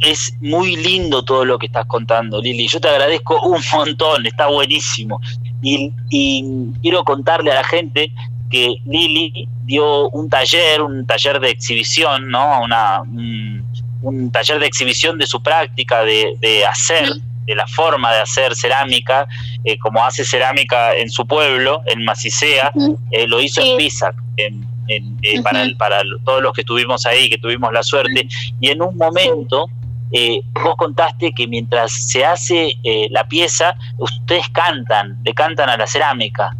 Es 0.00 0.34
muy 0.40 0.76
lindo 0.76 1.24
todo 1.24 1.44
lo 1.44 1.58
que 1.58 1.66
estás 1.66 1.86
contando, 1.86 2.40
Lili. 2.40 2.68
Yo 2.68 2.80
te 2.80 2.88
agradezco 2.88 3.40
un 3.48 3.60
montón, 3.72 4.26
está 4.26 4.46
buenísimo. 4.48 5.20
Y, 5.62 5.92
y 6.10 6.44
quiero 6.82 7.02
contarle 7.02 7.50
a 7.50 7.56
la 7.56 7.64
gente 7.64 8.12
que 8.50 8.76
Lili 8.86 9.48
dio 9.64 10.08
un 10.10 10.28
taller, 10.30 10.82
un 10.82 11.04
taller 11.06 11.40
de 11.40 11.50
exhibición, 11.50 12.28
¿no? 12.30 12.62
Una, 12.62 13.00
un, 13.02 13.64
un 14.02 14.30
taller 14.30 14.58
de 14.60 14.66
exhibición 14.66 15.18
de 15.18 15.26
su 15.26 15.42
práctica 15.42 16.02
de, 16.04 16.36
de 16.40 16.64
hacer, 16.64 17.08
de 17.48 17.54
la 17.56 17.66
forma 17.66 18.12
de 18.14 18.20
hacer 18.20 18.54
cerámica, 18.54 19.26
eh, 19.64 19.78
como 19.78 20.04
hace 20.04 20.24
cerámica 20.24 20.94
en 20.94 21.08
su 21.10 21.26
pueblo, 21.26 21.82
en 21.86 22.04
Macicea, 22.04 22.70
eh, 23.10 23.26
lo 23.26 23.40
hizo 23.40 23.62
Sí. 23.62 23.70
en 23.70 23.76
Pisac, 23.78 24.14
en, 24.36 24.64
en- 24.88 25.16
eh, 25.22 25.42
para, 25.42 25.62
el- 25.62 25.76
para 25.76 26.02
todos 26.24 26.42
los 26.42 26.52
que 26.52 26.60
estuvimos 26.60 27.06
ahí, 27.06 27.28
que 27.30 27.38
tuvimos 27.38 27.72
la 27.72 27.82
suerte. 27.82 28.28
Y 28.60 28.68
en 28.68 28.82
un 28.82 28.96
momento, 28.96 29.66
eh, 30.12 30.40
vos 30.62 30.76
contaste 30.76 31.32
que 31.32 31.46
mientras 31.46 31.90
se 31.92 32.24
hace 32.24 32.72
eh, 32.84 33.08
la 33.10 33.24
pieza, 33.26 33.74
ustedes 33.98 34.48
cantan, 34.50 35.18
le 35.24 35.32
cantan 35.34 35.68
a 35.70 35.76
la 35.76 35.86
cerámica. 35.86 36.54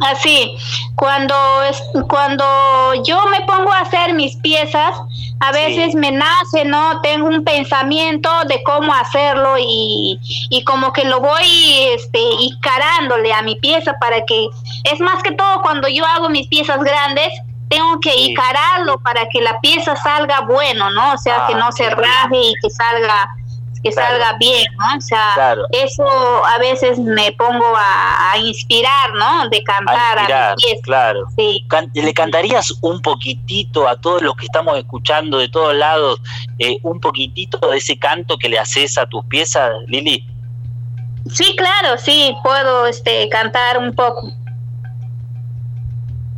Así, 0.00 0.56
cuando, 0.96 1.34
cuando 2.08 2.44
yo 3.04 3.24
me 3.26 3.40
pongo 3.42 3.72
a 3.72 3.80
hacer 3.80 4.12
mis 4.14 4.36
piezas, 4.36 4.96
a 5.40 5.52
veces 5.52 5.92
Sí. 5.92 5.96
me 5.98 6.10
nace, 6.10 6.64
¿no? 6.64 7.00
Tengo 7.00 7.28
un 7.28 7.44
pensamiento 7.44 8.28
de 8.48 8.62
cómo 8.64 8.92
hacerlo 8.92 9.56
y, 9.58 10.18
y 10.50 10.64
como 10.64 10.92
que 10.92 11.04
lo 11.04 11.20
voy 11.20 11.88
este, 11.94 12.18
encarándole 12.44 13.32
a 13.32 13.42
mi 13.42 13.54
pieza 13.56 13.94
para 14.00 14.24
que, 14.26 14.48
es 14.84 15.00
más 15.00 15.22
que 15.22 15.32
todo 15.32 15.62
cuando 15.62 15.86
yo 15.88 16.04
hago 16.04 16.28
mis 16.28 16.48
piezas 16.48 16.80
grandes, 16.80 17.28
tengo 17.68 17.98
que 18.00 18.10
Sí. 18.12 18.34
para 19.02 19.26
que 19.28 19.40
la 19.40 19.58
pieza 19.60 19.96
salga 19.96 20.40
bueno, 20.40 20.90
¿no? 20.90 21.12
O 21.12 21.18
sea, 21.18 21.44
Ah, 21.44 21.46
que 21.48 21.54
no 21.54 21.70
se 21.72 21.88
raje 21.90 22.36
y 22.36 22.54
que 22.60 22.70
salga 22.70 23.28
que 23.84 23.90
Claro. 23.90 24.16
salga 24.18 24.38
bien, 24.38 24.64
¿no? 24.78 24.96
O 24.96 25.00
sea, 25.00 25.30
Claro. 25.34 25.62
eso 25.70 26.04
a 26.46 26.58
veces 26.58 26.98
me 26.98 27.30
pongo 27.32 27.76
a, 27.76 28.32
a 28.32 28.38
inspirar, 28.38 29.12
¿no? 29.14 29.48
De 29.50 29.62
cantar 29.62 30.18
A 30.18 30.20
a, 30.20 30.22
inspirar, 30.22 30.56
mi 30.56 30.62
pieza. 30.62 30.82
claro. 30.82 31.20
Sí. 31.36 31.66
¿Le 31.94 32.14
cantarías 32.14 32.72
un 32.80 33.00
poquitito 33.02 33.86
a 33.86 33.96
todos 34.00 34.22
los 34.22 34.34
que 34.36 34.46
estamos 34.46 34.76
escuchando 34.78 35.38
de 35.38 35.48
todos 35.50 35.74
lados, 35.74 36.20
eh, 36.58 36.78
un 36.82 36.98
poquitito 36.98 37.58
de 37.68 37.76
ese 37.76 37.98
canto 37.98 38.38
que 38.38 38.48
le 38.48 38.58
haces 38.58 38.96
a 38.98 39.06
tus 39.06 39.24
piezas, 39.26 39.70
Lili? 39.86 40.26
Sí, 41.30 41.54
claro, 41.56 41.98
sí, 41.98 42.34
puedo 42.42 42.86
este, 42.86 43.28
cantar 43.28 43.78
un 43.78 43.94
poco. 43.94 44.30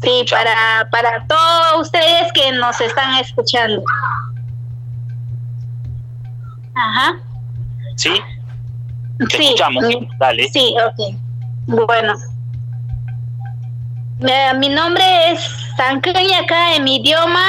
Sí, 0.03 0.25
para, 0.31 0.89
para 0.91 1.27
todos 1.27 1.83
ustedes 1.83 2.33
que 2.33 2.53
nos 2.53 2.81
están 2.81 3.15
escuchando. 3.19 3.83
Ajá. 6.75 7.17
¿Sí? 7.97 8.11
Te 9.19 9.37
Sí, 9.37 9.45
escuchamos, 9.45 9.85
dale. 10.19 10.49
Sí, 10.49 10.75
ok. 10.87 11.17
Bueno. 11.87 12.15
Eh, 14.21 14.53
mi 14.59 14.69
nombre 14.69 15.05
es 15.31 15.41
Sankrani 15.77 16.33
acá 16.35 16.77
en 16.77 16.85
mi 16.85 16.97
idioma. 16.97 17.45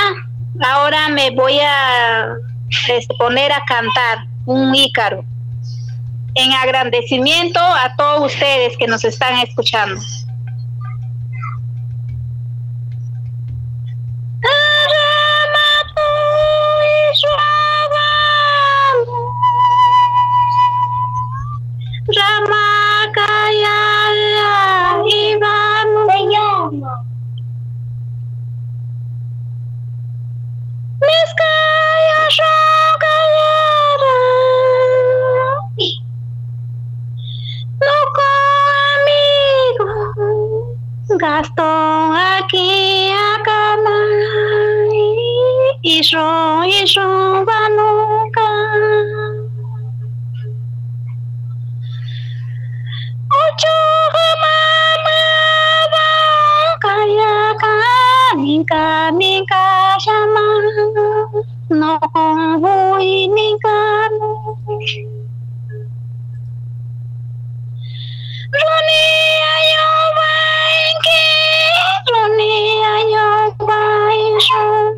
Ahora 0.65 1.09
me 1.09 1.31
voy 1.31 1.59
a 1.59 2.33
este, 2.87 3.13
poner 3.15 3.51
a 3.51 3.63
cantar 3.65 4.25
un 4.45 4.73
ícaro. 4.73 5.23
En 6.35 6.53
agradecimiento 6.53 7.59
a 7.59 7.95
todos 7.97 8.33
ustedes 8.33 8.77
que 8.77 8.87
nos 8.87 9.03
están 9.03 9.39
escuchando. 9.39 9.99
Llamo. 26.79 27.05
Miskaya 31.01 32.21
Shokayara. 32.37 34.15
Loco 37.87 38.27
amigo. 38.95 39.89
Gastón 41.19 42.15
aquí 42.15 43.11
acá. 43.11 43.57
Y 45.81 46.01
yo, 46.01 46.63
y 46.65 46.85
yo 46.85 47.45
va 47.45 47.69
nunca. 47.69 48.47
Ocho 53.29 53.67
mama 53.67 53.86
nó 61.69 61.99
còn 62.13 62.61
vui 62.61 63.27
nên 63.27 63.57
can 63.63 64.11
Lunia 68.51 69.53
yo 69.75 69.89
vai 70.17 70.77
ki 71.03 71.23
Lunia 72.11 72.93
yo 73.13 73.27
vai 73.67 74.19
shon 74.47 74.95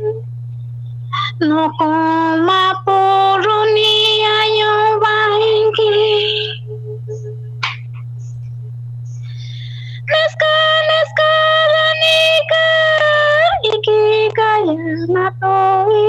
No 1.39 1.69
coma 1.79 2.73
por 2.85 3.41
Lunia 3.47 4.37
yo 4.59 4.99
vai 5.01 5.41
ki 5.77 5.91
Naska 10.11 10.53
naska 10.89 11.31
lanika 11.73 12.65
Iki 13.73 14.01
kaya 14.37 15.07
na 15.13 15.25
toi 15.41 16.08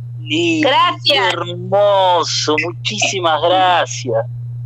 Gracias. 0.61 1.33
hermoso, 1.33 2.55
muchísimas 2.65 3.41
gracias. 3.41 4.15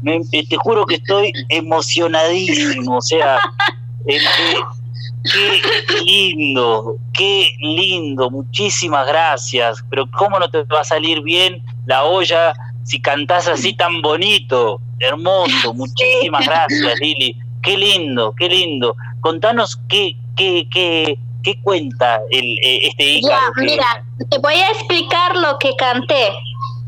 Me- 0.02 0.22
eh, 0.32 0.46
te 0.48 0.58
juro 0.58 0.86
que 0.86 0.96
estoy 0.96 1.32
emocionadísimo, 1.50 2.98
o 2.98 3.02
sea, 3.02 3.40
eh, 4.08 4.18
eh, 4.18 5.62
qué 5.88 6.02
lindo, 6.04 6.98
qué 7.14 7.50
lindo, 7.60 8.30
muchísimas 8.30 9.08
gracias. 9.08 9.84
Pero 9.90 10.06
cómo 10.12 10.38
no 10.40 10.50
te 10.50 10.64
va 10.64 10.82
a 10.82 10.84
salir 10.84 11.22
bien 11.22 11.64
la 11.86 12.04
olla 12.04 12.54
si 12.84 13.02
cantás 13.02 13.48
así 13.48 13.74
tan 13.74 14.02
bonito, 14.04 14.80
hermoso, 15.00 15.74
muchísimas 15.74 16.46
gracias, 16.46 17.00
Lili. 17.00 17.36
Qué 17.64 17.76
lindo, 17.78 18.34
qué 18.38 18.48
lindo. 18.48 18.96
Contanos 19.22 19.80
qué, 19.90 20.16
qué, 20.36 20.68
qué, 20.72 21.18
qué 21.46 21.62
cuenta 21.62 22.20
el, 22.32 22.58
eh, 22.62 22.88
este 22.90 23.22
Ya, 23.22 23.28
Ícaro. 23.30 23.54
que- 23.56 23.62
mira, 23.62 24.04
te 24.30 24.38
voy 24.40 24.56
a 24.56 24.70
explicar 24.72 25.36
lo 25.38 25.58
que 25.60 25.74
canté. 25.78 26.34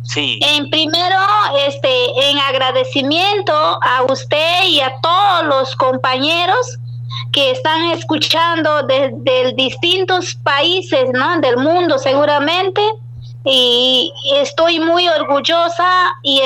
Sí. 0.03 0.39
En 0.41 0.69
primero, 0.69 1.19
este, 1.67 2.29
en 2.29 2.37
agradecimiento 2.39 3.53
a 3.53 4.03
usted 4.09 4.63
y 4.67 4.79
a 4.81 4.91
todos 5.01 5.45
los 5.45 5.75
compañeros 5.75 6.77
que 7.33 7.51
están 7.51 7.91
escuchando 7.91 8.83
desde 8.83 9.53
distintos 9.53 10.35
países, 10.43 11.09
¿no? 11.13 11.39
Del 11.39 11.57
mundo 11.57 11.97
seguramente. 11.99 12.81
Y 13.45 14.11
estoy 14.35 14.79
muy 14.79 15.07
orgullosa 15.07 15.89
y, 16.23 16.41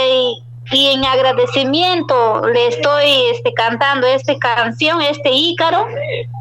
y 0.72 0.88
en 0.88 1.05
agradecimiento 1.05 2.41
le 2.47 2.68
estoy 2.68 3.09
este, 3.32 3.53
cantando 3.53 4.05
esta 4.07 4.38
canción, 4.38 5.01
este 5.01 5.32
ícaro, 5.32 5.88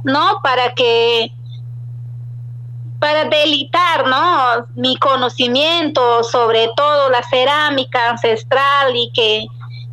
¿no? 0.04 0.40
Para 0.42 0.72
que 0.74 1.30
para 3.00 3.24
delitar, 3.24 4.06
¿no? 4.06 4.66
Mi 4.76 4.96
conocimiento 4.96 6.22
sobre 6.22 6.68
todo 6.76 7.08
la 7.10 7.22
cerámica 7.24 8.10
ancestral 8.10 8.94
y 8.94 9.10
que 9.12 9.46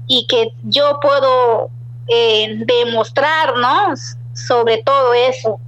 y 0.08 0.26
que 0.28 0.52
yo 0.64 1.00
puedo 1.02 1.70
eh, 2.08 2.64
demostrar, 2.66 3.58
¿no? 3.58 3.94
Sobre 4.34 4.78
todo 4.84 5.14
eso. 5.14 5.60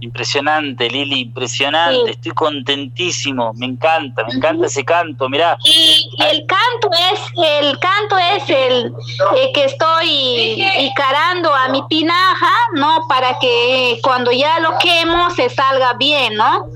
Impresionante, 0.00 0.88
Lili, 0.88 1.20
impresionante. 1.20 2.04
Sí. 2.06 2.10
Estoy 2.10 2.32
contentísimo. 2.32 3.52
Me 3.54 3.66
encanta, 3.66 4.24
me 4.26 4.34
encanta 4.34 4.66
ese 4.66 4.84
canto. 4.84 5.28
Mirá, 5.28 5.58
Y, 5.64 6.08
y 6.18 6.22
el 6.24 6.46
canto 6.46 6.90
es 7.12 7.20
el 7.36 7.78
canto 7.78 8.16
es 8.18 8.48
el 8.48 8.94
eh, 9.36 9.52
que 9.52 9.64
estoy 9.64 10.62
encarando 10.76 11.54
a 11.54 11.68
mi 11.68 11.86
tinaja, 11.88 12.52
¿no? 12.74 13.06
Para 13.08 13.38
que 13.38 13.98
cuando 14.02 14.32
ya 14.32 14.58
lo 14.60 14.78
quemo 14.78 15.30
se 15.30 15.50
salga 15.50 15.92
bien, 15.94 16.34
¿no? 16.34 16.66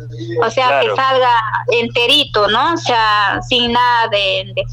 O 0.43 0.51
sea, 0.51 0.69
Claro. 0.69 0.89
que 0.95 0.97
salga 1.03 1.31
enterito, 1.73 2.49
¿no? 2.49 2.75
O 2.75 2.77
sea, 2.77 3.41
sin 3.49 3.73
nada 3.73 4.09
de, 4.09 4.53
de 4.55 4.65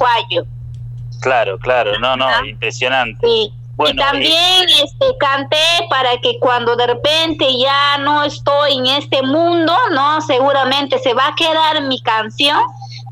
claro, 1.21 1.57
claro. 1.59 1.97
No, 1.99 2.17
no, 2.17 2.27
Ajá. 2.27 2.45
impresionante. 2.45 3.25
Sí. 3.25 3.53
Bueno, 3.81 4.01
y 4.01 4.05
también 4.05 4.65
este, 4.83 5.17
canté 5.19 5.57
para 5.89 6.17
que 6.17 6.37
cuando 6.39 6.75
de 6.75 6.87
repente 6.87 7.45
ya 7.57 7.97
no 7.97 8.23
estoy 8.23 8.77
en 8.77 8.85
este 8.87 9.21
mundo, 9.23 9.73
¿no? 9.91 10.21
Seguramente 10.21 10.99
se 10.99 11.13
va 11.13 11.27
a 11.27 11.35
quedar 11.35 11.81
mi 11.83 11.99
canción, 12.01 12.59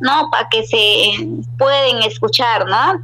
¿no? 0.02 0.30
Para 0.30 0.48
que 0.50 0.64
se 0.64 1.28
pueden 1.58 2.04
escuchar, 2.04 2.68
¿no? 2.68 3.02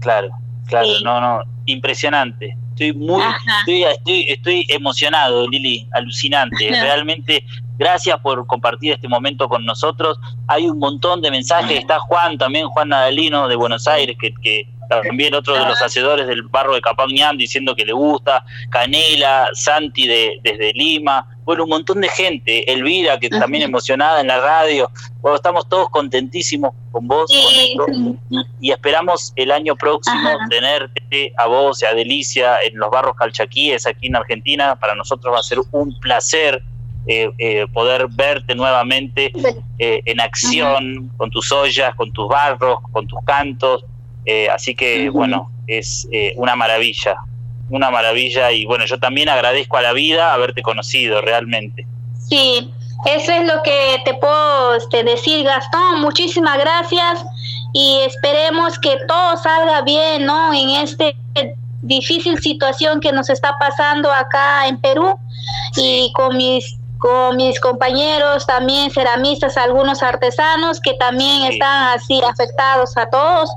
Claro, 0.00 0.30
claro. 0.66 0.86
Sí. 0.86 1.04
No, 1.04 1.20
no, 1.20 1.42
impresionante. 1.66 2.56
Estoy 2.70 2.92
muy, 2.92 3.22
estoy, 3.58 3.84
estoy, 3.84 4.26
estoy 4.28 4.66
emocionado, 4.68 5.48
Lili, 5.48 5.88
alucinante. 5.92 6.68
Realmente, 6.70 7.44
gracias 7.78 8.18
por 8.20 8.46
compartir 8.46 8.92
este 8.92 9.08
momento 9.08 9.48
con 9.48 9.64
nosotros. 9.64 10.18
Hay 10.46 10.68
un 10.68 10.78
montón 10.78 11.22
de 11.22 11.30
mensajes. 11.30 11.78
Está 11.78 11.98
Juan 12.00 12.38
también, 12.38 12.68
Juan 12.68 12.88
Nadalino 12.88 13.48
de 13.48 13.56
Buenos 13.56 13.86
Aires, 13.86 14.16
que, 14.20 14.34
que 14.34 14.68
también 14.88 15.34
otro 15.34 15.54
de 15.54 15.64
los 15.66 15.80
hacedores 15.82 16.26
del 16.26 16.42
barro 16.42 16.74
de 16.74 16.80
Capañán 16.80 17.36
diciendo 17.36 17.74
que 17.74 17.84
le 17.84 17.92
gusta. 17.92 18.44
Canela, 18.70 19.48
Santi 19.52 20.06
de, 20.06 20.40
desde 20.42 20.72
Lima. 20.72 21.26
Bueno, 21.44 21.64
un 21.64 21.70
montón 21.70 22.00
de 22.00 22.08
gente. 22.08 22.70
Elvira, 22.72 23.18
que 23.18 23.28
también 23.28 23.62
emocionada 23.62 24.20
en 24.20 24.26
la 24.26 24.40
radio. 24.40 24.90
Bueno, 25.20 25.36
estamos 25.36 25.68
todos 25.68 25.88
contentísimos 25.90 26.72
con 26.90 27.06
vos. 27.06 27.30
Sí, 27.30 27.76
con 27.76 27.92
esto 27.92 28.48
y 28.60 28.70
esperamos 28.70 29.32
el 29.36 29.50
año 29.50 29.76
próximo 29.76 30.28
Ajá. 30.28 30.48
tenerte 30.48 31.32
a 31.36 31.46
vos 31.46 31.82
y 31.82 31.86
a 31.86 31.94
Delicia 31.94 32.58
en 32.62 32.78
los 32.78 32.90
barros 32.90 33.14
calchaquíes 33.16 33.86
aquí 33.86 34.08
en 34.08 34.16
Argentina. 34.16 34.76
Para 34.76 34.94
nosotros 34.94 35.34
va 35.34 35.40
a 35.40 35.42
ser 35.42 35.58
un 35.72 35.98
placer 36.00 36.62
eh, 37.10 37.30
eh, 37.38 37.66
poder 37.72 38.06
verte 38.10 38.54
nuevamente 38.54 39.32
eh, 39.78 40.02
en 40.04 40.20
acción 40.20 41.10
con 41.16 41.30
tus 41.30 41.50
ollas, 41.50 41.94
con 41.94 42.12
tus 42.12 42.28
barros, 42.28 42.80
con 42.92 43.06
tus 43.06 43.18
cantos. 43.24 43.82
así 44.52 44.74
que, 44.74 45.08
bueno, 45.08 45.50
es 45.66 46.06
una 46.36 46.54
maravilla, 46.54 47.16
una 47.70 47.90
maravilla. 47.90 48.52
Y 48.52 48.66
bueno, 48.66 48.84
yo 48.84 48.98
también 48.98 49.30
agradezco 49.30 49.78
a 49.78 49.82
la 49.82 49.94
vida 49.94 50.34
haberte 50.34 50.60
conocido 50.60 51.22
realmente. 51.22 51.86
Sí, 52.28 52.70
eso 53.06 53.32
es 53.32 53.46
lo 53.46 53.62
que 53.62 54.02
te 54.04 54.12
puedo 54.12 54.74
este, 54.74 55.02
decir, 55.02 55.46
Gastón. 55.46 56.02
Muchísimas 56.02 56.58
gracias 56.58 57.24
y 57.72 58.00
esperemos 58.04 58.78
que 58.78 58.98
todo 59.08 59.34
salga 59.38 59.80
bien, 59.80 60.26
¿no? 60.26 60.52
En 60.52 60.68
este 60.82 61.16
difícil 61.80 62.38
situación 62.38 63.00
que 63.00 63.12
nos 63.12 63.30
está 63.30 63.56
pasando 63.58 64.12
acá 64.12 64.68
en 64.68 64.78
Perú 64.78 65.18
y 65.76 66.12
con 66.12 66.36
mis 66.36 66.76
con 66.98 67.36
mis 67.36 67.60
compañeros 67.60 68.46
también 68.46 68.90
ceramistas, 68.90 69.56
algunos 69.56 70.02
artesanos 70.02 70.80
que 70.80 70.94
también 70.94 71.44
están 71.44 71.96
así 71.96 72.20
afectados 72.22 72.96
a 72.96 73.06
todos. 73.06 73.50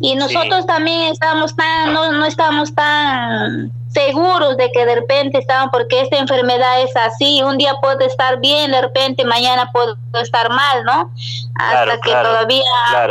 Y 0.00 0.14
nosotros 0.14 0.66
también 0.66 1.12
estamos 1.12 1.54
tan 1.56 1.92
no, 1.92 2.12
no 2.12 2.24
estamos 2.26 2.74
tan 2.74 3.72
seguros 3.96 4.58
de 4.58 4.70
que 4.72 4.84
de 4.84 4.96
repente 4.96 5.38
estaban, 5.38 5.70
porque 5.70 6.02
esta 6.02 6.18
enfermedad 6.18 6.82
es 6.82 6.94
así, 6.96 7.42
un 7.42 7.56
día 7.56 7.74
puede 7.80 8.04
estar 8.04 8.38
bien, 8.40 8.70
de 8.70 8.82
repente 8.82 9.24
mañana 9.24 9.70
puedo 9.72 9.96
estar 10.22 10.50
mal, 10.50 10.84
¿no? 10.84 11.10
Hasta 11.58 11.98
que 12.00 12.10
todavía 12.10 12.62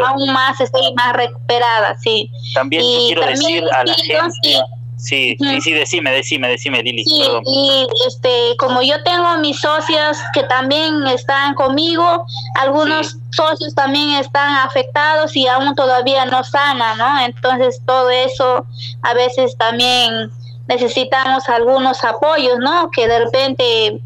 aún 0.05 0.31
más 0.31 0.61
estoy 0.61 0.93
más 0.93 1.13
recuperada, 1.13 1.97
sí. 1.97 2.29
También 2.53 2.83
quiero 2.83 3.25
decir 3.25 3.63
a 3.73 3.83
la 3.83 3.93
gente... 3.93 4.31
Sí, 4.43 4.59
sí, 4.97 5.37
sí, 5.61 5.71
decime, 5.71 6.11
decime, 6.11 6.49
decime, 6.49 6.83
Lili. 6.83 7.03
Sí, 7.03 7.23
y 7.45 7.87
este, 8.07 8.55
como 8.57 8.81
yo 8.81 9.01
tengo 9.03 9.37
mis 9.37 9.59
socios 9.59 10.17
que 10.33 10.43
también 10.43 11.05
están 11.07 11.53
conmigo, 11.55 12.25
algunos 12.55 13.17
socios 13.31 13.75
también 13.75 14.11
están 14.11 14.55
afectados 14.57 15.35
y 15.35 15.47
aún 15.47 15.75
todavía 15.75 16.25
no 16.25 16.43
sanan, 16.43 16.97
¿no? 16.97 17.19
Entonces 17.25 17.81
todo 17.85 18.09
eso 18.09 18.65
a 19.01 19.13
veces 19.13 19.57
también 19.57 20.31
necesitamos 20.67 21.47
algunos 21.49 22.03
apoyos, 22.03 22.57
¿no? 22.59 22.89
Que 22.91 23.07
de 23.07 23.19
repente 23.19 23.99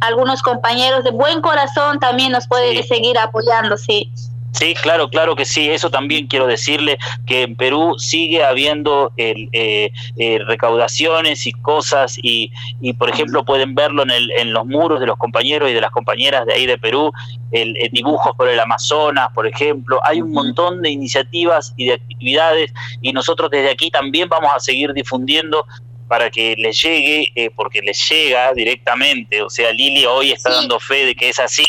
algunos 0.00 0.42
compañeros 0.42 1.04
de 1.04 1.10
buen 1.10 1.40
corazón 1.40 1.98
también 1.98 2.32
nos 2.32 2.46
pueden 2.46 2.82
seguir 2.86 3.18
apoyando, 3.18 3.76
sí. 3.76 4.12
Sí, 4.54 4.74
claro, 4.74 5.08
claro 5.08 5.34
que 5.34 5.44
sí. 5.44 5.68
Eso 5.68 5.90
también 5.90 6.28
quiero 6.28 6.46
decirle 6.46 6.96
que 7.26 7.42
en 7.42 7.56
Perú 7.56 7.96
sigue 7.98 8.44
habiendo 8.44 9.12
el, 9.16 9.48
eh, 9.52 9.90
eh, 10.16 10.38
recaudaciones 10.46 11.44
y 11.48 11.52
cosas 11.52 12.16
y, 12.22 12.52
y, 12.80 12.92
por 12.92 13.10
ejemplo, 13.10 13.44
pueden 13.44 13.74
verlo 13.74 14.04
en, 14.04 14.10
el, 14.10 14.30
en 14.30 14.52
los 14.52 14.64
muros 14.64 15.00
de 15.00 15.06
los 15.06 15.18
compañeros 15.18 15.70
y 15.70 15.74
de 15.74 15.80
las 15.80 15.90
compañeras 15.90 16.46
de 16.46 16.54
ahí 16.54 16.66
de 16.66 16.78
Perú, 16.78 17.10
el, 17.50 17.74
dibujos 17.90 18.36
por 18.36 18.48
el 18.48 18.60
Amazonas, 18.60 19.28
por 19.34 19.48
ejemplo. 19.48 19.98
Hay 20.04 20.22
un 20.22 20.30
montón 20.30 20.82
de 20.82 20.90
iniciativas 20.90 21.74
y 21.76 21.86
de 21.86 21.94
actividades 21.94 22.72
y 23.02 23.12
nosotros 23.12 23.50
desde 23.50 23.72
aquí 23.72 23.90
también 23.90 24.28
vamos 24.28 24.52
a 24.54 24.60
seguir 24.60 24.92
difundiendo 24.92 25.66
para 26.08 26.30
que 26.30 26.54
les 26.58 26.80
llegue, 26.80 27.30
eh, 27.34 27.50
porque 27.54 27.80
les 27.80 27.98
llega 28.08 28.52
directamente. 28.52 29.42
O 29.42 29.50
sea, 29.50 29.72
Lili 29.72 30.04
hoy 30.06 30.32
está 30.32 30.50
dando 30.50 30.78
fe 30.78 31.06
de 31.06 31.14
que 31.14 31.28
es 31.28 31.38
así. 31.38 31.64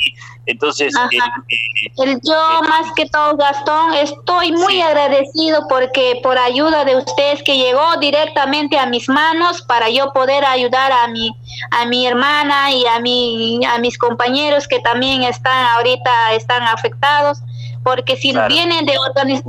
Entonces, 0.47 0.93
eh, 1.11 1.17
eh, 1.17 2.03
el 2.03 2.19
yo 2.23 2.61
más 2.69 2.91
que 2.95 3.07
todo, 3.07 3.36
Gastón, 3.36 3.95
estoy 3.95 4.51
muy 4.51 4.79
agradecido 4.79 5.67
porque 5.67 6.19
por 6.21 6.38
ayuda 6.38 6.86
de 6.86 6.97
ustedes 6.97 7.41
que 7.41 7.57
llegó 7.57 7.97
directamente 7.99 8.77
a 8.77 8.86
mis 8.86 9.09
manos 9.09 9.63
para 9.63 9.89
yo 9.89 10.13
poder 10.13 10.45
ayudar 10.45 10.91
a 10.91 11.07
mi 11.07 11.31
a 11.71 11.86
mi 11.86 12.05
hermana 12.05 12.71
y 12.71 12.86
a 12.86 12.99
mi 12.99 13.65
a 13.65 13.79
mis 13.79 13.97
compañeros 13.97 14.67
que 14.67 14.79
también 14.81 15.23
están 15.23 15.65
ahorita 15.67 16.33
están 16.33 16.63
afectados 16.63 17.39
porque 17.86 18.17
si 18.17 18.33
vienen 18.47 18.88
de 18.88 18.95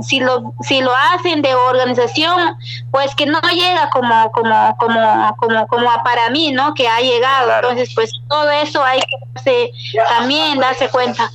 si 0.03 0.19
lo 0.19 0.53
si 0.61 0.79
lo 0.79 0.91
hacen 0.95 1.41
de 1.41 1.55
organización 1.55 2.55
pues 2.91 3.15
que 3.15 3.25
no 3.25 3.41
llega 3.51 3.89
como 3.89 4.31
como 4.31 4.77
como 4.77 5.35
como 5.37 5.67
como 5.67 6.03
para 6.03 6.29
mí 6.29 6.51
no 6.51 6.75
que 6.75 6.87
ha 6.87 6.99
llegado. 7.01 7.51
Entonces 7.51 7.89
pues 7.95 8.11
todo 8.29 8.47
eso 8.51 8.83
hay 8.83 8.99
que 8.99 9.71
también 10.07 10.59
darse 10.59 10.87
cuenta. 10.89 11.31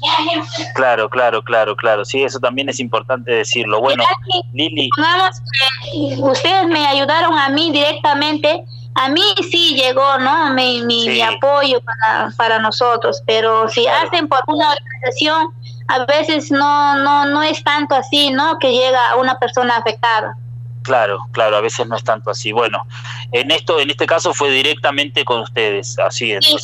Claro 0.76 1.10
claro 1.10 1.42
claro 1.42 1.74
claro. 1.74 2.04
Sí 2.04 2.22
eso 2.22 2.38
también 2.38 2.68
es 2.68 2.78
importante 2.78 3.32
decirlo. 3.32 3.80
Bueno 3.80 4.04
Lili. 4.52 4.88
ustedes 6.20 6.68
me 6.68 6.86
ayudaron 6.86 7.36
a 7.36 7.48
mí 7.48 7.72
directamente. 7.72 8.64
A 8.94 9.08
mí 9.08 9.22
sí 9.50 9.74
llegó, 9.74 10.18
¿no? 10.18 10.52
Mi, 10.52 10.82
mi, 10.82 11.22
apoyo 11.22 11.80
para, 11.80 12.30
para 12.36 12.58
nosotros, 12.58 13.22
pero 13.26 13.66
si 13.66 13.86
hacen 13.86 14.28
por 14.28 14.40
una 14.48 14.70
organización, 14.70 15.48
a 15.92 16.06
veces 16.06 16.50
no, 16.50 16.96
no, 16.96 17.26
no 17.26 17.42
es 17.42 17.62
tanto 17.62 17.94
así, 17.94 18.30
¿no? 18.30 18.58
Que 18.58 18.72
llega 18.72 19.10
a 19.10 19.16
una 19.16 19.38
persona 19.38 19.76
afectada. 19.76 20.36
Claro, 20.82 21.20
claro, 21.30 21.56
a 21.56 21.60
veces 21.60 21.86
no 21.86 21.96
es 21.96 22.02
tanto 22.02 22.30
así. 22.30 22.50
Bueno, 22.50 22.84
en 23.30 23.50
esto, 23.50 23.78
en 23.78 23.90
este 23.90 24.06
caso 24.06 24.34
fue 24.34 24.50
directamente 24.50 25.24
con 25.24 25.40
ustedes, 25.40 25.96
así 25.98 26.32
es. 26.32 26.44
Sí, 26.44 26.56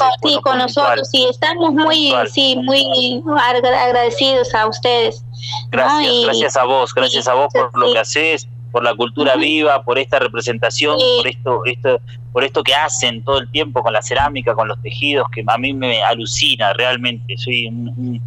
con, 0.42 0.58
nosotros, 0.58 1.08
sí, 1.10 1.26
estamos 1.30 1.72
muy, 1.72 2.12
sí, 2.32 2.56
muy 2.56 3.22
agradecidos 3.38 4.52
a 4.54 4.66
ustedes. 4.66 5.24
Gracias, 5.70 6.24
gracias 6.24 6.56
a 6.56 6.64
vos, 6.64 6.92
gracias 6.94 7.28
a 7.28 7.34
vos 7.34 7.52
por 7.52 7.78
lo 7.78 7.92
que 7.92 7.98
haces, 8.00 8.48
por 8.72 8.82
la 8.82 8.94
cultura 8.94 9.36
viva, 9.36 9.82
por 9.84 9.98
esta 9.98 10.18
representación, 10.18 10.98
por 11.18 11.28
esto, 11.28 11.60
esto, 11.66 12.00
por 12.32 12.42
esto 12.42 12.64
que 12.64 12.74
hacen 12.74 13.22
todo 13.22 13.38
el 13.38 13.50
tiempo 13.52 13.84
con 13.84 13.92
la 13.92 14.02
cerámica, 14.02 14.54
con 14.54 14.66
los 14.66 14.82
tejidos, 14.82 15.28
que 15.30 15.44
a 15.46 15.58
mí 15.58 15.72
me 15.72 16.02
alucina 16.02 16.72
realmente. 16.72 17.36
Soy 17.36 17.66
un 17.66 17.94
un 17.96 18.20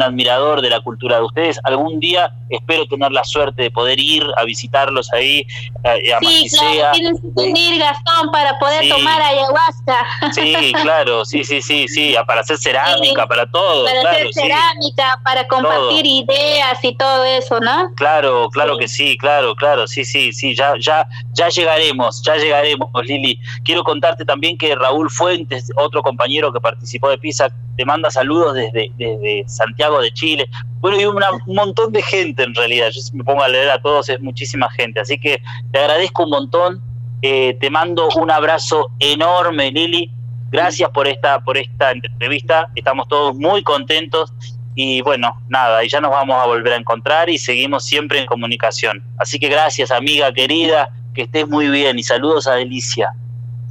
admirador 0.00 0.60
de 0.60 0.70
la 0.70 0.80
cultura 0.80 1.16
de 1.16 1.22
ustedes. 1.22 1.58
Algún 1.64 1.98
día 1.98 2.32
espero 2.50 2.86
tener 2.86 3.10
la 3.12 3.24
suerte 3.24 3.62
de 3.62 3.70
poder 3.70 3.98
ir 3.98 4.24
a 4.36 4.44
visitarlos 4.44 5.12
ahí 5.12 5.46
eh, 5.84 6.12
a 6.12 6.18
Sí, 6.20 6.48
claro, 6.50 6.92
tienes 6.92 7.20
que 7.20 7.28
venir, 7.34 7.78
Gastón, 7.78 8.30
para 8.30 8.58
poder 8.58 8.88
tomar 8.88 9.20
ayahuasca. 9.20 10.06
Sí, 10.32 10.72
claro, 10.82 11.24
sí, 11.24 11.44
sí, 11.44 11.62
sí, 11.62 11.88
sí, 11.88 12.14
para 12.26 12.42
hacer 12.42 12.58
cerámica, 12.58 13.26
para 13.26 13.50
todo. 13.50 13.84
Para 13.84 14.10
hacer 14.10 14.32
cerámica, 14.32 15.20
para 15.24 15.46
compartir 15.46 16.04
ideas 16.06 16.78
y 16.82 16.94
todo 16.94 17.24
eso, 17.24 17.60
¿no? 17.60 17.94
Claro, 17.96 18.50
claro 18.50 18.76
que 18.76 18.88
sí, 18.88 19.16
claro, 19.16 19.54
claro, 19.54 19.86
sí, 19.86 20.04
sí, 20.04 20.32
sí, 20.32 20.54
ya, 20.54 20.74
ya, 20.78 21.06
ya 21.32 21.48
llegaremos, 21.48 22.22
ya 22.22 22.36
llegaremos, 22.36 22.90
Lili. 23.04 23.40
Quiero 23.64 23.84
contarte 23.84 24.24
también 24.24 24.58
que 24.58 24.74
Raúl 24.74 25.10
Fuentes, 25.10 25.70
otro 25.76 26.02
compañero 26.02 26.52
que 26.52 26.60
participó 26.60 27.08
de 27.08 27.18
PISA, 27.18 27.50
te 27.76 27.84
manda 27.84 28.10
saludos 28.10 28.54
desde, 28.54 28.90
desde 28.96 29.44
Santiago 29.46 29.77
de 29.78 30.12
Chile. 30.12 30.50
Bueno, 30.80 31.00
y 31.00 31.04
un 31.04 31.54
montón 31.54 31.92
de 31.92 32.02
gente 32.02 32.42
en 32.42 32.54
realidad. 32.54 32.90
Yo 32.90 33.00
me 33.12 33.24
pongo 33.24 33.42
a 33.42 33.48
leer 33.48 33.70
a 33.70 33.80
todos, 33.80 34.08
es 34.08 34.20
muchísima 34.20 34.68
gente. 34.70 35.00
Así 35.00 35.18
que 35.18 35.40
te 35.72 35.78
agradezco 35.78 36.24
un 36.24 36.30
montón. 36.30 36.82
Eh, 37.22 37.56
te 37.60 37.70
mando 37.70 38.08
un 38.16 38.30
abrazo 38.30 38.90
enorme, 38.98 39.70
Lili. 39.70 40.10
Gracias 40.50 40.90
por 40.90 41.06
esta, 41.06 41.40
por 41.40 41.56
esta 41.56 41.92
entrevista. 41.92 42.68
Estamos 42.74 43.06
todos 43.08 43.36
muy 43.36 43.62
contentos. 43.62 44.32
Y 44.74 45.00
bueno, 45.02 45.40
nada, 45.48 45.82
y 45.84 45.88
ya 45.88 46.00
nos 46.00 46.10
vamos 46.10 46.36
a 46.36 46.46
volver 46.46 46.72
a 46.72 46.76
encontrar 46.76 47.28
y 47.28 47.38
seguimos 47.38 47.84
siempre 47.84 48.20
en 48.20 48.26
comunicación. 48.26 49.02
Así 49.18 49.38
que 49.40 49.48
gracias, 49.48 49.90
amiga 49.90 50.32
querida, 50.32 50.90
que 51.14 51.22
estés 51.22 51.48
muy 51.48 51.68
bien 51.68 51.98
y 51.98 52.04
saludos 52.04 52.46
a 52.46 52.54
Delicia. 52.54 53.12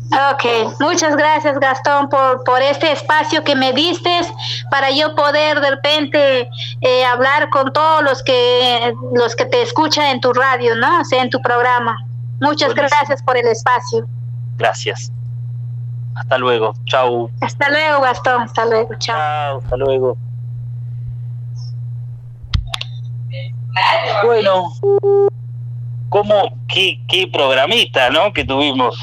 Ok, 0.10 0.80
muchas 0.80 1.18
gracias 1.18 1.60
Gastón 1.60 2.08
por, 2.08 2.44
por 2.46 2.62
este 2.62 2.94
espacio 2.94 3.44
que 3.44 3.56
me 3.56 3.74
diste 3.74 4.22
para 4.72 4.90
yo 4.90 5.14
poder 5.16 5.60
de 5.60 5.70
repente 5.72 6.50
eh, 6.82 7.06
hablar 7.06 7.50
con 7.50 7.74
todos 7.74 8.04
los 8.04 8.24
que, 8.24 8.94
los 9.14 9.36
que 9.36 9.46
te 9.46 9.62
escuchan 9.62 10.06
en 10.06 10.22
tu 10.22 10.32
radio, 10.32 10.76
¿no? 10.76 11.02
O 11.02 11.04
sea, 11.04 11.22
en 11.22 11.30
tu 11.30 11.42
programa. 11.42 11.98
Muchas 12.40 12.74
gracias 12.74 13.22
por 13.22 13.36
el 13.36 13.48
espacio. 13.48 14.08
Gracias. 14.56 15.12
Hasta 16.16 16.38
luego. 16.38 16.74
Chau. 16.86 17.30
Hasta 17.42 17.70
luego, 17.70 18.02
Gastón. 18.02 18.44
Hasta 18.44 18.66
luego. 18.66 18.96
Chao. 19.00 19.18
Chao. 19.18 19.58
Hasta 19.60 19.78
luego. 19.78 20.18
Bueno, 24.24 24.72
como 26.10 26.58
qué, 26.68 27.00
qué 27.08 27.30
programita, 27.32 28.10
¿no? 28.10 28.34
Que 28.34 28.44
tuvimos 28.44 28.98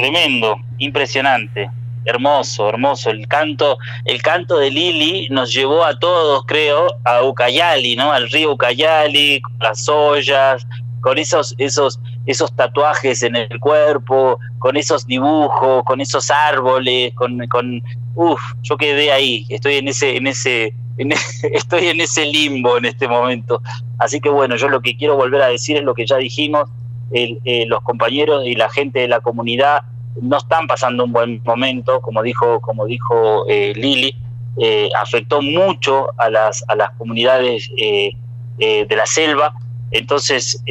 tremendo, 0.00 0.56
impresionante, 0.78 1.70
hermoso, 2.06 2.68
hermoso. 2.68 3.10
El 3.10 3.28
canto, 3.28 3.78
el 4.06 4.22
canto 4.22 4.58
de 4.58 4.70
Lili 4.70 5.28
nos 5.30 5.52
llevó 5.52 5.84
a 5.84 5.98
todos, 5.98 6.44
creo, 6.46 6.86
a 7.04 7.22
Ucayali, 7.22 7.96
¿no? 7.96 8.10
Al 8.10 8.30
río 8.30 8.52
Ucayali, 8.52 9.42
con 9.42 9.52
las 9.60 9.86
ollas, 9.88 10.66
con 11.02 11.18
esos, 11.18 11.54
esos, 11.58 12.00
esos 12.26 12.54
tatuajes 12.56 13.22
en 13.22 13.36
el 13.36 13.60
cuerpo, 13.60 14.38
con 14.58 14.76
esos 14.76 15.06
dibujos, 15.06 15.84
con 15.84 16.00
esos 16.00 16.30
árboles, 16.30 17.12
con, 17.14 17.46
con 17.48 17.82
uff, 18.14 18.40
yo 18.62 18.76
quedé 18.76 19.12
ahí, 19.12 19.46
estoy 19.50 19.76
en 19.76 19.88
ese, 19.88 20.16
en 20.16 20.26
ese, 20.26 20.74
estoy 21.52 21.88
en 21.88 22.00
ese 22.00 22.24
limbo 22.24 22.78
en 22.78 22.86
este 22.86 23.06
momento. 23.06 23.62
Así 23.98 24.18
que 24.20 24.30
bueno, 24.30 24.56
yo 24.56 24.68
lo 24.68 24.80
que 24.80 24.96
quiero 24.96 25.16
volver 25.16 25.42
a 25.42 25.48
decir 25.48 25.76
es 25.76 25.84
lo 25.84 25.94
que 25.94 26.06
ya 26.06 26.16
dijimos, 26.16 26.70
eh, 27.12 27.64
los 27.66 27.82
compañeros 27.82 28.46
y 28.46 28.54
la 28.54 28.68
gente 28.68 29.00
de 29.00 29.08
la 29.08 29.20
comunidad 29.20 29.82
no 30.20 30.38
están 30.38 30.66
pasando 30.66 31.04
un 31.04 31.12
buen 31.12 31.42
momento, 31.44 32.00
como 32.00 32.22
dijo, 32.22 32.60
como 32.60 32.86
dijo 32.86 33.46
eh, 33.48 33.72
Lili, 33.74 34.14
eh, 34.56 34.90
afectó 34.94 35.40
mucho 35.40 36.08
a 36.18 36.28
las, 36.28 36.64
a 36.68 36.74
las 36.74 36.90
comunidades 36.92 37.70
eh, 37.76 38.10
eh, 38.58 38.84
de 38.86 38.96
la 38.96 39.06
selva. 39.06 39.54
Entonces, 39.90 40.62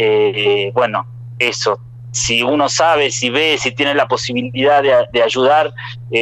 bueno, 0.73 1.05
eso, 1.39 1.79
si 2.11 2.41
uno 2.41 2.69
sabe, 2.69 3.11
si 3.11 3.29
ve, 3.29 3.57
si 3.57 3.71
tiene 3.71 3.93
la 3.93 4.07
posibilidad 4.07 4.81
de, 4.81 5.21
ayudar, 5.21 5.73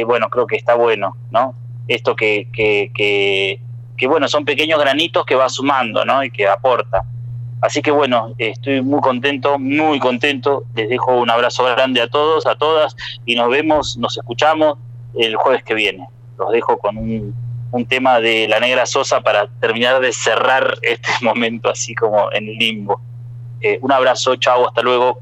bueno, 0.04 0.28
creo 0.30 0.46
que 0.46 0.56
está 0.56 0.74
bueno, 0.74 1.16
¿no? 1.30 1.54
Esto 1.86 2.16
que, 2.16 2.48
que, 2.52 2.90
que, 2.92 3.60
que, 3.96 4.06
bueno, 4.08 4.26
son 4.26 4.44
pequeños 4.44 4.80
granitos 4.80 5.24
que 5.24 5.36
va 5.36 5.48
sumando, 5.48 6.04
¿no? 6.04 6.24
Y 6.24 6.30
que 6.30 6.48
aporta. 6.48 7.04
Así 7.60 7.82
que 7.82 7.90
bueno, 7.90 8.34
estoy 8.38 8.82
muy 8.82 9.00
contento, 9.00 9.58
muy 9.58 9.98
contento. 9.98 10.64
Les 10.74 10.88
dejo 10.88 11.16
un 11.16 11.30
abrazo 11.30 11.64
grande 11.64 12.00
a 12.00 12.08
todos, 12.08 12.46
a 12.46 12.54
todas, 12.54 12.96
y 13.26 13.34
nos 13.34 13.48
vemos, 13.50 13.96
nos 13.98 14.16
escuchamos 14.16 14.78
el 15.14 15.36
jueves 15.36 15.64
que 15.64 15.74
viene. 15.74 16.08
Los 16.38 16.52
dejo 16.52 16.78
con 16.78 16.96
un, 16.96 17.34
tema 17.88 18.20
de 18.20 18.48
la 18.48 18.60
negra 18.60 18.86
Sosa 18.86 19.20
para 19.20 19.46
terminar 19.60 20.00
de 20.00 20.12
cerrar 20.12 20.78
este 20.82 21.10
momento 21.22 21.68
así 21.68 21.94
como 21.94 22.30
en 22.32 22.46
limbo. 22.46 23.00
Eh, 23.60 23.78
un 23.82 23.92
abrazo, 23.92 24.36
chao, 24.36 24.68
hasta 24.68 24.82
luego. 24.82 25.20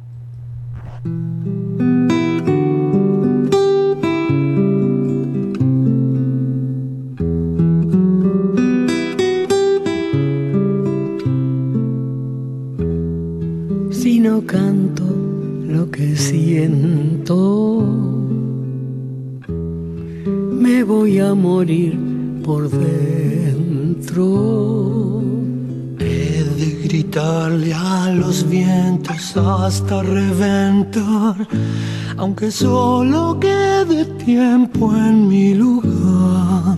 Los 28.27 28.49
vientos 28.49 29.37
hasta 29.37 30.03
reventar, 30.03 31.37
aunque 32.17 32.51
solo 32.51 33.39
quede 33.39 34.05
tiempo 34.25 34.93
en 34.97 35.29
mi 35.29 35.55
lugar. 35.55 36.77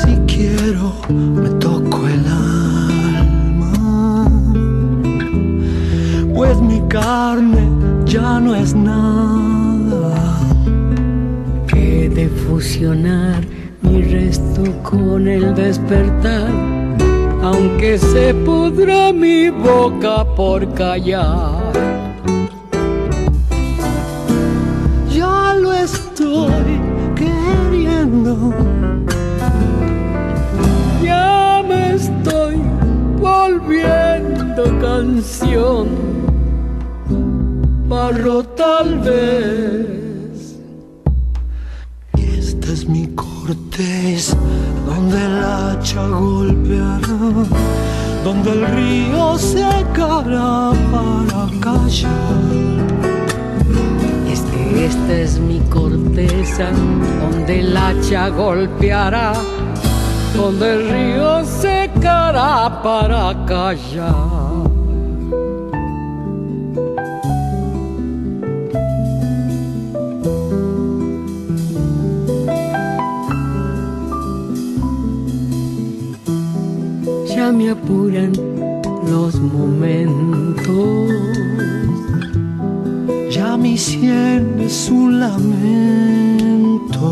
Si 0.00 0.12
quiero, 0.26 0.92
me 1.08 1.50
toco 1.66 2.08
el 2.08 2.24
pues 6.34 6.60
mi 6.60 6.80
carne 6.88 7.64
ya 8.06 8.40
no 8.40 8.54
es 8.56 8.74
nada. 8.74 10.14
He 11.74 12.08
de 12.08 12.28
fusionar 12.28 13.40
mi 13.82 14.02
resto 14.02 14.62
con 14.82 15.28
el 15.28 15.54
despertar, 15.54 16.50
aunque 17.46 17.96
se 17.96 18.34
pudra 18.34 19.12
mi 19.12 19.50
boca 19.50 20.24
por 20.34 20.60
callar. 20.74 21.72
Ya 25.18 25.54
lo 25.54 25.72
estoy 25.72 26.80
queriendo. 27.14 28.52
Ya 31.02 31.62
me 31.68 31.94
estoy 31.94 32.56
volviendo 33.20 34.62
canción 34.80 35.86
barro 37.88 38.42
tal 38.42 38.98
vez. 38.98 40.58
Esta 42.38 42.72
es 42.72 42.88
mi 42.88 43.06
corteza, 43.14 44.36
donde 44.86 45.24
el 45.24 45.44
hacha 45.44 46.02
donde 48.24 48.50
el 48.50 48.66
río 48.68 49.38
secará 49.38 50.72
para 50.92 51.48
callar. 51.60 52.12
Este, 54.30 54.86
esta 54.86 55.12
es 55.12 55.38
mi 55.38 55.60
corteza, 55.70 56.70
donde 57.20 57.60
el 57.60 57.76
hacha 57.76 58.28
golpeará, 58.28 59.32
donde 60.36 60.72
el 60.72 60.90
río 60.90 61.44
secará 61.44 62.82
para 62.82 63.44
callar. 63.46 64.35
Me 77.56 77.70
apuran 77.70 78.32
los 79.10 79.34
momentos. 79.40 81.10
Ya 83.30 83.56
mi 83.56 83.78
sien 83.78 84.60
es 84.60 84.90
un 84.90 85.20
lamento. 85.20 87.10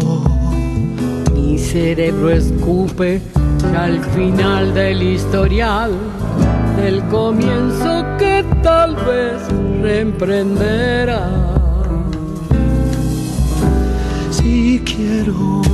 Mi 1.34 1.59
cerebro 1.59 2.30
escupe 2.30 3.22
al 3.76 4.01
final 4.14 4.74
del 4.74 5.03
historial, 5.03 5.92
del 6.76 7.03
comienzo 7.05 8.05
que 8.18 8.45
tal 8.62 8.97
vez 8.97 9.40
reemprenderá. 9.82 11.30
Si 14.30 14.82
quiero 14.84 15.73